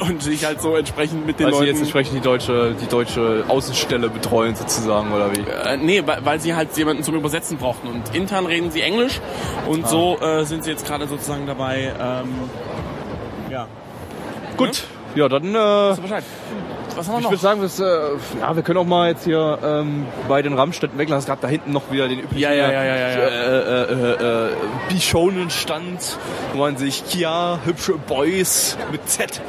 [0.00, 1.70] Und sich halt so entsprechend mit den Also Leuten...
[1.70, 5.40] jetzt entsprechend die deutsche, die deutsche Außenstelle betreuen sozusagen, oder wie?
[5.40, 7.88] Äh, nee, weil, weil sie halt jemanden zum Übersetzen brauchten.
[7.88, 9.20] Und intern reden sie Englisch
[9.66, 11.92] und so äh, sind sie jetzt gerade sozusagen dabei.
[12.00, 12.28] Ähm,
[13.50, 13.68] ja.
[14.56, 14.84] Gut.
[15.14, 15.94] Ja, dann, äh.
[16.96, 17.84] Was haben wir ich würde sagen, das, äh,
[18.40, 21.20] ja, wir können auch mal jetzt hier ähm, bei den Rammstätten weglassen.
[21.20, 23.18] Es gab da hinten noch wieder den üblichen Ja, ja, ja, ja, ja, ja.
[23.18, 24.50] Äh, äh, äh, äh,
[24.88, 26.18] Bishonen-Stand,
[26.52, 29.40] wo man sich Kia, hübsche Boys mit Z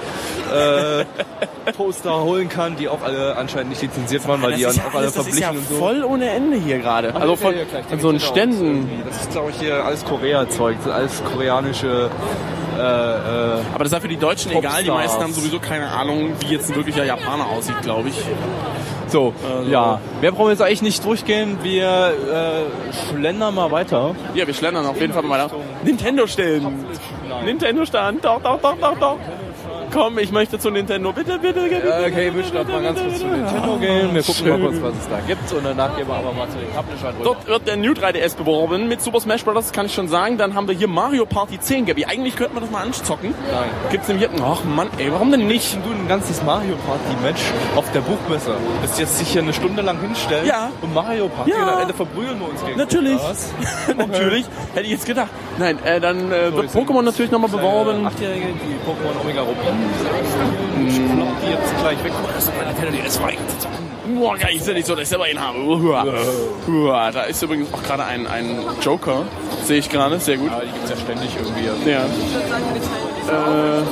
[0.53, 1.05] äh,
[1.71, 4.81] Poster holen kann, die auch alle anscheinend nicht lizenziert waren, weil die ja das ist
[4.81, 5.75] auch ja, alle alles, das ist verblichen ja und so.
[5.75, 7.15] voll ohne Ende hier gerade.
[7.15, 8.89] Also von, Ja, ja, von so einen Ständen.
[9.07, 12.09] Das ist, glaube ich, hier alles Korea-Zeug, das ist alles koreanische
[12.77, 14.61] äh, äh, Aber das ist ja für die Deutschen egal.
[14.83, 15.07] Die Popstars.
[15.07, 18.15] meisten haben sowieso keine Ahnung, wie jetzt ein wirklicher Japaner aussieht, glaube ich.
[19.07, 19.99] So, Also- ja.
[20.21, 21.59] Wir brauchen jetzt eigentlich nicht durchgehen.
[21.63, 24.15] Wir äh, schlendern mal weiter.
[24.33, 25.55] Ja, wir schlendern auf jeden Fall mal weiter.
[25.83, 26.85] Nintendo stellen.
[27.45, 28.23] Nintendo stand.
[28.25, 29.17] Doch, doch, doch, doch, doch.
[29.97, 31.11] Komm, ich möchte zu Nintendo.
[31.11, 31.87] Bitte, bitte, bitte.
[31.87, 34.13] Ja, okay, wir starten mal ganz kurz zu Nintendo gehen.
[34.13, 35.51] Wir gucken mal kurz, was es da gibt.
[35.51, 37.23] Und danach gehen wir aber mal zu den Publishern rüber.
[37.23, 39.71] Dort wird der New 3DS beworben mit Super Smash Bros.
[39.71, 40.37] kann ich schon sagen.
[40.37, 42.05] Dann haben wir hier Mario Party 10, Gabi.
[42.05, 43.33] Eigentlich könnten wir das mal anzocken.
[43.51, 43.69] Nein.
[43.89, 44.43] Gibt's nämlich hier...
[44.43, 45.75] Ach Mann, ey, warum denn nicht?
[45.77, 47.41] du ein ganzes Mario Party Match
[47.75, 48.51] auf der Buchmesse.
[48.81, 50.69] Das jetzt sich hier eine Stunde lang hinstellen Ja.
[50.81, 51.63] und Mario Party Ja.
[51.63, 53.19] und am Ende verbrühen wir uns gegen Natürlich.
[53.21, 53.51] Was?
[53.97, 54.45] natürlich.
[54.73, 55.29] Hätte ich jetzt gedacht.
[55.57, 58.05] Nein, äh, dann äh, wird Pokémon natürlich nochmal beworben.
[58.05, 59.86] Achtjährige, die Pokémon Omega Rubin
[60.89, 61.09] spielen.
[61.11, 62.13] Flop die jetzt gleich weg.
[62.13, 63.67] Mal, das ist.
[64.15, 65.59] Boah, geil, ist ja nicht so, dass ich selber einen habe.
[65.59, 66.05] Uah.
[66.67, 69.23] Uah, da ist übrigens auch gerade ein, ein Joker.
[69.65, 70.49] Sehe ich gerade, sehr gut.
[70.49, 71.91] Ja, die gibt's ja ständig irgendwie.
[71.91, 72.05] Ja.
[73.27, 73.83] Äh,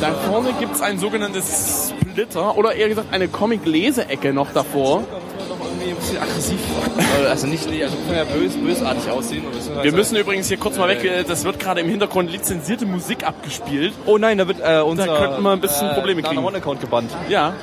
[0.00, 5.04] da vorne gibt es ein sogenanntes Splitter oder eher gesagt eine Comic-Leseecke noch davor.
[5.80, 6.60] Irgendwie ein bisschen aggressiv.
[7.28, 9.44] also nicht, also kann ja bös, bösartig aussehen.
[9.82, 13.26] Wir müssen übrigens hier kurz mal weg, äh, das wird gerade im Hintergrund lizenzierte Musik
[13.26, 13.92] abgespielt.
[14.06, 16.40] Oh nein, da wird äh, unser könnten wir ein bisschen Probleme kriegen.
[16.50, 17.10] Account gebannt.
[17.28, 17.54] Ja.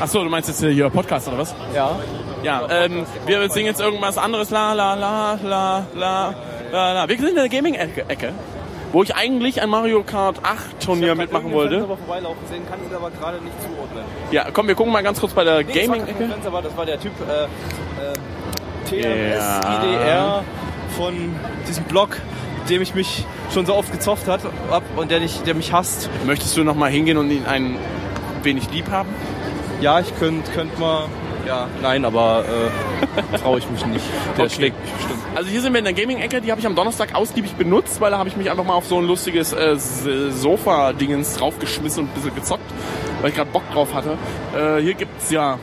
[0.00, 1.54] Achso, du meinst jetzt hier Podcast oder was?
[1.74, 1.98] Ja.
[2.42, 4.50] Ja, ähm, wir singen jetzt irgendwas anderes.
[4.50, 6.34] La la la la la
[6.70, 7.08] la la.
[7.08, 8.34] Wir sind in der Gaming-Ecke,
[8.92, 11.82] wo ich eigentlich ein Mario Kart 8 Turnier mitmachen wollte.
[11.82, 14.04] aber vorbeilaufen sehen, kann ihn aber gerade nicht zuordnen.
[14.30, 16.18] Ja, komm, wir gucken mal ganz kurz bei der Nee, das war keine Gaming-Ecke.
[16.18, 19.82] Konkurrenz, aber das war der Typ äh, äh, TMS Ja.
[19.82, 20.44] IDR
[20.96, 21.34] von
[21.68, 22.16] diesem Blog,
[22.68, 26.08] dem ich mich schon so oft gezofft hat, hab und der, dich, der mich hasst.
[26.26, 27.76] Möchtest du noch mal hingehen und ihn ein
[28.42, 29.08] wenig lieb haben?
[29.80, 31.04] Ja, ich könnte könnt mal.
[31.46, 32.44] Ja, nein, aber
[33.34, 34.04] äh, traue ich mich nicht.
[34.36, 34.54] Der Okay.
[34.54, 35.18] schlägt mich bestimmt.
[35.34, 38.10] Also hier sind wir in der Gaming-Ecke, die habe ich am Donnerstag ausgiebig benutzt, weil
[38.10, 39.76] da habe ich mich einfach mal auf so ein lustiges äh,
[40.30, 42.70] Sofa-Dingens draufgeschmissen und ein bisschen gezockt,
[43.20, 44.16] weil ich gerade Bock drauf hatte.
[44.56, 45.58] Äh, hier gibt's ja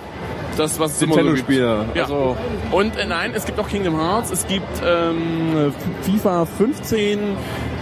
[0.57, 1.49] das, was es immer so gibt.
[1.51, 1.85] Ja.
[1.95, 2.37] Also,
[2.71, 7.19] Und äh, nein, es gibt auch Kingdom Hearts, es gibt ähm, FIFA 15,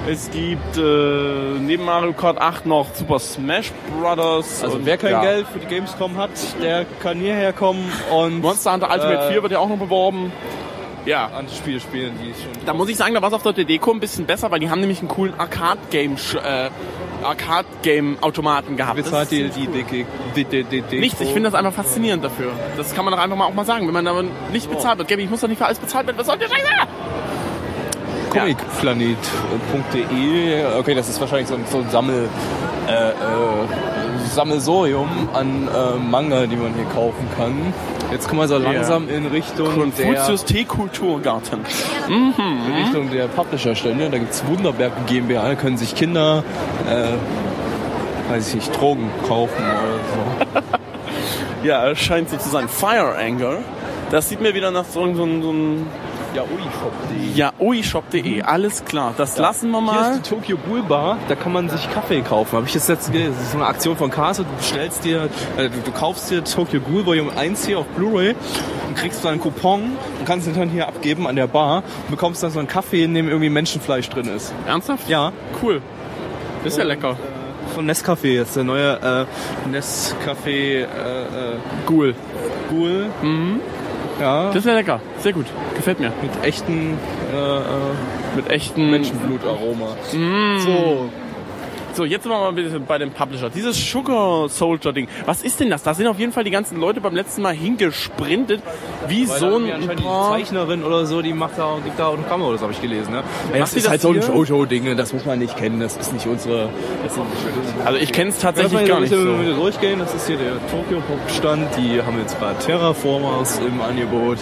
[0.08, 0.82] es gibt äh,
[1.60, 4.64] neben Mario Kart 8 noch Super Smash Brothers.
[4.64, 5.22] also und, wer kein ja.
[5.22, 6.32] Geld für die Gamescom hat,
[6.62, 10.32] der kann hierher kommen und Monster Hunter Ultimate Äh, 4 wird ja auch noch beworben.
[11.06, 12.66] Ja, andere Spiele spielen, die schon.
[12.66, 14.70] Da muss ich sagen, da war es auf der Deko ein bisschen besser, weil die
[14.70, 16.70] haben nämlich einen coolen Arcade-Game, äh,
[17.26, 18.96] Arcade-Game-Automaten gehabt.
[18.96, 19.84] bezahlt die, die, die,
[20.36, 22.54] die, die, die, die Nichts, ich finde das einfach faszinierend dafür.
[22.78, 24.24] Das kann man doch einfach mal auch mal sagen, wenn man aber
[24.54, 25.10] nicht bezahlt wird.
[25.10, 26.18] Gaby, ich muss doch nicht für alles bezahlt werden.
[26.18, 26.68] Was soll der Scheiße?
[28.34, 30.66] Comicplanet.de.
[30.80, 32.30] Okay, das ist wahrscheinlich so ein, so ein Sammel,
[32.88, 33.14] äh, äh,
[34.34, 37.74] Sammelsorium an äh, Manga, die man hier kaufen kann.
[38.12, 41.60] Jetzt kommen wir so langsam in Richtung Konfuzius T-Kulturgarten.
[42.08, 42.34] der, in
[42.84, 44.10] Richtung der Publisher-Stände.
[44.10, 46.44] Da gibt's Wunderberg GmbH, da können sich Kinder,
[46.88, 50.68] äh, weiß ich nicht, Drogen kaufen oder so.
[51.64, 52.68] Ja, es scheint so zu sein.
[52.68, 53.60] Fire Anger.
[54.12, 55.88] Das sieht mir wieder nach so, so, so einem
[56.34, 57.36] Ja, Ui-Shop.de.
[57.36, 58.42] ja, uishop.de.
[58.42, 59.94] Alles klar, das lassen wir mal.
[60.06, 62.56] Hier ist die Tokyo Bull Bar, da kann man sich Kaffee kaufen.
[62.58, 63.34] Habe ich jetzt letztens gesehen.
[63.36, 64.44] Das ist so eine Aktion von Kase.
[64.44, 68.36] Du bestellst dir, äh, du, du kaufst dir Tokyo Ghoul Volume 1 hier auf Blu-ray
[68.88, 69.82] und kriegst dann einen Coupon
[70.20, 71.78] und kannst ihn dann hier abgeben an der Bar
[72.08, 74.54] und bekommst dann so einen Kaffee, in dem irgendwie Menschenfleisch drin ist.
[74.66, 75.08] Ernsthaft?
[75.08, 75.32] Ja,
[75.62, 75.82] Cool.
[76.64, 77.16] Ist ja lecker.
[77.76, 80.86] von Nescafé jetzt der neue äh, Nescafé äh, äh,
[81.90, 82.16] Cool.
[82.70, 83.06] Ghoul.
[84.20, 85.00] Ja, Das ist ja lecker.
[85.20, 85.46] Sehr gut.
[85.76, 86.12] Gefällt mir.
[86.22, 86.98] mit echten
[87.34, 87.62] äh, äh,
[88.36, 89.88] Mit echten Menschenblutaroma.
[90.12, 91.10] So,
[91.94, 93.52] So, jetzt sind wir mal ein bisschen bei dem Publisher.
[93.52, 95.08] Dieses Sugar Soldier Ding.
[95.28, 95.84] Was ist denn das?
[95.84, 98.64] Da sind auf jeden Fall die ganzen Leute beim letzten Mal hingesprintet.
[99.08, 100.32] Wie Weil so ein paar...
[100.40, 103.12] die Zeichnerin oder so, die macht da, gibt da Autogramme, oder das habe ich gelesen.
[103.12, 103.18] Ne?
[103.18, 104.22] Macht das ist das halt so ein?
[104.22, 106.70] Jojo-Ding, das muss man nicht kennen, das ist nicht unsere...
[107.04, 107.26] Das sind
[107.86, 109.40] Also ich kenne es mal tatsächlich hier gar nicht so.
[109.40, 113.80] wieder durchgehen, das ist hier der Tokyo Pop Stand, die haben jetzt gerade Terraformers im
[113.82, 114.40] Angebot.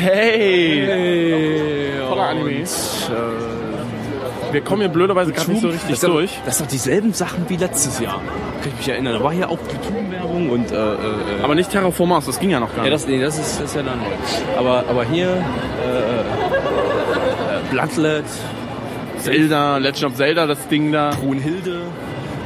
[0.00, 0.86] Hey!
[0.86, 2.50] Hey, Toller und, Anime.
[2.60, 3.63] Äh,
[4.54, 6.30] Wir kommen hier blöderweise gerade nicht so richtig das sind- durch.
[6.46, 8.20] Das sind doch dieselben Sachen wie letztes Jahr.
[8.62, 9.14] Kann ich mich erinnern.
[9.14, 12.50] Da war hier auch die Werbung und äh, äh, äh, Aber nicht Terraformers, das ging
[12.50, 12.94] ja noch gar Ja, nicht.
[12.94, 14.04] das, nee, das ist, das ist ja dann neu.
[14.56, 15.32] Aber, aber hier äh, äh,
[17.72, 18.24] Bloodlet,
[19.18, 21.10] Zelda, Legend of Zelda, das Ding da.
[21.10, 21.80] Brunhilde,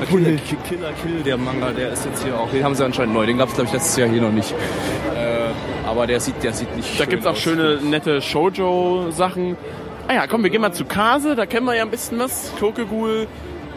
[0.08, 2.48] Killer, Killer Kill, der Manga, der ist jetzt hier auch.
[2.50, 3.26] Den haben sie anscheinend neu.
[3.26, 4.52] Den gab es glaube ich letztes Jahr hier noch nicht.
[5.14, 6.88] Äh, aber der sieht, der sieht nicht.
[6.98, 9.56] Da schön gibt's auch schöne, nette Shoujo-Sachen.
[10.10, 12.50] Ah ja, komm, wir gehen mal zu Kase, da kennen wir ja ein bisschen was.
[12.58, 12.86] Tokyo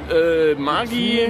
[0.09, 1.27] äh, Magi,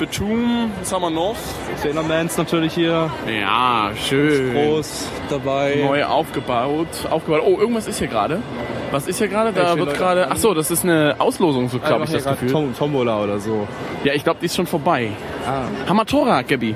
[0.00, 1.36] Betum, was haben wir noch?
[1.76, 3.08] Sailor Mans natürlich hier.
[3.28, 4.52] Ja, schön.
[4.52, 5.76] Groß dabei.
[5.80, 6.88] Neu aufgebaut.
[7.08, 7.42] aufgebaut.
[7.46, 8.42] Oh, irgendwas ist hier gerade.
[8.90, 9.52] Was ist hier gerade?
[9.52, 10.26] Da Welche wird gerade.
[10.28, 12.50] Ach so, das ist eine Auslosung, so glaube ich das Gefühl.
[12.50, 13.68] Tom, Tombola oder so.
[14.02, 15.12] Ja, ich glaube, die ist schon vorbei.
[15.46, 15.68] Ah.
[15.88, 16.74] Hamatora, Gabi.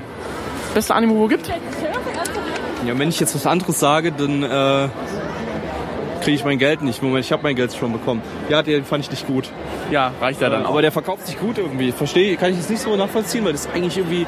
[0.73, 1.49] Beste Anime, wo gibt?
[2.87, 4.89] Ja, wenn ich jetzt was anderes sage, dann äh,
[6.21, 7.03] kriege ich mein Geld nicht.
[7.03, 8.23] Moment, ich habe mein Geld schon bekommen.
[8.49, 9.49] Ja, den fand ich nicht gut.
[9.91, 10.67] Ja, reicht ja dann.
[10.67, 11.93] Aber der verkauft sich gut irgendwie.
[11.93, 14.27] Verstehe, kann ich das nicht so nachvollziehen, weil das eigentlich irgendwie,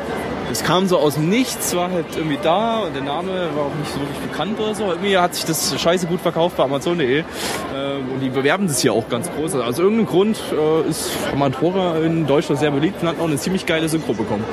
[0.48, 3.74] das kam so aus dem Nichts, war halt irgendwie da und der Name war auch
[3.78, 4.85] nicht so wirklich bekannt oder so.
[4.85, 8.93] Irgendwie hat sich das scheiße gut verkauft bei Amazon.de äh, und die bewerben das hier
[8.93, 9.55] auch ganz groß.
[9.55, 13.36] Also aus irgendeinem Grund äh, ist Amatora in Deutschland sehr beliebt und hat auch eine
[13.36, 14.44] ziemlich geile Synchro bekommen.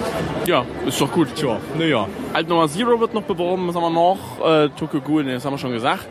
[0.45, 1.30] ja, ist doch gut.
[1.36, 2.07] Tja, naja.
[2.34, 4.18] Alt Nummer Zero wird noch beworben, was haben wir noch?
[4.45, 6.06] Äh, Tokyo Ghoul, das haben wir schon gesagt.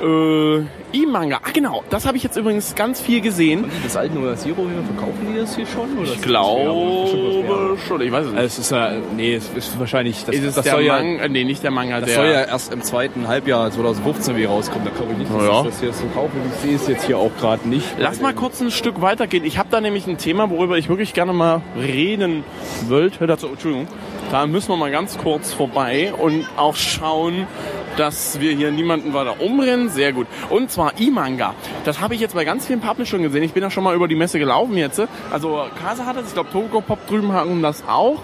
[0.00, 3.66] Äh, E-Manga, ah genau, das habe ich jetzt übrigens ganz viel gesehen.
[3.84, 5.96] Das alte oder Zero hier, verkaufen die das hier schon?
[5.98, 8.42] Oder Ich glaube schon, ich weiß es nicht.
[8.42, 11.28] Es ist ja, nee, es ist wahrscheinlich, das, ist es das der soll ja, Manga?
[11.28, 12.16] Nee, nicht der Manga, das der...
[12.16, 14.88] soll ja erst im zweiten Halbjahr 2015 wieder rauskommen.
[14.88, 15.60] Da glaube ich nicht, dass Ja.
[15.60, 16.32] ich das hier so kaufe.
[16.54, 17.86] Ich sehe es jetzt hier auch gerade nicht.
[17.98, 19.44] Lass mal kurz ein Stück weitergehen.
[19.44, 22.42] Ich habe da nämlich ein Thema, worüber ich wirklich gerne mal reden
[22.88, 23.26] wollte.
[23.26, 23.86] Dazu, Entschuldigung.
[24.30, 27.46] Da müssen wir mal ganz kurz vorbei und auch schauen,
[27.96, 29.88] dass wir hier niemanden weiter umrennen.
[29.88, 30.26] Sehr gut.
[30.48, 31.54] Und zwar E-Manga.
[31.84, 33.42] Das habe ich jetzt bei ganz vielen Publishern gesehen.
[33.42, 35.00] Ich bin ja schon mal über die Messe gelaufen jetzt.
[35.30, 38.18] Also Kase hat das, ich glaube Togo Pop drüben haben das auch.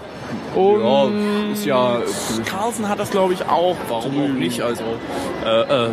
[0.55, 1.09] Und Ja,
[1.53, 2.01] ist ja,
[2.45, 3.75] Carlsen hat das glaube ich auch.
[3.87, 4.61] Warum auch nicht?
[4.61, 4.83] Also,
[5.45, 5.89] äh, äh,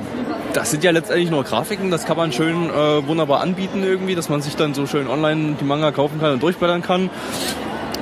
[0.52, 4.28] das sind ja letztendlich nur Grafiken, das kann man schön äh, wunderbar anbieten irgendwie, dass
[4.28, 7.10] man sich dann so schön online die Manga kaufen kann und durchblättern kann.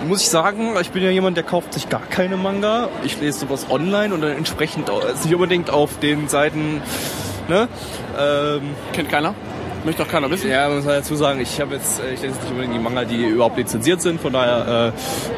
[0.09, 2.89] Muss ich sagen, ich bin ja jemand, der kauft sich gar keine Manga.
[3.05, 6.82] Ich lese sowas online und dann entsprechend auch- ist nicht unbedingt auf den Seiten,
[7.48, 7.69] ne?
[8.19, 8.62] Ähm,
[8.93, 9.35] Kennt keiner?
[9.85, 10.48] Möchte doch keiner wissen.
[10.51, 13.05] ja, man muss halt dazu sagen, ich habe jetzt, ich lese nicht unbedingt die Manga,
[13.05, 14.93] die überhaupt lizenziert sind, von daher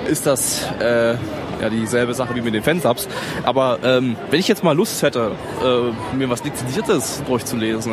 [0.09, 3.09] äh, ist das äh, ja dieselbe Sache wie mit den Fansubs.
[3.44, 5.32] Aber ähm, wenn ich jetzt mal Lust hätte,
[5.62, 7.93] äh, mir was Lizenziertes durchzulesen,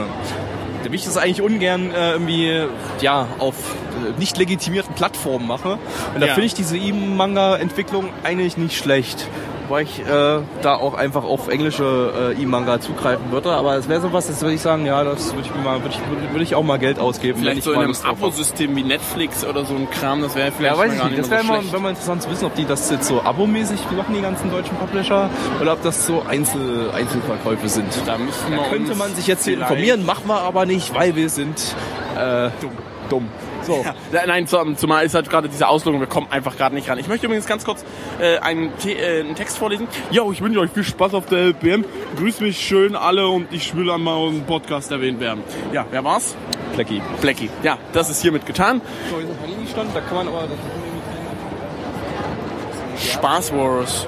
[0.96, 2.64] ich das eigentlich ungern äh, irgendwie
[3.02, 5.78] ja auf äh, nicht legitimierten Plattformen mache.
[6.14, 6.34] Und da Ja.
[6.34, 9.28] finde ich diese E-Manga-Entwicklung eigentlich nicht schlecht.
[9.70, 13.52] Weil ich äh, da auch einfach auf englische äh, E-Manga zugreifen würde.
[13.52, 16.32] Aber es wäre sowas, das würde ich sagen, ja, das würde ich mal, würde ich,
[16.32, 17.36] würde ich auch mal Geld ausgeben.
[17.40, 17.96] wenn Vielleicht ich so in einem.
[18.04, 21.20] Abosystem wie Netflix oder so ein Kram, das wäre vielleicht Ja, weiß ich gar nicht.
[21.20, 23.80] Das wäre so mal, wär mal interessant zu wissen, ob die das jetzt so abomäßig
[23.96, 25.30] machen, die ganzen deutschen Publisher,
[25.62, 27.88] oder ob das so Einzel Einzelverkäufe sind.
[28.06, 31.76] Da Da könnte man sich jetzt hier informieren, machen wir aber nicht, weil wir sind
[32.18, 32.72] äh, dumm.
[33.10, 33.30] dumm.
[33.64, 33.86] So.
[34.12, 36.98] Ja, nein, zum- zumal ist halt gerade diese Auslösung, wir kommen einfach gerade nicht ran.
[36.98, 37.84] Ich möchte übrigens ganz kurz
[38.20, 39.88] äh, einen, äh, einen Text vorlesen.
[40.10, 41.86] Jo, ich wünsche euch viel Spaß auf der LPM.
[42.18, 45.44] Grüßt mich schön alle und ich will einmal im Podcast erwähnt werden.
[45.74, 46.36] Ja, wer war's?
[46.74, 47.02] Plecki.
[47.22, 47.50] Blackie.
[47.64, 48.82] Ja, das ist hiermit getan.
[49.10, 50.48] So, hier ist ein Panini-Stand, da kann man aber...
[52.98, 54.06] Spaß Wars.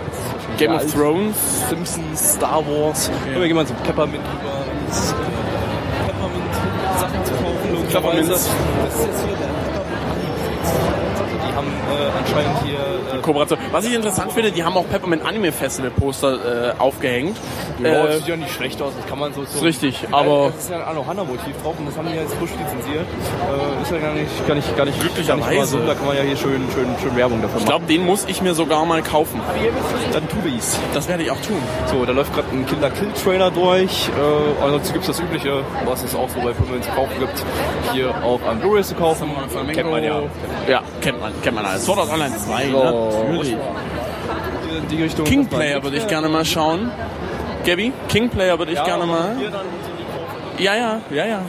[0.57, 0.93] Game Ja, of.
[0.93, 1.35] Thrones.
[1.69, 3.09] Simpsons, Star Wars.
[3.35, 5.43] Oder gehen wir zu Peppermint rüber.
[7.94, 8.49] Peppermint-Sachen
[8.90, 9.62] zu
[11.64, 13.19] haben äh, anscheinend hier...
[13.19, 13.60] Äh, Kooperation.
[13.72, 17.38] Was ich interessant finde, die haben auch Peppermint Anime Festival Poster äh, aufgehängt.
[17.81, 19.44] Ja, Äh, das sieht ja nicht schlecht aus, das kann man so...
[19.45, 22.34] so ist richtig, aber- Es ist ja ein Anohana-Motiv drauf und das haben die jetzt
[22.35, 23.06] frisch lizenziert.
[23.06, 25.80] Äh, ist ja gar nicht, gar nicht, gar nicht so.
[25.80, 27.69] Da kann man ja hier schön, schön, schön Werbung dafür ich machen.
[27.80, 29.40] glaube, den muss ich mir sogar mal kaufen.
[30.11, 30.77] Dann tu dies.
[30.94, 31.57] Das werde ich auch tun.
[31.91, 34.10] So, da läuft gerade ein Killer Kill Trailer durch.
[34.10, 37.44] Äh, ansonsten gibt es das Übliche, was es auch so bei Filmen zu kaufen gibt.
[37.94, 39.30] Hier auch an Blu-ray zu kaufen.
[39.73, 40.22] Kennt man ja.
[40.68, 41.85] Ja, kennt man, kennt man alles.
[41.85, 42.84] Sword Art Online 2, So.
[43.23, 43.55] natürlich.
[44.89, 45.25] Die Richtung.
[45.25, 46.91] King Player würde ich gerne mal schauen.
[47.65, 49.35] Gabby, King Player würde ich Ja, gerne mal.
[50.57, 51.41] Ja, ja, ja, ja.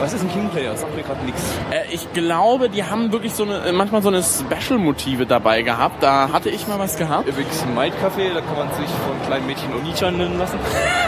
[0.00, 0.76] Was ist ein King Player?
[0.76, 1.42] Sagt mir gerade nichts.
[1.70, 6.02] Äh, ich glaube, die haben wirklich so eine, äh, manchmal so eine Special-Motive dabei gehabt.
[6.02, 7.28] Da hatte ich mal was gehabt.
[7.28, 10.58] Übrigens ein Might Café, da kann man sich von kleinen Mädchen Onichan nennen lassen.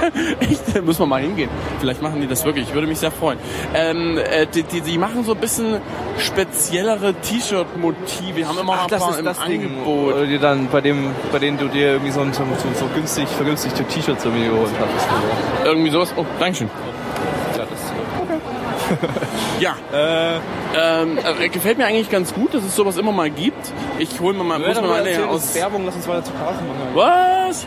[0.40, 0.76] Echt?
[0.76, 1.50] Da müssen wir mal hingehen.
[1.78, 2.68] Vielleicht machen die das wirklich.
[2.68, 3.38] Ich würde mich sehr freuen.
[3.74, 5.80] Ähm, äh, die, die, die machen so ein bisschen
[6.18, 8.32] speziellere T-Shirt-Motive.
[8.36, 10.14] Die haben immer mal ein paar im Angebot.
[10.14, 12.44] Oder dir dann, bei dem, bei denen du dir irgendwie so, ein, so,
[12.74, 15.66] so, günstig, vergünstigte T-Shirts irgendwie geholt hast.
[15.66, 16.12] Irgendwie sowas.
[16.16, 16.70] Oh, Dankeschön.
[19.60, 20.40] Ja, Ja.
[20.74, 23.72] Ähm, äh, gefällt mir eigentlich ganz gut, dass es sowas immer mal gibt.
[23.98, 25.54] Ich hole mir mal, muss mir mal eine aus.
[25.54, 26.80] Werbung, lass uns weiter zu Carsten machen.
[26.94, 27.66] Was?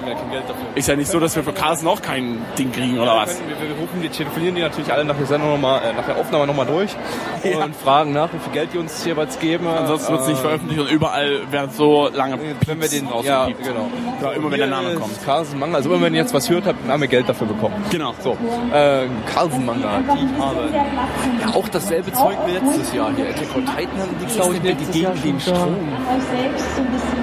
[0.00, 0.64] Kriegen wir kein Geld dafür.
[0.74, 3.38] Ist ja nicht so, dass wir für Carsten auch kein Ding kriegen, oder was?
[3.40, 6.06] Wir, wir, wir rufen die, telefonieren die natürlich alle nach der Sendung nochmal, äh, nach
[6.06, 6.90] der Aufnahme nochmal durch
[7.64, 9.66] und fragen nach, wie viel Geld die uns jeweils geben.
[9.66, 13.48] Ansonsten wird es nicht Äh, veröffentlicht und überall wird so lange Wenn wir den ja,
[13.48, 13.88] ja, genau.
[14.22, 15.22] Ja, immer wenn der Name kommt.
[15.24, 17.74] Carlsen Manga, also immer wenn ihr jetzt was hört, habt, haben wir Geld dafür bekommen.
[17.90, 18.14] Genau.
[18.22, 18.36] So,
[18.72, 23.26] äh, Carlsen Manga, die haben ja auch dasselbe Zeug wie letztes Jahr hier.
[23.28, 25.68] Attack on Titan hatten die, glaube ich, letztes Jahr schon da.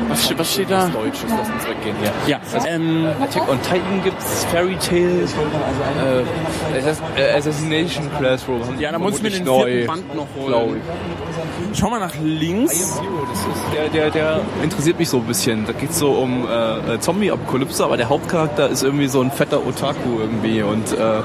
[0.09, 0.87] Was, steht- was steht da?
[0.87, 2.11] Deutsches, lass uns weggehen hier.
[2.27, 5.25] Ja, Das Ähm, Attack on Titan gibt's, Fairy Tail,
[6.03, 6.79] äh,
[7.21, 8.61] äh, Assassination Classroom.
[8.79, 10.81] ja, da muss ich mir den vermutlich vierten neu, Band noch holen.
[11.71, 11.77] ich.
[11.79, 12.73] Schau mal nach links.
[12.73, 13.01] Ist
[13.73, 15.65] der, der, der interessiert mich so ein bisschen.
[15.65, 20.19] Da geht's so um äh, Zombie-Apokalypse, aber der Hauptcharakter ist irgendwie so ein fetter Otaku
[20.19, 21.21] irgendwie und äh,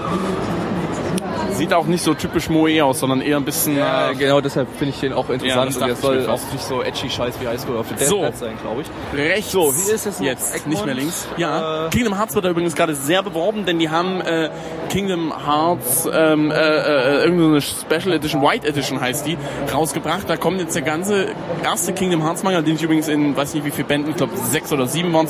[1.54, 3.76] Sieht auch nicht so typisch Moe aus, sondern eher ein bisschen...
[3.76, 6.52] ja, äh, genau deshalb finde ich den auch Ja, interessant das und der soll auch
[6.52, 8.28] nicht so edgy Scheiß wie High School of the Dead So.
[8.34, 9.18] sein, glaube ich.
[9.18, 9.52] Rechts.
[9.52, 10.68] So, hier ist jetzt noch jetzt Egmont.
[10.68, 11.26] nicht mehr links.
[11.36, 11.86] Ja.
[11.86, 14.50] Äh, Kingdom Hearts wird da übrigens gerade sehr beworben, denn die haben äh,
[14.88, 19.36] Kingdom Hearts ähm, äh, äh, irgendeine Special Edition, White Edition heißt die,
[19.72, 20.28] rausgebracht.
[20.28, 21.26] Da kommt jetzt der ganze
[21.64, 24.32] erste Kingdom Hearts Manga, den ich übrigens in, weiß nicht wie viele Bänden, ich glaube
[24.36, 25.28] sechs oder sieben waren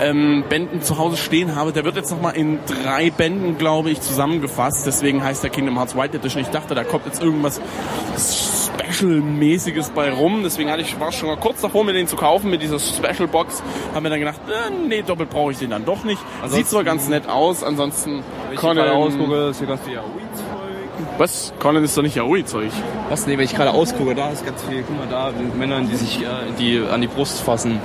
[0.00, 1.72] ähm, Bänden zu Hause stehen habe.
[1.72, 4.86] Der wird jetzt nochmal in drei Bänden, glaube ich, zusammengefasst.
[4.86, 6.42] Deswegen heißt der Kingdom Hearts White Edition.
[6.42, 7.60] Ich dachte, da kommt jetzt irgendwas
[8.16, 10.40] Special-mäßiges bei rum.
[10.42, 13.28] Deswegen hatte ich, war schon mal kurz davor, mir den zu kaufen mit dieser Special
[13.28, 13.62] Box.
[13.94, 16.20] Haben mir dann gedacht, äh, nee, doppelt brauche ich den dann doch nicht.
[16.48, 19.94] Sieht zwar ganz nett aus, ansonsten Wenn ich gerade Conan, ausgucke, ist hier ganz viel
[19.94, 21.18] Yaoi-Zeug.
[21.18, 21.52] was?
[21.58, 22.70] Conan ist doch nicht Yaoi-Zeug.
[23.08, 23.26] Was?
[23.26, 24.82] Nee, wenn ich gerade ausgucke, da ist ganz viel.
[24.82, 26.26] Guck mal da, mit Männern, die sich äh,
[26.58, 27.80] die, an die Brust fassen.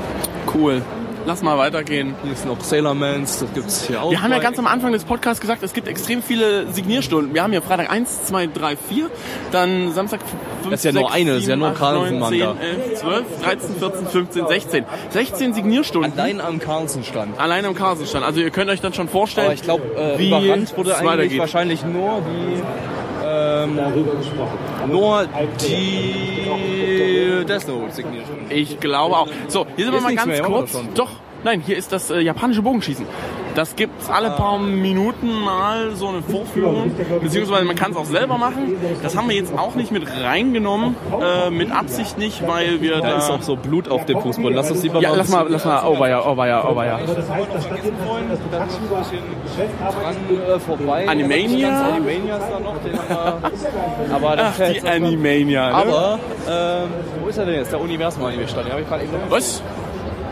[0.53, 0.81] Cool.
[1.25, 2.13] Lass mal weitergehen.
[2.23, 4.11] Hier sind noch Sailor Mans, das gibt's hier auch.
[4.11, 7.33] Wir haben ja ganz am Anfang des Podcasts gesagt, es gibt extrem viele Signierstunden.
[7.33, 9.09] Wir haben hier Freitag 1, 2, 3, 4,
[9.51, 11.77] dann Samstag 5, Das ist ja nur 6, eine, das ist 7, ja nur 8,
[11.79, 12.61] Carlsen 9, 10, Manga.
[12.61, 14.85] 11, 12, 13, 14, 15, 16.
[15.09, 16.13] 16 Signierstunden.
[16.13, 17.39] Allein am Carlsen stand.
[17.39, 18.23] Allein am Carlsenstand.
[18.23, 20.97] Also ihr könnt euch dann schon vorstellen, Aber ich glaube, äh, wie überrannt wurde es
[20.97, 21.39] eigentlich weitergeht.
[21.39, 22.61] wahrscheinlich nur die
[23.35, 23.79] ähm,
[24.91, 25.27] nur
[25.61, 28.37] die Death Note Signature.
[28.49, 29.27] Ich glaube auch.
[29.47, 30.77] So, hier sind wir mal ganz kurz.
[30.93, 31.11] Doch,
[31.45, 33.05] nein, hier ist das äh, japanische Bogenschießen.
[33.53, 36.91] Das gibt's alle paar Minuten mal so eine Vorführung,
[37.21, 38.75] beziehungsweise man kann es auch selber machen.
[39.01, 43.11] Das haben wir jetzt auch nicht mit reingenommen, äh, mit Absicht nicht, weil wir da...
[43.11, 44.55] Da ist auch so Blut auf dem Fußboden.
[44.55, 46.99] Lass uns lieber ja, mal lass mal, lass mal, oh weia, oh weia, oh weia.
[51.07, 51.69] Animania?
[51.69, 55.75] Ganz Animania ist da noch, den haben wir, aber das Ach, die Animania, ne?
[55.75, 56.19] Aber,
[56.49, 56.89] ähm,
[57.21, 57.71] wo ist er denn jetzt?
[57.71, 58.65] Der Universum Anime stand.
[58.65, 59.31] Den habe ich gerade eben noch.
[59.31, 59.61] Was?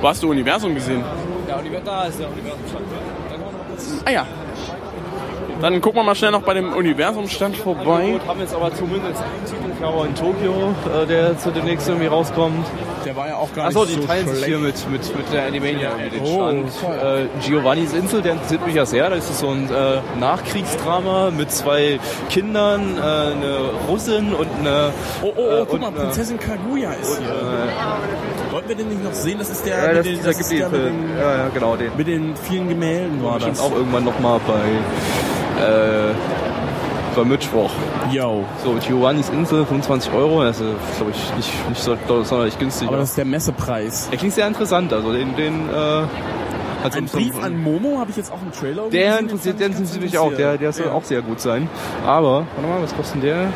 [0.04, 1.02] Wo hast du Universum gesehen?
[1.02, 2.86] Universum, da ist der Universum stand.
[3.30, 4.04] Da kommen wir noch kurz.
[4.04, 4.28] Ah ja.
[5.62, 8.12] Dann gucken wir mal schnell noch bei dem Universumstand vorbei.
[8.12, 11.88] Gut, haben jetzt aber zumindest einen Titel, ich glaube in Tokio, äh, der zu demnächst
[11.88, 12.66] irgendwie rauskommt.
[13.06, 15.92] Der war ja auch gar Achso, die teilen sich hier mit, mit, mit der Animania
[15.92, 16.68] irgendwie den Oh, Stand.
[17.02, 19.10] Äh, Giovannis Insel, der interessiert mich ja sehr.
[19.10, 23.58] Das ist so ein äh, Nachkriegsdrama mit zwei Kindern, äh, eine
[23.88, 24.92] Russin und eine...
[25.22, 27.30] Oh, oh, oh, äh, guck und mal, Prinzessin Kaguya ist hier.
[28.54, 29.40] Wollten wir den nicht noch sehen?
[29.40, 31.76] Das ist der Ja, mit das, den, das ist der mit den, Ja, ja, genau,
[31.76, 31.92] den.
[31.98, 33.60] mit den vielen Gemälden war das.
[33.60, 36.14] auch irgendwann nochmal bei, äh,
[37.16, 37.72] bei Mittwoch.
[38.12, 38.44] Yo.
[38.64, 40.44] So, Giovannis Insel, 25 Euro.
[40.44, 40.68] Das ist,
[40.98, 42.88] glaube ich, nicht, nicht so sonderlich günstig.
[42.88, 44.10] Aber das ist der Messepreis.
[44.10, 44.94] der klingt sehr interessant.
[44.94, 45.74] Also den, den äh,
[46.84, 49.68] also Ein Brief an Momo habe ich jetzt auch im Trailer Der interessiert, den der
[49.80, 50.34] interessiert mich auch.
[50.34, 50.92] Der, der soll Ja.
[50.92, 51.70] auch sehr gut sein.
[52.06, 53.54] Aber, warte mal, was kostet denn der?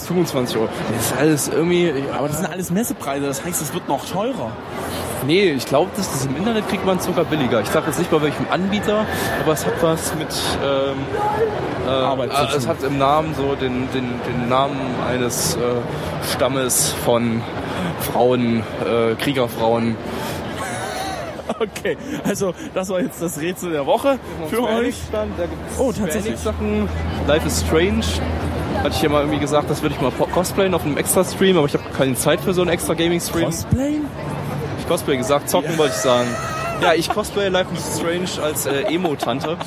[0.00, 0.08] Was?
[0.08, 0.68] 25 Euro.
[0.94, 1.92] Das ist alles irgendwie.
[2.16, 4.50] Aber das sind alles Messepreise, das heißt, es wird noch teurer.
[5.26, 7.60] Nee, ich glaube, das, das im Internet kriegt man sogar billiger.
[7.60, 9.04] Ich sage jetzt nicht bei welchem Anbieter,
[9.42, 10.28] aber es hat was mit.
[10.64, 10.96] Ähm,
[11.86, 14.78] äh, Arbeit zu äh, es hat im Namen so den, den, den Namen
[15.08, 15.58] eines äh,
[16.34, 17.42] Stammes von
[18.00, 19.96] Frauen, äh, Kriegerfrauen.
[21.58, 24.18] Okay, also das war jetzt das Rätsel der Woche
[24.48, 24.94] für euch.
[25.08, 25.32] Stand,
[25.78, 26.38] Oh, tatsächlich.
[26.38, 26.88] Sachen.
[27.26, 28.04] Life is Strange.
[28.82, 31.56] Hatte ich ja mal irgendwie gesagt, das würde ich mal cosplayen auf einem extra Stream,
[31.58, 33.44] aber ich habe keine Zeit für so einen extra Gaming Stream.
[33.46, 33.94] Cosplay?
[34.78, 36.28] Ich cosplay gesagt, zocken wollte ich sagen.
[36.80, 39.58] Ja, ich cosplay Life is Strange als äh, Emo-Tante.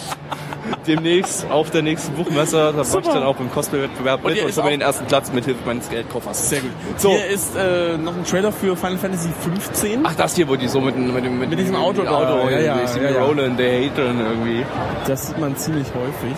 [0.87, 4.69] Demnächst auf der nächsten Buchmesse, da mache ich dann auch im Cosplay-Wettbewerb mit und habe
[4.71, 6.49] den ersten Platz mit Hilfe meines Geldkoffers.
[6.49, 6.71] Sehr gut.
[6.97, 7.11] So.
[7.11, 9.99] Hier ist äh, noch ein Trailer für Final Fantasy 15.
[10.03, 12.49] Ach, das hier, wo die so mit, dem- mit, dem- Mit diesem Auto mit Auto,
[12.49, 13.23] ja, ja, die ja, ja.
[13.23, 14.65] Roland, der Hater irgendwie.
[15.07, 16.37] Das sieht man ziemlich häufig.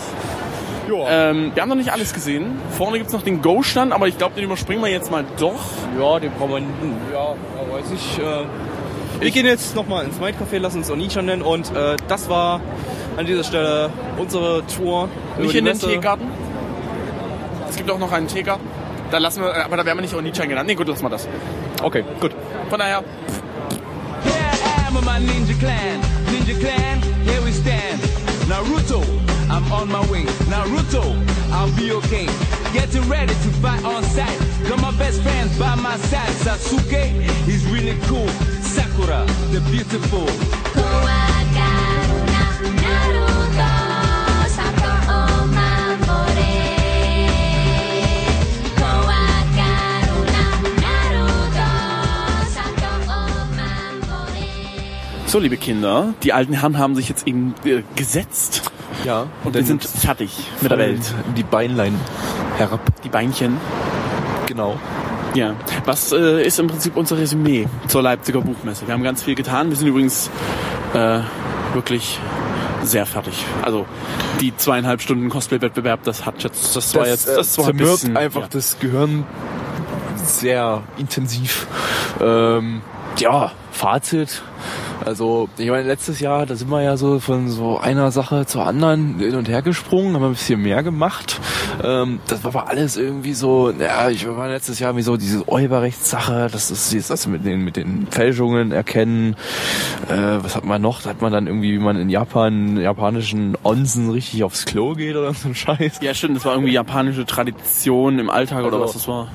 [1.08, 2.58] Ähm, wir haben noch nicht alles gesehen.
[2.78, 5.60] Vorne gibt's noch den Go-Stand, aber ich glaube, den überspringen wir jetzt mal doch.
[6.00, 6.60] Ja, den brauchen wir,
[7.14, 8.20] ja, ja, weiß ich.
[8.20, 8.46] Äh,
[9.22, 12.60] wir gehen jetzt nochmal ins Might Café, lassen uns Onichan nennen und äh, das war
[13.18, 15.10] an dieser Stelle unsere Tour.
[15.36, 15.80] über Nicht in den.
[15.80, 16.28] Teegarten.
[17.70, 18.68] Es gibt auch noch einen Teegarten.
[19.12, 20.68] Da lassen wir, aber da werden wir nicht Onichan genannt.
[20.68, 21.28] Nee, gut, lassen wir das.
[21.82, 22.32] Okay, gut.
[22.70, 23.04] Von daher,
[24.24, 26.00] Here I am with my ninja clan.
[26.32, 26.96] Ninja clan.
[27.26, 27.35] Naruto,
[29.72, 30.24] On my way.
[30.50, 31.04] Naruto,
[31.52, 32.28] I'll be okay.
[32.74, 34.38] Getting ready to fight on sight.
[34.70, 36.30] Got my best friends by my side.
[36.44, 38.28] Sasuke, he's really cool.
[38.62, 40.28] Sakura, the beautiful.
[55.36, 58.72] So, liebe Kinder, die alten Herren haben sich jetzt eben äh, gesetzt.
[59.06, 59.28] Ja.
[59.44, 61.14] Und wir sind fertig mit der Welt.
[61.38, 62.00] Die Beinlein
[62.58, 62.82] herab.
[63.04, 63.58] Die Beinchen.
[64.48, 64.80] Genau.
[65.36, 65.54] Ja.
[65.86, 68.88] Was äh, ist im Prinzip unser Resümee zur Leipziger Buchmesse?
[68.88, 69.70] Wir haben ganz viel getan.
[69.70, 70.30] Wir sind übrigens
[70.94, 71.20] äh,
[71.74, 72.20] wirklich
[72.84, 73.34] sehr fertig.
[73.62, 73.86] Also
[74.42, 78.42] die zweieinhalb Stunden Cosplay-Wettbewerb, das hat jetzt, das, war jetzt, das war ein bisschen, einfach
[78.42, 78.48] ja.
[78.50, 79.24] das Gehirn
[80.16, 81.68] sehr intensiv.
[82.22, 82.82] Ähm,
[83.18, 84.42] ja, Fazit.
[85.06, 88.66] Also, ich meine, letztes Jahr, da sind wir ja so von so einer Sache zur
[88.66, 91.40] anderen hin und her gesprungen, haben ein bisschen mehr gemacht.
[91.84, 95.48] Ähm, das war aber alles irgendwie so, ja, ich war letztes Jahr wie so diese
[95.48, 99.36] Urheberrechtssache, das ist dieses, das mit den, mit den Fälschungen erkennen.
[100.10, 101.04] Äh, was hat man noch?
[101.04, 105.16] Da hat man dann irgendwie, wie man in Japan, japanischen Onsen richtig aufs Klo geht
[105.16, 106.00] oder so ein Scheiß.
[106.02, 109.28] Ja, stimmt, das war irgendwie japanische Tradition im Alltag oder Also, was das war.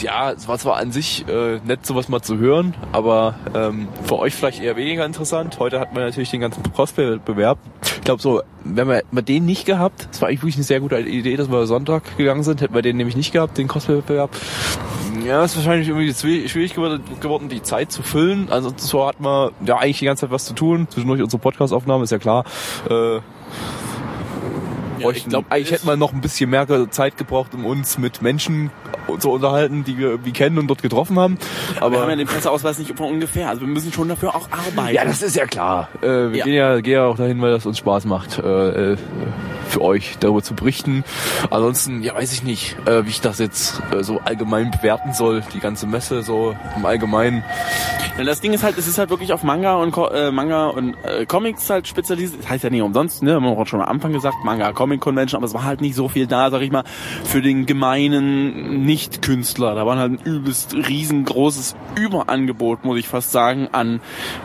[0.00, 4.18] Ja, es war zwar an sich äh, nett, sowas mal zu hören, aber ähm, für
[4.18, 5.58] euch vielleicht eher weniger interessant.
[5.58, 7.58] Heute hat man natürlich den ganzen Cosplay-Wettbewerb.
[7.96, 10.80] Ich glaube so, wenn wir, wir den nicht gehabt, es war eigentlich wirklich eine sehr
[10.80, 14.30] gute Idee, dass wir Sonntag gegangen sind, hätten wir den nämlich nicht gehabt, den Cosplay-Wettbewerb.
[15.26, 16.12] Ja, ist wahrscheinlich irgendwie
[16.48, 18.48] schwierig geworden, die Zeit zu füllen.
[18.50, 20.88] Also so hat man ja eigentlich die ganze Zeit was zu tun.
[20.90, 22.44] Zwischendurch unsere Podcast-Aufnahme, ist ja klar.
[22.88, 23.20] Äh,
[25.00, 28.22] bräuchten- ich glaub, eigentlich hätte man noch ein bisschen mehr Zeit gebraucht, um uns mit
[28.22, 28.70] Menschen
[29.18, 31.38] zu unterhalten, die wir irgendwie kennen und dort getroffen haben.
[31.80, 33.48] Aber wir haben ja den Presseausweis nicht von ungefähr.
[33.48, 34.94] Also wir müssen schon dafür auch arbeiten.
[34.94, 35.88] ja, das ist ja klar.
[36.02, 36.44] Äh, wir Ja.
[36.44, 38.96] gehen ja, gehen ja auch dahin, weil das uns Spaß macht, äh, äh,
[39.72, 41.04] für euch darüber zu berichten.
[41.50, 45.42] Ansonsten, ja, weiß ich nicht, äh, wie ich das jetzt äh, so allgemein bewerten soll,
[45.54, 47.42] die ganze Messe so im Allgemeinen.
[48.18, 50.66] Ja, das Ding ist halt, es ist halt wirklich auf Manga und Co äh, Manga
[50.66, 52.42] und äh, Comics halt spezialisiert.
[52.42, 53.34] Das heißt ja nicht umsonst, ne?
[53.34, 55.94] Haben wir auch schon am Anfang gesagt, Manga Comic Convention, aber es war halt nicht
[55.94, 56.84] so viel da, sag ich mal,
[57.24, 59.74] für den gemeinen Nicht-Künstler.
[59.74, 64.00] Da war halt ein übelst riesengroßes Überangebot, muss ich fast sagen, an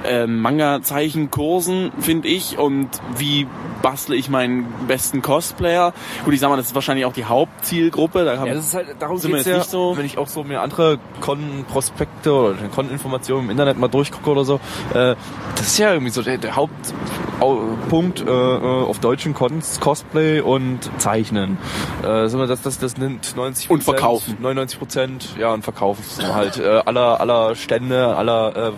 [0.06, 2.58] äh, Manga-Zeichenkursen, finde ich.
[2.58, 3.48] Und wie
[3.82, 5.94] bastle ich meinen besten Cosplayer?
[6.26, 8.26] Gut, ich sag mal, das ist wahrscheinlich auch die Hauptzielgruppe.
[8.26, 9.98] Da haben Ja, das ist halt, darum sind wir geht's jetzt ja, nicht so.
[9.98, 14.56] wenn ich auch so mir andere Con-Prospekte oder Con-Informationen im Internet mal durchgucke oder so,
[14.94, 15.16] äh,
[15.56, 20.90] das ist ja irgendwie so der, der Hauptpunkt äh, äh, auf deutschen Cons, Cosplay und
[20.98, 21.58] Zeichnen.
[22.02, 24.38] Äh, sagen wir, das, das, das nimmt 90 Und verkaufen.
[24.40, 26.04] 99 Prozent, ja, und verkaufen
[26.34, 28.72] halt äh, aller, aller Stände, aller,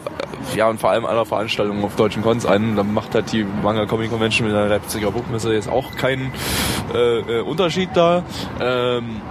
[0.53, 2.75] äh, ja, und vor allem aller Veranstaltungen auf deutschen Cons ein.
[2.75, 6.28] Da macht halt die Manga Comic Convention mit der Leipziger Buchmesse jetzt auch keinen
[6.93, 8.23] äh, äh, Unterschied da.
[8.59, 9.21] Ähm,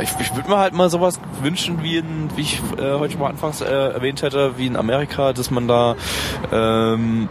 [0.00, 3.28] ich, ich würde mir halt mal sowas wünschen, wie, in, wie ich äh, heute mal
[3.28, 5.96] anfangs äh, erwähnt hätte, wie in Amerika, dass man da
[6.52, 7.28] ähm,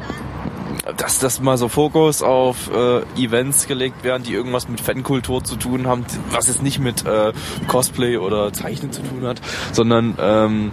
[0.97, 5.55] dass das mal so Fokus auf äh, Events gelegt werden, die irgendwas mit Fankultur zu
[5.55, 7.33] tun haben, was jetzt nicht mit äh,
[7.67, 9.41] Cosplay oder Zeichnen zu tun hat,
[9.71, 10.71] sondern ähm,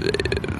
[0.00, 0.53] äh,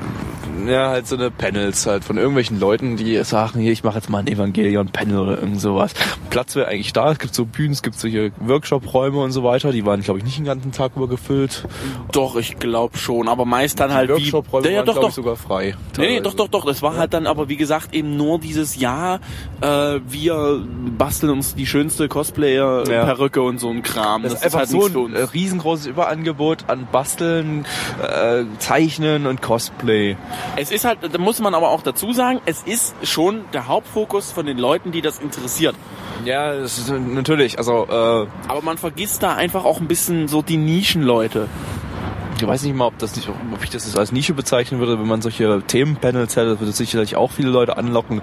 [0.68, 4.10] ja, halt so eine Panels halt von irgendwelchen Leuten, die sagen, hier, ich mache jetzt
[4.10, 5.94] mal ein Evangelion-Panel oder irgend sowas.
[6.30, 9.72] Platz wäre eigentlich da, es gibt so Bühnen, es gibt solche Workshop-Räume und so weiter,
[9.72, 11.66] die waren, glaube ich, nicht den ganzen Tag über gefüllt.
[12.12, 14.14] Doch, ich glaube schon, aber meist dann halt wie...
[14.14, 15.08] Workshop-Räume ja, waren, doch, glaube doch.
[15.10, 15.74] ich, sogar frei.
[15.98, 16.64] Nee, nee, doch, doch, doch.
[16.64, 19.20] Das war halt dann aber, wie gesagt, eben nur dieses Jahr,
[19.60, 20.64] äh, wir
[20.98, 24.22] basteln uns die schönste Cosplayer-Perücke und so ein Kram.
[24.22, 27.66] Das, ist einfach halt so ein riesengroßes Überangebot an Basteln,
[28.02, 30.16] äh, Zeichnen und Cosplay.
[30.56, 34.30] Es ist halt, da muss man aber auch dazu sagen, es ist schon der Hauptfokus
[34.32, 35.74] von den Leuten, die das interessiert.
[36.24, 40.42] Ja, das ist natürlich, also äh, Aber man vergisst da einfach auch ein bisschen so
[40.42, 41.48] die Nischenleute.
[42.36, 45.08] ich weiß nicht mal, ob das nicht, ob ich das als Nische bezeichnen würde, wenn
[45.08, 48.22] man solche Themenpanels hätte, würde es sicherlich auch viele Leute anlocken.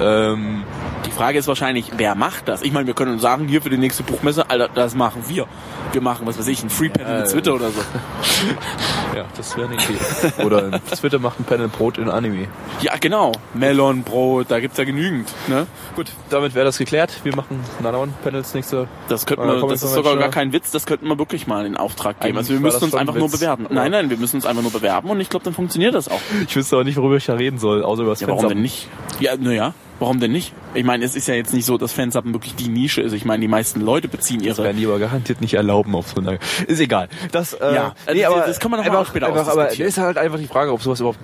[0.00, 0.64] Ähm,
[1.10, 2.62] Die Frage ist wahrscheinlich, wer macht das?
[2.62, 5.46] Ich meine, wir können sagen, hier für die nächste Buchmesse, Alter, das machen wir.
[5.90, 7.80] Wir machen, was weiß ich, ein Free-Panel Äh, mit Twitter oder so.
[9.16, 10.44] ja, das wäre eine Idee.
[10.44, 12.46] Oder Twitter macht ein Panel Brot in Anime.
[12.80, 13.32] Ja, genau.
[13.54, 15.28] Melon, Brot, da gibt's ja genügend.
[15.48, 15.66] Ne?
[15.96, 17.12] Gut, damit wäre das geklärt.
[17.24, 18.86] Wir machen anderen Panels nächste.
[19.08, 21.48] Das könnten Äh, wir, Comic das ist sogar gar kein Witz, das könnten wir wirklich
[21.48, 22.36] mal in Auftrag geben.
[22.38, 23.66] Eigentlich Also wir müssen uns schon ein einfach nur bewerben.
[23.68, 23.74] Ja.
[23.74, 26.20] Nein, nein, wir müssen uns einfach nur bewerben und ich glaube, dann funktioniert das auch.
[26.46, 28.54] Ich wüsste aber nicht, worüber ich da reden soll, außer über das Ja, warum Fenster.
[28.54, 28.88] denn nicht?
[29.18, 30.52] Ja, naja, warum denn nicht?
[30.74, 33.12] Ich meine, es ist ja jetzt nicht so, dass Fansappen wirklich die Nische ist.
[33.12, 34.64] Ich meine, die meisten Leute beziehen Das ihre...
[34.64, 36.38] werden die aber garantiert nicht erlauben auf so einer.
[36.66, 37.08] Ist egal.
[37.30, 39.70] Das, äh, Ja, also das- das kann man noch mal einfach, auch später einfach, Aber
[39.78, 41.18] ist halt einfach die Frage, ob sowas überhaupt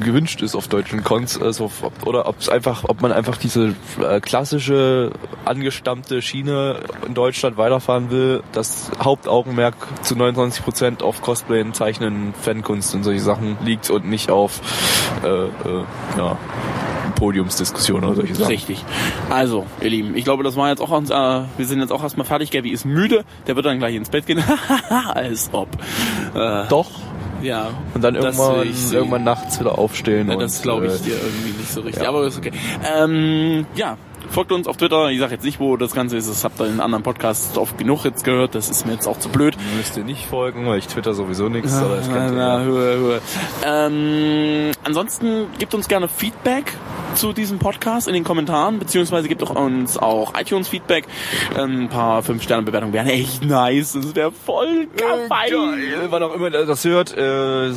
[0.00, 3.74] gewünscht ist auf deutschen Cons, also, ob, oder ob es einfach, ob man einfach diese
[4.00, 5.10] äh, klassische
[5.44, 12.94] angestammte Schiene in Deutschland weiterfahren will, das Hauptaugenmerk zu 99 Prozent auf Cosplay, Zeichnen, Fankunst
[12.94, 14.60] und solche Sachen liegt und nicht auf
[15.24, 15.48] äh, äh,
[16.16, 16.38] ja,
[17.16, 18.50] Podiumsdiskussionen oder solche Sachen.
[18.52, 18.84] Richtig.
[19.30, 22.26] Also, ihr Lieben, ich glaube, das war jetzt auch unser, wir sind jetzt auch erstmal
[22.26, 22.50] fertig.
[22.50, 24.42] Gabby ist müde, der wird dann gleich ins Bett gehen.
[25.14, 25.68] Als ob.
[26.34, 26.90] Äh, Doch,
[27.42, 27.70] Ja.
[27.94, 30.28] Und dann irgendwann, ich irgendwann nachts wieder aufstehen.
[30.28, 32.02] Ja, und, das glaube ich äh, dir irgendwie nicht so richtig.
[32.02, 32.08] ja.
[32.08, 32.52] Aber ist okay.
[32.96, 33.96] Ähm, ja,
[34.32, 35.10] folgt uns auf Twitter.
[35.10, 36.28] Ich sage jetzt nicht, wo das Ganze ist.
[36.28, 38.54] Das habt ihr in anderen Podcasts oft genug jetzt gehört.
[38.54, 39.56] Das ist mir jetzt auch zu blöd.
[39.76, 41.72] Müsst ihr nicht folgen, weil ich twitter sowieso nichts.
[41.74, 42.60] aber das Na, na.
[42.62, 43.20] Höhe, Höhe.
[43.64, 46.72] Ähm, ansonsten gebt uns gerne Feedback
[47.14, 51.04] zu diesem Podcast in den Kommentaren, beziehungsweise gebt auch uns auch iTunes-Feedback.
[51.58, 53.92] Ähm, Ein paar 5-Sterne-Bewertungen wären echt nice.
[53.92, 55.28] Das wäre voll geil.
[55.28, 56.06] Geil.
[56.08, 57.70] Wann auch immer ihr das hört, äh,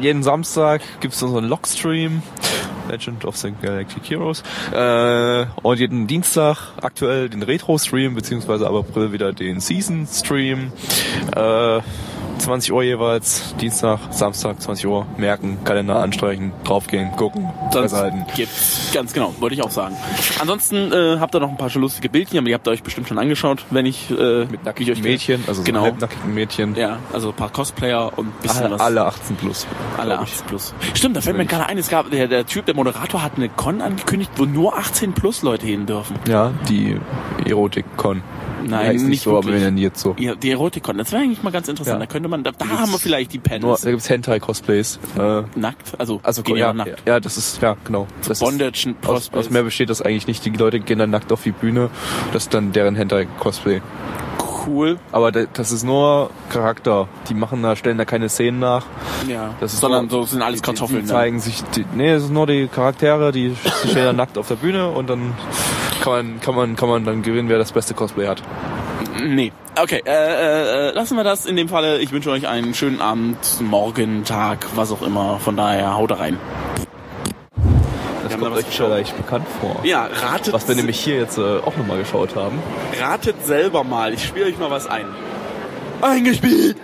[0.00, 2.22] jeden Samstag gibt's unseren Logstream.
[2.88, 4.42] Legend of the Galactic Heroes.
[4.72, 10.72] Äh, und jeden Dienstag aktuell den Retro-Stream, beziehungsweise ab April wieder den Season-Stream.
[11.34, 11.80] Äh,
[12.38, 15.06] 20 Uhr jeweils, Dienstag, Samstag, 20 Uhr.
[15.16, 18.24] Merken, Kalender anstreichen, draufgehen, gucken, festhalten.
[18.34, 19.96] gibt's, ganz genau, wollte ich auch sagen.
[20.40, 22.82] Ansonsten äh, habt ihr noch ein paar schon lustige Bildchen, aber die habt ihr euch
[22.82, 25.82] bestimmt schon angeschaut, wenn ich äh, Mit ich euch nackigen Mädchen, also so genau.
[25.82, 26.74] halbnackigen Mädchen.
[26.74, 28.80] Ja, also ein paar Cosplayer und ein bisschen Alle, was.
[28.80, 29.66] alle 18 plus.
[29.96, 30.32] Alle glaub ich.
[30.34, 30.74] 18 plus.
[30.94, 33.48] Stimmt, da fällt mir gerade ein, es gab der, der Typ, der Moderator hat eine
[33.48, 36.16] Con angekündigt, wo nur 18 plus Leute hin dürfen.
[36.28, 36.96] Ja, die
[37.44, 38.22] Erotik-Con.
[38.70, 39.54] Nein, heißt nicht so, aber wirklich.
[39.60, 40.14] wir nennen die jetzt so.
[40.18, 41.96] Ja, die Erotikon, das wäre eigentlich mal ganz interessant.
[42.00, 42.06] Ja.
[42.06, 43.80] Da könnte man, da, da haben wir vielleicht die Nur, Panels.
[43.82, 44.98] da gibt's Hentai-Cosplays.
[45.18, 47.02] Äh, nackt, also, also gehen ja, nackt.
[47.06, 48.06] ja, das ist, ja, genau.
[48.26, 50.44] Das Bondage ist, aus, aus mehr besteht das eigentlich nicht.
[50.44, 51.90] Die Leute gehen dann nackt auf die Bühne.
[52.32, 53.80] Das ist dann deren Hentai-Cosplay.
[54.66, 54.98] Cool.
[55.12, 57.06] Aber da- das ist nur Charakter.
[57.28, 58.84] Die machen da, stellen da keine Szenen nach.
[59.28, 59.54] Ja.
[59.60, 61.02] Das ist Sondern nur- so sind alles Kartoffeln.
[61.02, 63.50] Die, die zeigen sich, die, nee, es sind nur die Charaktere, die,
[63.84, 65.34] die stehen dann nackt auf der Bühne und dann
[66.06, 68.40] kann man, kann man, kann man dann gewinnen, wer das beste Cosplay hat.
[69.20, 69.52] Nee.
[69.76, 71.98] Okay, äh, äh, lassen wir das in dem Falle.
[71.98, 75.40] Ich wünsche euch einen schönen Abend, Morgen, Tag, was auch immer.
[75.40, 76.38] Von daher, haut rein.
[78.22, 79.80] Das da kommt was euch vielleicht bekannt vor.
[79.82, 82.60] Ja, ratet, Was wir nämlich hier jetzt äh, auch nochmal geschaut haben.
[83.00, 84.14] ratet selber mal.
[84.14, 85.06] Ich spiele euch mal was ein.
[86.02, 86.76] Eingespielt!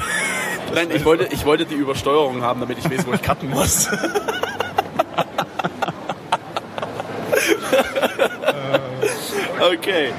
[0.74, 3.88] Nein, ich wollte, ich wollte die Übersteuerung haben, damit ich weiß, wo ich cutten muss.
[9.73, 10.11] okay.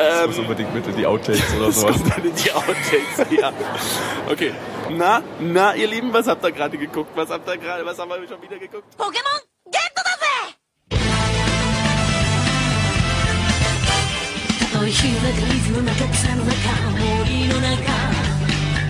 [0.00, 1.96] Ähm, muss unbedingt bitte die Outtakes oder das sowas.
[1.96, 3.52] kommt dann in die Outtakes, ja.
[4.30, 4.52] Okay.
[4.90, 7.10] Na, na, ihr Lieben, was habt ihr gerade geguckt?
[7.16, 8.84] Was habt ihr gerade, was haben wir schon wieder geguckt?
[8.96, 10.26] ポケモンゲットだぜ
[14.72, 16.54] たとえ火の中水の中草の中
[16.92, 17.76] 森の中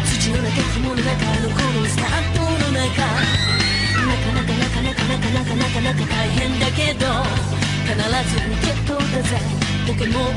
[0.04, 7.06] 土の中雲の中のこのスタートの中なかなかなかなかなかなかなかなか大変だけど
[7.83, 7.99] 必ず
[8.65, 9.37] ゲットだぜ。
[9.85, 10.35] ポケモン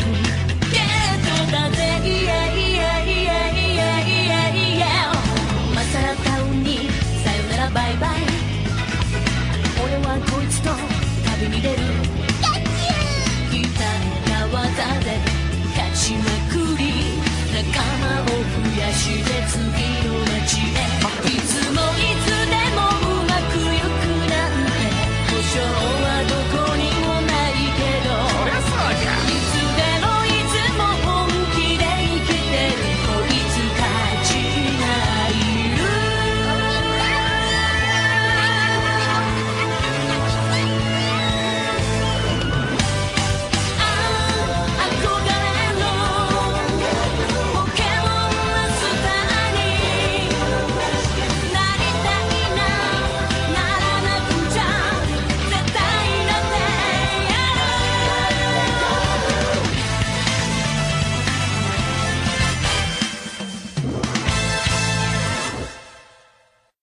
[0.70, 1.78] ゲットだぜ。
[2.02, 3.90] エイエイエイエイエ
[4.54, 4.84] イエや
[5.74, 6.88] マサラタウンに
[7.24, 8.10] さよならバイバイ。
[9.84, 10.70] 俺はこいつと
[11.40, 12.05] 旅に出る。